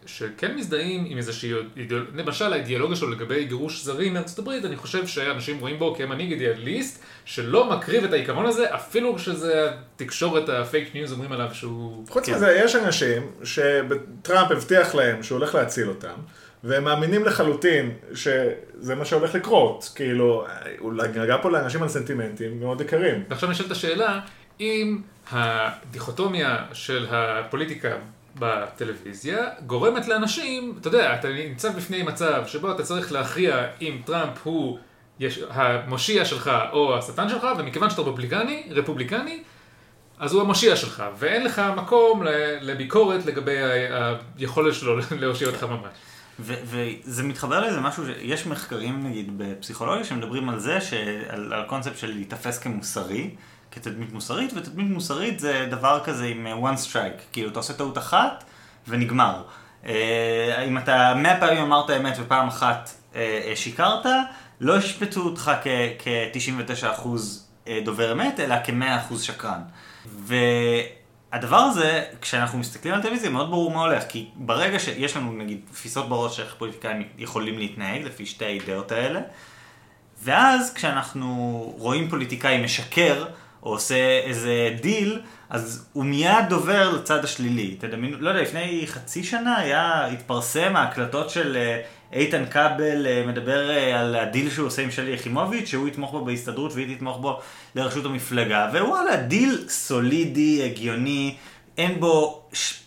שכן 0.06 0.56
מזדהים 0.56 1.06
עם 1.08 1.18
איזושהי 1.18 1.54
אידיאולוגיה, 1.78 2.24
למשל 2.24 2.54
האידיאולוגיה 2.54 2.96
שלו 2.96 3.10
לגבי 3.10 3.46
גירוש 3.46 3.84
זרים 3.84 4.14
מארצות 4.14 4.40
הברית, 4.40 4.66
אני 4.66 4.76
חושב 4.76 5.08
שאנשים 5.08 5.60
רואים 5.60 5.80
בו 5.80 5.96
כמנהיג 5.96 6.32
אידיאליסט, 6.32 7.04
שלא 7.26 7.70
מקריב 7.70 8.04
את 8.04 8.14
העיקרון 8.14 8.46
הזה, 8.46 8.76
אפילו 8.76 9.20
שזה 9.20 9.70
התקשורת 9.96 10.50
ה 10.50 10.59
fake 10.59 10.96
news 10.96 11.12
אומרים 11.12 11.32
עליו 11.32 11.50
שהוא... 11.54 12.08
חוץ 12.10 12.26
כן. 12.26 12.36
מזה, 12.36 12.62
יש 12.66 12.76
אנשים 12.76 13.32
שטראמפ 13.44 14.52
הבטיח 14.52 14.96
להם 14.96 15.24
שהוא 15.24 15.38
הולך 15.38 15.56
להציל 15.56 15.90
אותם. 15.90 16.16
והם 16.64 16.84
מאמינים 16.84 17.26
לחלוטין 17.26 17.92
שזה 18.14 18.96
מה 18.96 19.06
שהולך 19.06 19.36
לקרות. 19.36 19.92
כאילו, 19.96 20.46
הוא 20.80 20.94
נגע 20.94 21.38
פה 21.42 21.50
לאנשים 21.52 21.84
על 21.84 21.90
סנטימנטים 21.90 22.60
מאוד 22.60 22.82
יקרים. 22.82 23.24
ועכשיו 23.30 23.50
נשאלת 23.50 23.72
השאלה, 23.72 24.20
אם 24.60 25.02
הדיכוטומיה 25.32 26.66
של 26.74 27.08
הפוליטיקה 27.10 27.90
בטלוויזיה 28.40 29.50
גורמת 29.66 30.08
לאנשים, 30.08 30.76
אתה 30.82 30.88
יודע, 30.88 31.16
אתה 31.16 31.30
נמצא 31.30 31.70
בפני 31.70 32.04
מצב 32.04 32.44
שבו 32.48 32.72
אתה 32.72 32.84
צריך 32.84 33.12
להכריע 33.12 33.68
אם 33.82 34.02
טראמפ 34.06 34.38
הוא 34.44 34.80
יש, 35.20 35.40
המושיע 35.50 36.26
שלך 36.26 36.52
או 36.72 36.98
השטן 36.98 37.30
שלך, 37.30 37.48
ומכיוון 37.58 37.90
שאתה 37.90 38.02
רפובליקני, 38.02 38.64
רפובליקני, 38.72 39.44
אז 40.20 40.34
הוא 40.34 40.42
המושיע 40.42 40.76
שלך, 40.76 41.04
ואין 41.20 41.44
לך 41.44 41.62
מקום 41.78 42.24
לביקורת 42.62 43.26
לגבי 43.26 43.58
היכולת 44.38 44.74
שלו 44.74 44.98
להושיע 45.22 45.48
אותך 45.48 45.64
ממש. 45.64 45.94
וזה 46.40 47.24
מתחבר 47.24 47.60
לאיזה 47.62 47.80
משהו, 47.80 48.04
יש 48.22 48.48
מחקרים 48.48 49.08
נגיד 49.08 49.38
בפסיכולוגיה 49.38 50.04
שמדברים 50.04 50.50
על 50.50 50.60
זה, 50.60 50.80
על 51.30 51.54
הקונספט 51.54 51.98
של 51.98 52.12
להיתפס 52.12 52.60
כמוסרי, 52.60 53.30
כתדמית 53.72 54.14
מוסרית, 54.14 54.54
ותדמית 54.56 54.90
מוסרית 54.90 55.40
זה 55.40 55.68
דבר 55.72 56.02
כזה 56.04 56.26
עם 56.26 56.48
one 56.48 56.78
strike, 56.90 57.22
כאילו 57.32 57.50
אתה 57.50 57.60
עושה 57.60 57.74
טעות 57.74 57.98
אחת 57.98 58.44
ונגמר. 58.88 59.44
אה, 59.86 60.64
אם 60.68 60.78
אתה 60.78 61.14
מאה 61.16 61.40
פעמים 61.40 61.64
אמרת 61.64 61.90
אמת 61.90 62.18
ופעם 62.20 62.48
אחת 62.48 62.90
אה, 63.16 63.42
אה, 63.48 63.56
שיקרת, 63.56 64.06
לא 64.62 64.78
ישפטו 64.78 65.22
אותך 65.22 65.52
כ-99% 65.64 67.08
דובר 67.86 68.12
אמת, 68.12 68.40
אלא 68.40 68.56
כ-100% 68.64 69.18
שקרן. 69.18 69.62
ו... 70.06 70.36
הדבר 71.32 71.58
הזה, 71.58 72.04
כשאנחנו 72.22 72.60
מסתכלים 72.60 72.94
על 72.94 73.02
טלוויזיה, 73.02 73.30
מאוד 73.30 73.50
ברור 73.50 73.72
מה 73.72 73.82
הולך, 73.82 74.04
כי 74.10 74.30
ברגע 74.36 74.80
שיש 74.80 75.18
לנו 75.18 75.32
נגיד 75.32 75.62
תפיסות 75.72 76.10
בראש 76.10 76.40
איך 76.40 76.56
פוליטיקאים 76.58 77.04
יכולים 77.18 77.60
להתנהג 77.60 78.04
לפי 78.04 78.26
שתי 78.26 78.46
האידאות 78.46 78.92
האלה, 78.92 79.20
ואז 80.24 80.74
כשאנחנו 80.74 81.28
רואים 81.78 82.10
פוליטיקאי 82.10 82.64
משקר, 82.64 83.26
או 83.64 83.70
עושה 83.72 84.20
איזה 84.24 84.76
דיל, 84.82 85.22
אז 85.50 85.90
הוא 85.94 86.06
מיד 86.06 86.46
עובר 86.50 86.92
לצד 86.92 87.24
השלילי. 87.24 87.76
תדמיינו, 87.80 88.18
לא 88.20 88.30
יודע, 88.30 88.42
לפני 88.42 88.84
חצי 88.88 89.24
שנה 89.24 89.58
היה, 89.58 90.06
התפרסם 90.06 90.76
ההקלטות 90.76 91.30
של 91.30 91.58
אה, 91.58 91.82
איתן 92.14 92.46
כבל 92.46 93.08
אה, 93.08 93.24
מדבר 93.28 93.70
אה, 93.70 94.00
על 94.00 94.16
הדיל 94.16 94.50
שהוא 94.50 94.68
עושה 94.68 94.82
עם 94.82 94.92
שלי 94.92 95.12
יחימוביץ', 95.12 95.66
שהוא 95.66 95.88
יתמוך 95.88 96.12
בו 96.12 96.26
בהסתדרות 96.26 96.74
והיא 96.74 96.96
תתמוך 96.96 97.18
בו 97.18 97.40
לראשות 97.76 98.06
המפלגה, 98.06 98.70
ווואלה, 98.74 99.16
דיל 99.16 99.66
סולידי, 99.68 100.64
הגיוני, 100.64 101.36
אין 101.78 102.00
בו 102.00 102.44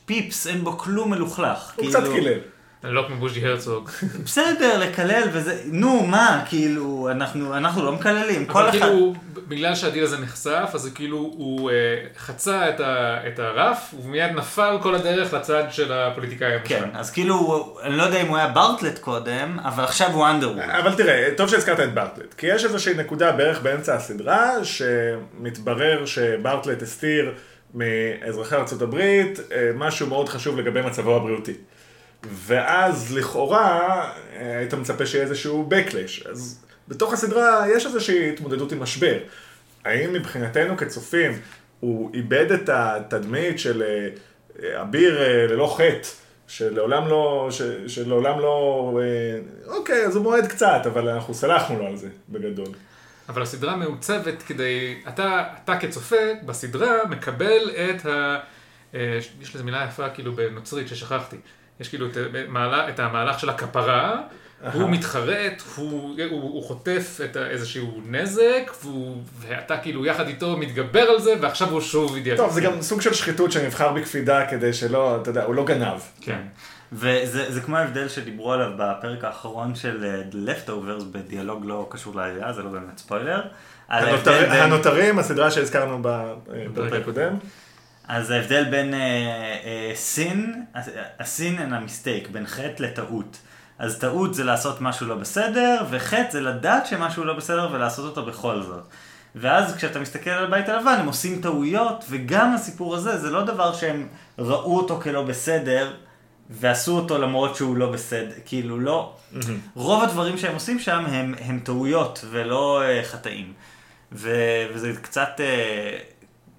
פיפס, 0.07 0.47
אין 0.47 0.64
בו 0.64 0.79
כלום 0.79 1.11
מלוכלך. 1.11 1.72
הוא 1.77 1.85
כאילו... 1.85 1.91
קצת 1.91 2.12
קילל. 2.12 2.39
לא 2.85 3.05
כמו 3.07 3.16
בוז'י 3.16 3.47
הרצוג. 3.47 3.91
בסדר, 4.24 4.78
לקלל 4.78 5.28
וזה, 5.32 5.62
נו, 5.64 6.07
מה, 6.07 6.45
כאילו, 6.49 7.09
אנחנו, 7.11 7.57
אנחנו 7.57 7.85
לא 7.85 7.93
מקללים, 7.93 8.47
כל 8.47 8.59
אבל 8.59 8.68
אחד... 8.68 8.78
כאילו, 8.78 9.14
בגלל 9.49 9.74
שהדיל 9.74 10.05
הזה 10.05 10.18
נחשף, 10.18 10.70
אז 10.74 10.80
זה 10.80 10.91
כאילו, 10.91 11.16
הוא 11.16 11.70
אה, 11.70 11.74
חצה 12.18 12.68
את, 12.68 12.80
ה, 12.80 13.18
את 13.28 13.39
הרף, 13.39 13.95
ומיד 14.03 14.32
נפל 14.32 14.78
כל 14.82 14.95
הדרך 14.95 15.32
לצד 15.32 15.64
של 15.70 15.93
הפוליטיקאי 15.93 16.59
כן, 16.64 16.82
המושחת. 16.82 16.99
אז 16.99 17.11
כאילו, 17.11 17.76
אני 17.82 17.97
לא 17.97 18.03
יודע 18.03 18.22
אם 18.22 18.26
הוא 18.26 18.37
היה 18.37 18.49
בארטלט 18.49 18.99
קודם, 18.99 19.59
אבל 19.64 19.85
עכשיו 19.85 20.11
הוא 20.12 20.26
אנדרווד. 20.26 20.59
אבל 20.59 20.95
תראה, 20.95 21.28
טוב 21.37 21.49
שהזכרת 21.49 21.80
את 21.80 21.95
בארטלט, 21.95 22.35
כי 22.35 22.47
יש 22.47 22.64
איזושהי 22.64 22.95
נקודה 22.95 23.32
בערך 23.32 23.62
באמצע 23.62 23.95
הסדרה, 23.95 24.64
שמתברר 24.64 26.07
שברטלט 26.07 26.82
הסתיר 26.82 27.35
מאזרחי 27.74 28.57
ארה"ב 28.57 28.95
אה, 28.95 29.70
משהו 29.74 30.07
מאוד 30.07 30.28
חשוב 30.28 30.59
לגבי 30.59 30.82
מצבו 30.82 31.16
הבריאותי. 31.16 31.55
ואז 32.33 33.16
לכאורה 33.16 34.11
היית 34.39 34.75
מצפה 34.75 35.07
שיהיה 35.07 35.25
איזשהו 35.25 35.68
backlash. 35.70 36.29
אז 36.29 36.64
בתוך 36.89 37.12
הסדרה 37.12 37.64
יש 37.77 37.87
איזושהי 37.87 38.31
התמודדות 38.31 38.72
עם 38.72 38.81
משבר. 38.81 39.18
האם 39.85 40.12
מבחינתנו 40.12 40.77
כצופים 40.77 41.33
הוא 41.81 42.11
איבד 42.14 42.53
את 42.53 42.68
התדמית 42.68 43.59
של 43.59 43.83
אה, 43.83 44.83
אביר 44.83 45.22
אה, 45.22 45.47
ללא 45.47 45.75
חטא, 45.77 46.09
שלעולם 46.47 47.09
לא, 47.09 47.49
ש, 47.51 47.62
שלעולם 47.87 48.41
לא, 48.41 49.01
אה, 49.03 49.75
אוקיי, 49.77 50.07
אז 50.07 50.16
הוא 50.16 50.22
מועד 50.22 50.47
קצת, 50.47 50.83
אבל 50.87 51.09
אנחנו 51.09 51.35
סלחנו 51.35 51.79
לו 51.79 51.87
על 51.87 51.97
זה, 51.97 52.09
בגדול. 52.29 52.68
אבל 53.29 53.43
הסדרה 53.43 53.77
מעוצבת 53.77 54.43
כדי, 54.43 55.01
אתה, 55.09 55.45
אתה 55.64 55.79
כצופה 55.79 56.16
בסדרה 56.47 57.07
מקבל 57.11 57.70
את 57.70 58.07
ה... 58.07 58.39
יש 59.41 59.55
לזה 59.55 59.64
מילה 59.64 59.87
יפה 59.89 60.09
כאילו 60.11 60.33
בנוצרית 60.33 60.89
ששכחתי. 60.89 61.37
יש 61.81 61.89
כאילו 61.89 62.07
את, 62.07 62.16
המהלך- 62.49 62.89
את 62.89 63.01
המהלך 63.01 63.41
של 63.41 63.49
הכפרה, 63.51 64.20
הוא 64.72 64.91
מתחרט, 64.91 65.62
הוא, 65.77 66.16
הוא, 66.31 66.43
הוא 66.43 66.64
חוטף 66.64 67.20
את 67.25 67.37
איזשהו 67.37 68.01
נזק, 68.07 68.70
והוא, 68.83 69.16
ואתה 69.39 69.77
כאילו 69.77 70.07
יחד 70.07 70.27
איתו 70.29 70.57
מתגבר 70.57 71.01
על 71.01 71.20
זה, 71.20 71.35
ועכשיו 71.41 71.68
הוא 71.70 71.81
שוב 71.81 72.14
אידיאל. 72.14 72.37
טוב, 72.37 72.53
זה 72.53 72.61
גם 72.61 72.83
סוג 72.83 73.01
של 73.01 73.14
שחיתות 73.14 73.53
שנבחר 73.53 73.93
בקפידה 73.93 74.47
כדי 74.47 74.72
שלא, 74.72 75.18
אתה 75.22 75.31
יודע, 75.31 75.45
הוא 75.45 75.55
לא 75.55 75.64
גנב. 75.64 76.01
כן. 76.20 76.39
וזה 76.93 77.53
זה 77.53 77.61
כמו 77.61 77.77
ההבדל 77.77 78.09
שדיברו 78.09 78.53
עליו 78.53 78.70
בפרק 78.79 79.25
האחרון 79.25 79.75
של 79.75 80.05
אה, 80.05 80.22
The 80.33 80.49
Leftovers 80.49 81.05
בדיאלוג 81.12 81.62
לא 81.66 81.87
קשור 81.91 82.16
לעלייה, 82.16 82.53
זה 82.53 82.62
לא 82.62 82.70
באמת 82.70 82.99
ספוילר. 82.99 83.41
הנותרים, 83.89 85.18
הסדרה 85.18 85.51
שהזכרנו 85.51 86.09
אה, 86.09 86.35
בפרק 86.72 86.93
הקודם. 87.03 87.37
אז 88.09 88.30
ההבדל 88.30 88.64
בין 88.64 88.94
סין, 89.94 90.64
הסין 91.20 91.59
and 91.59 91.74
המסטייק, 91.74 92.28
בין 92.28 92.46
חטא 92.46 92.82
לטעות. 92.82 93.38
אז 93.78 93.98
טעות 93.98 94.34
זה 94.34 94.44
לעשות 94.44 94.80
משהו 94.80 95.07
לא 95.07 95.14
בסדר, 95.14 95.84
וחטא 95.90 96.30
זה 96.30 96.40
לדעת 96.40 96.86
שמשהו 96.86 97.24
לא 97.24 97.32
בסדר 97.32 97.68
ולעשות 97.72 98.05
אותו 98.05 98.30
בכל 98.30 98.62
זאת. 98.62 98.84
ואז 99.34 99.76
כשאתה 99.76 100.00
מסתכל 100.00 100.30
על 100.30 100.44
הבית 100.44 100.68
הלבן, 100.68 100.96
הם 101.00 101.07
עושים 101.07 101.40
טעויות, 101.40 102.05
וגם 102.11 102.55
הסיפור 102.55 102.94
הזה, 102.94 103.18
זה 103.18 103.30
לא 103.30 103.44
דבר 103.44 103.74
שהם 103.74 104.09
ראו 104.38 104.76
אותו 104.76 105.00
כלא 105.00 105.22
בסדר, 105.22 105.92
ועשו 106.50 106.96
אותו 106.96 107.18
למרות 107.18 107.57
שהוא 107.57 107.76
לא 107.76 107.92
בסדר, 107.92 108.34
כאילו 108.46 108.80
לא. 108.80 109.16
רוב 109.74 110.02
הדברים 110.02 110.38
שהם 110.38 110.55
עושים 110.55 110.78
שם 110.78 111.05
הם, 111.07 111.34
הם 111.40 111.61
טעויות 111.64 112.24
ולא 112.30 112.82
uh, 112.82 113.07
חטאים. 113.07 113.52
ו, 114.12 114.30
וזה 114.74 114.92
קצת 115.02 115.28
uh, 115.36 115.42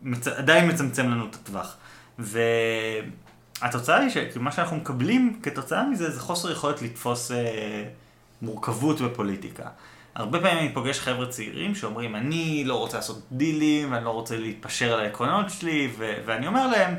מצ... 0.06 0.28
עדיין 0.28 0.70
מצמצם 0.72 1.10
לנו 1.10 1.26
את 1.26 1.36
הטווח. 1.36 1.76
והתוצאה 2.20 3.98
היא 4.00 4.10
שמה 4.34 4.52
שאנחנו 4.52 4.78
מקבלים 4.78 5.40
כתוצאה 5.44 5.90
מזה 5.90 6.12
זה 6.12 6.20
חוסר 6.20 6.52
יכולת 6.52 6.82
לתפוס 6.82 7.32
uh, 7.32 7.36
מורכבות 8.42 9.02
בפוליטיקה. 9.02 9.64
הרבה 10.16 10.40
פעמים 10.40 10.58
אני 10.58 10.74
פוגש 10.74 11.00
חבר'ה 11.00 11.28
צעירים 11.28 11.76
שאומרים, 11.76 12.16
אני 12.16 12.64
לא 12.66 12.76
רוצה 12.76 12.98
לעשות 12.98 13.22
דילים, 13.32 13.94
אני 13.94 14.06
לא 14.06 14.10
רוצה 14.10 14.38
להתפשר 14.38 14.94
על 14.94 15.00
העקרונות 15.00 15.50
שלי, 15.50 15.92
ו- 15.98 16.14
ואני 16.26 16.48
אומר 16.48 16.68
להם, 16.68 16.96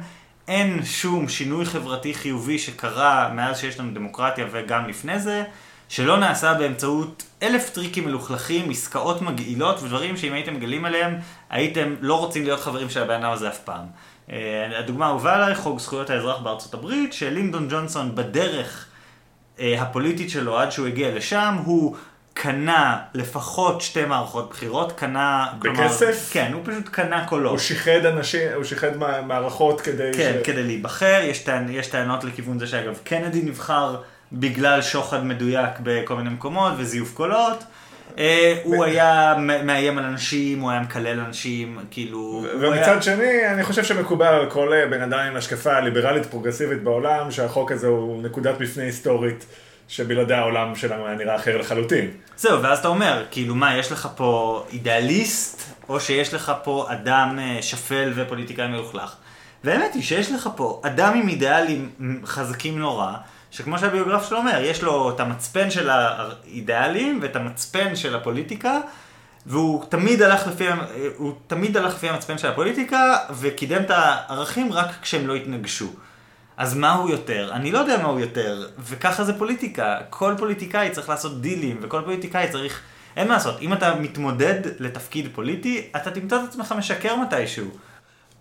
אין 0.49 0.85
שום 0.85 1.29
שינוי 1.29 1.65
חברתי 1.65 2.15
חיובי 2.15 2.59
שקרה 2.59 3.33
מאז 3.35 3.59
שיש 3.59 3.81
לנו 3.81 3.95
דמוקרטיה 3.95 4.47
וגם 4.51 4.89
לפני 4.89 5.21
זה, 5.21 5.45
שלא 5.89 6.17
נעשה 6.17 6.55
באמצעות 6.55 7.23
אלף 7.43 7.71
טריקים 7.71 8.05
מלוכלכים, 8.05 8.71
עסקאות 8.71 9.23
מגעילות 9.23 9.83
ודברים 9.83 10.17
שאם 10.17 10.33
הייתם 10.33 10.55
מגלים 10.55 10.85
עליהם, 10.85 11.15
הייתם 11.51 11.95
לא 12.01 12.19
רוצים 12.19 12.45
להיות 12.45 12.61
חברים 12.61 12.91
של 12.91 13.03
הבן 13.03 13.15
אדם 13.15 13.33
הזה 13.33 13.49
אף 13.49 13.59
פעם. 13.59 13.85
אה, 14.33 14.79
הדוגמה 14.79 15.07
האהובה 15.07 15.35
עליי, 15.35 15.55
חוק 15.55 15.81
זכויות 15.81 16.11
האזרח 16.11 16.39
בארצות 16.39 16.75
הברית, 16.75 17.13
שלינדון 17.13 17.69
ג'ונסון 17.71 18.15
בדרך 18.15 18.87
אה, 19.61 19.83
הפוליטית 19.83 20.31
שלו 20.31 20.59
עד 20.59 20.73
שהוא 20.73 20.87
הגיע 20.87 21.15
לשם, 21.15 21.57
הוא 21.65 21.97
קנה 22.35 22.99
לפחות 23.15 23.81
שתי 23.81 24.05
מערכות 24.05 24.51
בחירות, 24.51 24.93
קנה... 24.93 25.47
בכסף? 25.59 26.29
כן, 26.33 26.51
הוא 26.53 26.63
פשוט 26.65 26.89
קנה 26.89 27.27
קולות. 27.29 27.51
הוא 27.51 27.59
שיחד 27.59 28.07
אנשים, 28.07 28.41
הוא 28.55 28.65
שיחד 28.65 28.97
מע- 28.97 29.21
מערכות 29.21 29.81
כדי 29.81 30.11
כן, 30.17 30.37
ש... 30.43 30.47
כדי 30.47 30.63
להיבחר, 30.63 31.21
יש, 31.23 31.39
טענ... 31.39 31.71
יש 31.71 31.87
טענות 31.87 32.25
לכיוון 32.25 32.59
זה 32.59 32.67
שאגב 32.67 32.99
קנדי 33.05 33.43
נבחר 33.43 33.97
בגלל 34.33 34.83
שוחד 34.83 35.25
מדויק 35.25 35.71
בכל 35.83 36.17
מיני 36.17 36.31
מקומות 36.31 36.73
וזיוף 36.77 37.15
קולות. 37.15 37.65
אה, 38.19 38.61
הוא 38.65 38.85
היה 38.85 39.35
מאיים 39.65 39.99
על 39.99 40.05
אנשים, 40.05 40.61
הוא 40.61 40.71
היה 40.71 40.81
מקלל 40.81 41.21
אנשים, 41.21 41.79
כאילו... 41.91 42.47
ומצד 42.61 43.03
שני, 43.03 43.49
אני 43.49 43.65
חושב 43.65 43.85
שמקובל 43.85 44.27
על 44.27 44.51
כל 44.51 44.73
אה, 44.73 44.87
בן 44.87 45.03
אדם 45.03 45.19
עם 45.19 45.37
השקפה 45.37 45.81
ליברלית 45.81 46.27
פרוגרסיבית 46.27 46.83
בעולם, 46.83 47.31
שהחוק 47.31 47.73
הזה 47.73 47.87
הוא 47.87 48.23
נקודת 48.23 48.61
מפנה 48.61 48.85
היסטורית, 48.85 49.47
שבלעדיה 49.89 50.39
העולם 50.39 50.75
שלנו 50.75 51.07
היה 51.07 51.17
נראה 51.17 51.37
אחר 51.37 51.57
לחלוטין. 51.57 52.11
זהו, 52.37 52.63
ואז 52.63 52.79
אתה 52.79 52.89
אומר, 52.89 53.25
כאילו 53.31 53.55
מה, 53.55 53.79
יש 53.79 53.93
לך 53.93 54.09
פה 54.17 54.65
אידיאליסט, 54.73 55.63
או 55.89 56.01
שיש 56.01 56.35
לך 56.35 56.53
פה 56.65 56.87
אדם 56.89 57.39
אה, 57.39 57.59
שפל 57.63 58.13
ופוליטיקאי 58.17 58.69
מלוכלך. 58.69 59.17
והאמת 59.65 59.95
היא 59.95 60.03
שיש 60.03 60.33
לך 60.33 60.49
פה 60.57 60.81
אדם 60.85 61.15
עם 61.15 61.29
אידיאלים 61.29 61.91
חזקים 62.25 62.79
נורא, 62.79 63.13
שכמו 63.57 63.79
שהביוגרף 63.79 64.29
שלו 64.29 64.39
אומר, 64.39 64.61
יש 64.63 64.83
לו 64.83 65.11
את 65.11 65.21
המצפן 65.21 65.71
של 65.71 65.91
האידיאלים 65.91 67.19
ואת 67.23 67.37
המצפן 67.37 67.97
של 67.97 68.17
הפוליטיקה, 68.17 68.81
והוא 69.47 69.85
תמיד 69.89 70.23
הלך 70.23 70.47
לפי, 70.47 70.65
הוא 71.17 71.33
תמיד 71.47 71.77
הלך 71.77 71.95
לפי 71.95 72.09
המצפן 72.09 72.39
של 72.39 72.49
הפוליטיקה, 72.49 73.17
וקידם 73.31 73.83
את 73.83 73.91
הערכים 73.91 74.73
רק 74.73 74.87
כשהם 75.03 75.27
לא 75.27 75.35
התנגשו. 75.35 75.93
אז 76.57 76.75
מה 76.75 76.93
הוא 76.93 77.11
יותר? 77.11 77.51
אני 77.53 77.73
לא 77.73 77.79
יודע 77.79 77.99
מה 77.99 78.09
הוא 78.09 78.21
יותר, 78.21 78.67
וככה 78.79 79.25
זה 79.25 79.39
פוליטיקה. 79.39 79.99
כל 80.11 80.35
פוליטיקאי 80.39 80.91
צריך 80.91 81.09
לעשות 81.09 81.41
דילים, 81.41 81.79
וכל 81.83 82.03
פוליטיקאי 82.05 82.49
צריך... 82.51 82.81
אין 83.17 83.29
מה 83.29 83.35
לעשות, 83.35 83.61
אם 83.61 83.73
אתה 83.73 83.95
מתמודד 83.95 84.61
לתפקיד 84.79 85.29
פוליטי, 85.35 85.89
אתה 85.97 86.11
תמצא 86.11 86.37
את 86.37 86.49
עצמך 86.49 86.75
משקר 86.79 87.17
מתישהו. 87.17 87.67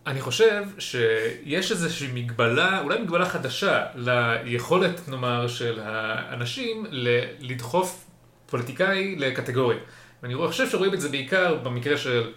אני 0.08 0.22
חושב 0.22 0.64
שיש 0.80 1.72
איזושהי 1.72 2.08
מגבלה, 2.14 2.80
אולי 2.82 3.00
מגבלה 3.02 3.26
חדשה, 3.26 3.86
ליכולת, 3.96 5.10
נאמר, 5.10 5.48
של 5.48 5.80
האנשים 5.84 6.86
ל- 6.90 7.24
לדחוף 7.40 8.06
פוליטיקאי 8.46 9.16
לקטגוריה. 9.16 9.78
ואני 10.24 10.36
חושב 10.36 10.70
שרואים 10.70 10.94
את 10.94 11.02
זה 11.02 11.10
בעיקר 11.10 11.56
במקרה 11.64 11.98
של 11.98 12.32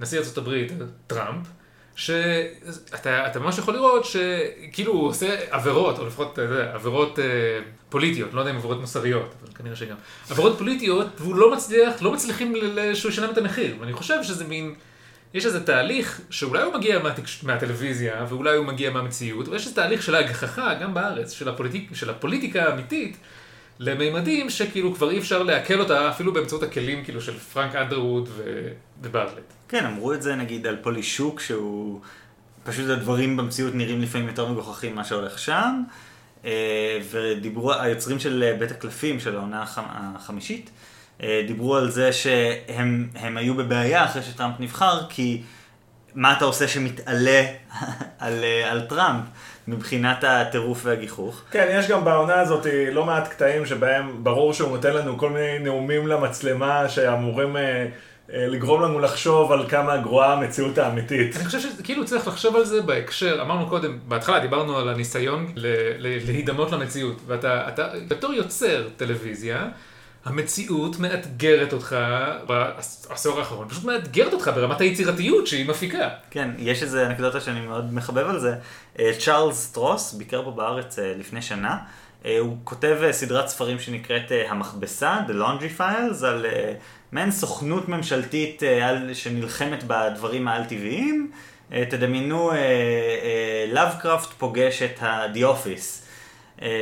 נשיא 0.00 0.18
הברית, 0.38 0.72
טראמפ, 1.06 1.46
שאתה 1.96 3.26
אתה 3.26 3.40
ממש 3.40 3.58
יכול 3.58 3.74
לראות 3.74 4.04
שכאילו 4.04 4.92
הוא 4.92 5.08
עושה 5.08 5.36
עבירות, 5.50 5.98
או 5.98 6.06
לפחות, 6.06 6.38
יודע, 6.38 6.70
עבירות 6.74 7.18
אה, 7.18 7.24
פוליטיות, 7.88 8.34
לא 8.34 8.40
יודע 8.40 8.50
אם 8.50 8.56
עבירות 8.56 8.80
מוסריות, 8.80 9.34
אבל 9.42 9.52
כנראה 9.54 9.76
שגם. 9.76 9.96
עבירות 10.30 10.58
פוליטיות, 10.58 11.06
והוא 11.18 11.34
לא 11.36 11.52
מצליח, 11.52 12.02
לא 12.02 12.12
מצליחים 12.12 12.54
ל- 12.56 12.94
שהוא 12.94 13.10
ישלם 13.12 13.30
את 13.30 13.38
המחיר. 13.38 13.76
ואני 13.80 13.92
חושב 13.92 14.22
שזה 14.22 14.44
מין... 14.44 14.74
יש 15.34 15.46
איזה 15.46 15.66
תהליך 15.66 16.20
שאולי 16.30 16.62
הוא 16.62 16.74
מגיע 16.74 16.98
מהתקש... 16.98 17.44
מהטלוויזיה 17.44 18.26
ואולי 18.28 18.56
הוא 18.56 18.66
מגיע 18.66 18.90
מהמציאות, 18.90 19.48
אבל 19.48 19.56
יש 19.56 19.62
איזה 19.62 19.76
תהליך 19.76 20.02
של 20.02 20.14
ההגחכה 20.14 20.74
גם 20.74 20.94
בארץ, 20.94 21.32
של, 21.32 21.48
הפוליטיק... 21.48 21.94
של 21.94 22.10
הפוליטיקה 22.10 22.64
האמיתית, 22.64 23.16
לממדים 23.78 24.50
שכאילו 24.50 24.94
כבר 24.94 25.10
אי 25.10 25.18
אפשר 25.18 25.42
לעכל 25.42 25.80
אותה 25.80 26.10
אפילו 26.10 26.32
באמצעות 26.32 26.62
הכלים 26.62 27.04
כאילו 27.04 27.20
של 27.20 27.38
פרנק 27.38 27.74
אנדרווד 27.74 28.28
ו... 28.32 28.68
וברטלט. 29.02 29.52
כן, 29.68 29.84
אמרו 29.84 30.12
את 30.12 30.22
זה 30.22 30.34
נגיד 30.34 30.66
על 30.66 30.76
פולישוק, 30.82 31.40
שהוא... 31.40 32.00
פשוט 32.64 32.90
הדברים 32.90 33.36
במציאות 33.36 33.74
נראים 33.74 34.02
לפעמים 34.02 34.28
יותר 34.28 34.48
מגוחכים 34.48 34.92
ממה 34.92 35.04
שהולך 35.04 35.38
שם. 35.38 35.82
אה, 36.44 36.98
ודיברו, 37.10 37.72
היוצרים 37.72 38.18
של 38.18 38.42
אה, 38.42 38.56
בית 38.58 38.70
הקלפים, 38.70 39.20
של 39.20 39.36
העונה 39.36 39.62
החמ... 39.62 39.84
החמישית, 39.88 40.70
דיברו 41.20 41.76
על 41.76 41.90
זה 41.90 42.12
שהם 42.12 43.08
הם 43.14 43.36
היו 43.36 43.54
בבעיה 43.54 44.04
אחרי 44.04 44.22
שטראמפ 44.22 44.54
נבחר, 44.60 45.00
כי 45.08 45.42
מה 46.14 46.32
אתה 46.32 46.44
עושה 46.44 46.68
שמתעלה 46.68 47.42
על, 48.18 48.44
אה, 48.44 48.70
על 48.70 48.80
טראמפ 48.80 49.24
מבחינת 49.68 50.24
הטירוף 50.24 50.80
והגיחוך? 50.84 51.42
כן, 51.50 51.68
יש 51.70 51.88
גם 51.88 52.04
בעונה 52.04 52.40
הזאת 52.40 52.66
לא 52.92 53.04
מעט 53.04 53.28
קטעים 53.28 53.66
שבהם 53.66 54.24
ברור 54.24 54.52
שהוא 54.54 54.70
נותן 54.70 54.94
לנו 54.94 55.18
כל 55.18 55.30
מיני 55.30 55.58
נאומים 55.58 56.06
למצלמה 56.06 56.88
שאמורים 56.88 57.56
אה, 57.56 57.62
אה, 58.32 58.46
לגרום 58.46 58.82
לנו 58.82 58.98
לחשוב 58.98 59.52
על 59.52 59.68
כמה 59.68 59.96
גרועה 59.96 60.32
המציאות 60.32 60.78
האמיתית. 60.78 61.36
אני 61.36 61.44
חושב 61.44 61.60
שכאילו 61.60 62.04
צריך 62.04 62.28
לחשוב 62.28 62.56
על 62.56 62.64
זה 62.64 62.82
בהקשר, 62.82 63.38
אמרנו 63.42 63.66
קודם, 63.66 63.98
בהתחלה 64.08 64.40
דיברנו 64.40 64.78
על 64.78 64.88
הניסיון 64.88 65.52
ל- 65.56 65.66
ל- 65.98 66.18
להידמות 66.26 66.72
למציאות, 66.72 67.20
ואתה 67.26 67.68
אתה, 67.68 67.88
בתור 68.08 68.32
יוצר 68.32 68.88
טלוויזיה, 68.96 69.68
המציאות 70.24 70.98
מאתגרת 70.98 71.72
אותך 71.72 71.96
בעשור 72.46 73.38
האחרון, 73.38 73.68
פשוט 73.68 73.84
מאתגרת 73.84 74.32
אותך 74.32 74.50
ברמת 74.54 74.80
היצירתיות 74.80 75.46
שהיא 75.46 75.68
מפיקה. 75.68 76.08
כן, 76.30 76.50
יש 76.58 76.82
איזה 76.82 77.06
אנקדוטה 77.06 77.40
שאני 77.40 77.60
מאוד 77.60 77.94
מחבב 77.94 78.28
על 78.28 78.40
זה. 78.40 78.54
אה, 78.98 79.12
צ'ארלס 79.18 79.56
סטרוס 79.56 80.12
ביקר 80.12 80.44
פה 80.44 80.50
בארץ 80.50 80.98
אה, 80.98 81.14
לפני 81.18 81.42
שנה. 81.42 81.78
אה, 82.24 82.38
הוא 82.38 82.56
כותב 82.64 82.98
סדרת 83.10 83.48
ספרים 83.48 83.78
שנקראת 83.78 84.32
המכבסה, 84.48 85.18
The 85.28 85.32
Laundry 85.32 85.80
Files, 85.80 86.26
על 86.26 86.46
מעין 87.12 87.30
סוכנות 87.30 87.88
ממשלתית 87.88 88.62
שנלחמת 89.12 89.84
בדברים 89.86 90.48
העל-טבעיים. 90.48 91.30
אה, 91.72 91.84
תדמיינו 91.90 92.50
לאבקראפט 93.72 94.32
פוגש 94.38 94.82
את 94.82 95.02
ה-The 95.02 95.38
Office 95.38 96.02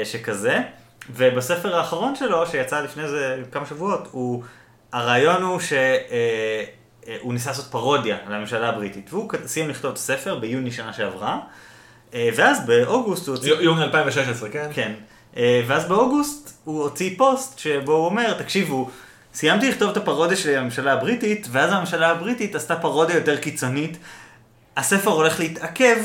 שכזה. 0.04 0.62
ובספר 1.10 1.76
האחרון 1.76 2.16
שלו, 2.16 2.46
שיצא 2.46 2.80
לפני 2.80 3.08
זה 3.08 3.42
כמה 3.52 3.66
שבועות, 3.66 4.08
הוא, 4.10 4.42
הרעיון 4.92 5.42
הוא 5.42 5.60
שהוא 5.60 5.78
אה, 5.78 6.64
אה, 7.08 7.16
ניסה 7.24 7.50
לעשות 7.50 7.66
פרודיה 7.70 8.16
על 8.26 8.34
הממשלה 8.34 8.68
הבריטית, 8.68 9.12
והוא 9.12 9.30
סיים 9.46 9.68
לכתוב 9.68 9.90
את 9.90 9.96
הספר 9.96 10.38
ביוני 10.38 10.72
שנה 10.72 10.92
שעברה, 10.92 11.38
אה, 12.14 12.30
ואז 12.36 12.66
באוגוסט 12.66 13.28
הוא 13.28 13.36
הוציא... 13.36 13.54
יוני 13.54 13.82
2016, 13.82 14.48
כן? 14.48 14.70
כן. 14.72 14.92
אה, 15.36 15.62
ואז 15.66 15.88
באוגוסט 15.88 16.52
הוא 16.64 16.82
הוציא 16.82 17.14
פוסט 17.18 17.58
שבו 17.58 17.92
הוא 17.92 18.06
אומר, 18.06 18.32
תקשיבו, 18.32 18.90
סיימתי 19.34 19.70
לכתוב 19.70 19.90
את 19.90 19.96
הפרודיה 19.96 20.36
שלי 20.36 20.56
על 20.56 20.60
הממשלה 20.62 20.92
הבריטית, 20.92 21.46
ואז 21.50 21.72
הממשלה 21.72 22.10
הבריטית 22.10 22.54
עשתה 22.54 22.76
פרודיה 22.76 23.16
יותר 23.16 23.36
קיצונית. 23.36 23.98
הספר 24.76 25.10
הולך 25.10 25.40
להתעכב, 25.40 25.96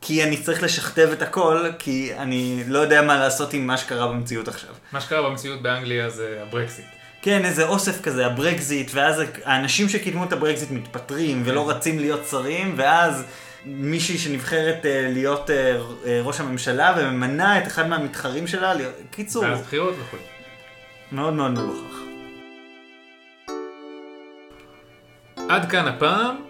כי 0.00 0.24
אני 0.24 0.36
צריך 0.36 0.62
לשכתב 0.62 1.08
את 1.12 1.22
הכל, 1.22 1.66
כי 1.78 2.12
אני 2.18 2.64
לא 2.66 2.78
יודע 2.78 3.02
מה 3.02 3.16
לעשות 3.16 3.52
עם 3.52 3.66
מה 3.66 3.76
שקרה 3.76 4.08
במציאות 4.08 4.48
עכשיו. 4.48 4.70
מה 4.92 5.00
שקרה 5.00 5.30
במציאות 5.30 5.62
באנגליה 5.62 6.10
זה 6.10 6.38
הברקסיט. 6.42 6.84
כן, 7.22 7.44
איזה 7.44 7.68
אוסף 7.68 8.02
כזה, 8.02 8.26
הברקזיט, 8.26 8.90
ואז 8.94 9.22
האנשים 9.44 9.88
שקידמו 9.88 10.24
את 10.24 10.32
הברקזיט 10.32 10.70
מתפטרים 10.70 11.42
ולא 11.44 11.70
רצים 11.70 11.98
להיות 11.98 12.26
שרים, 12.26 12.74
ואז 12.76 13.24
מישהי 13.64 14.18
שנבחרת 14.18 14.86
אה, 14.86 15.08
להיות 15.12 15.50
אה, 15.50 15.80
אה, 16.06 16.20
ראש 16.24 16.40
הממשלה 16.40 16.94
וממנה 16.98 17.58
את 17.58 17.66
אחד 17.66 17.88
מהמתחרים 17.88 18.46
שלה, 18.46 18.74
להיות... 18.74 18.94
קיצור, 19.10 19.42
ואז 19.44 19.60
בחירות 19.60 19.94
וכו'. 19.98 20.16
מאוד 21.12 21.32
מאוד 21.32 21.50
מגוחך. 21.50 22.00
עד 25.48 25.70
כאן 25.70 25.88
הפעם, 25.88 26.49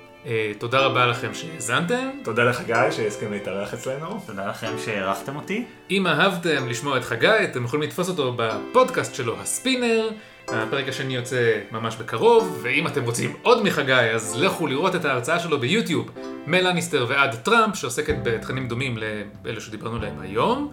תודה 0.59 0.81
רבה 0.81 1.07
לכם 1.07 1.35
שהאזנתם. 1.35 2.09
תודה 2.25 2.45
לך 2.45 2.61
גיא 2.67 2.91
שהסכים 2.91 3.33
להתארח 3.33 3.75
אצלנו. 3.75 4.21
תודה 4.27 4.47
לכם 4.47 4.73
שאירחתם 4.85 5.37
אותי. 5.37 5.65
אם 5.91 6.07
אהבתם 6.07 6.69
לשמוע 6.69 6.99
את 6.99 7.05
חגי, 7.05 7.45
אתם 7.45 7.65
יכולים 7.65 7.89
לתפוס 7.89 8.09
אותו 8.09 8.35
בפודקאסט 8.37 9.15
שלו, 9.15 9.41
הספינר. 9.41 10.11
הפרק 10.49 10.89
השני 10.89 11.17
יוצא 11.17 11.61
ממש 11.73 11.97
בקרוב, 11.97 12.59
ואם 12.63 12.87
אתם 12.87 13.05
רוצים 13.05 13.37
עוד 13.43 13.63
מחגי, 13.63 13.93
אז 13.93 14.37
לכו 14.37 14.67
לראות 14.67 14.95
את 14.95 15.05
ההרצאה 15.05 15.41
שלו 15.41 15.61
ביוטיוב, 15.61 16.11
מלניסטר 16.47 17.07
ועד 17.09 17.35
טראמפ, 17.35 17.77
שעוסקת 17.77 18.15
בתכנים 18.23 18.69
דומים 18.69 18.99
לאלה 19.45 19.61
שדיברנו 19.61 19.97
עליהם 19.97 20.21
היום. 20.21 20.73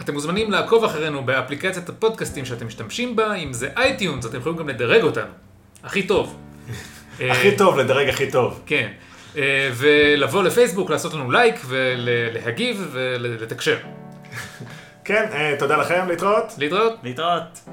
אתם 0.00 0.12
מוזמנים 0.12 0.50
לעקוב 0.50 0.84
אחרינו 0.84 1.24
באפליקציית 1.24 1.88
הפודקאסטים 1.88 2.44
שאתם 2.44 2.66
משתמשים 2.66 3.16
בה, 3.16 3.34
אם 3.34 3.52
זה 3.52 3.68
אייטיונס, 3.76 4.26
אתם 4.26 4.38
יכולים 4.38 4.58
גם 4.58 4.68
לדרג 4.68 5.02
אותנו. 5.02 5.32
הכי 5.84 6.02
טוב. 6.02 6.36
הכי 7.20 7.56
טוב, 7.56 7.78
לדרג 7.78 8.08
הכי 8.08 8.30
טוב. 8.30 8.62
כן. 8.66 8.88
אה, 9.36 9.70
ולבוא 9.74 10.42
לפייסבוק, 10.42 10.90
לעשות 10.90 11.14
לנו 11.14 11.30
לייק 11.30 11.60
ולהגיב 11.66 12.88
ולתקשר. 12.92 13.76
כן, 15.04 15.26
אה, 15.32 15.54
תודה 15.58 15.76
לכם, 15.76 16.08
להתראות. 16.08 16.52
להתראות. 16.58 16.92
להתראות. 17.02 17.68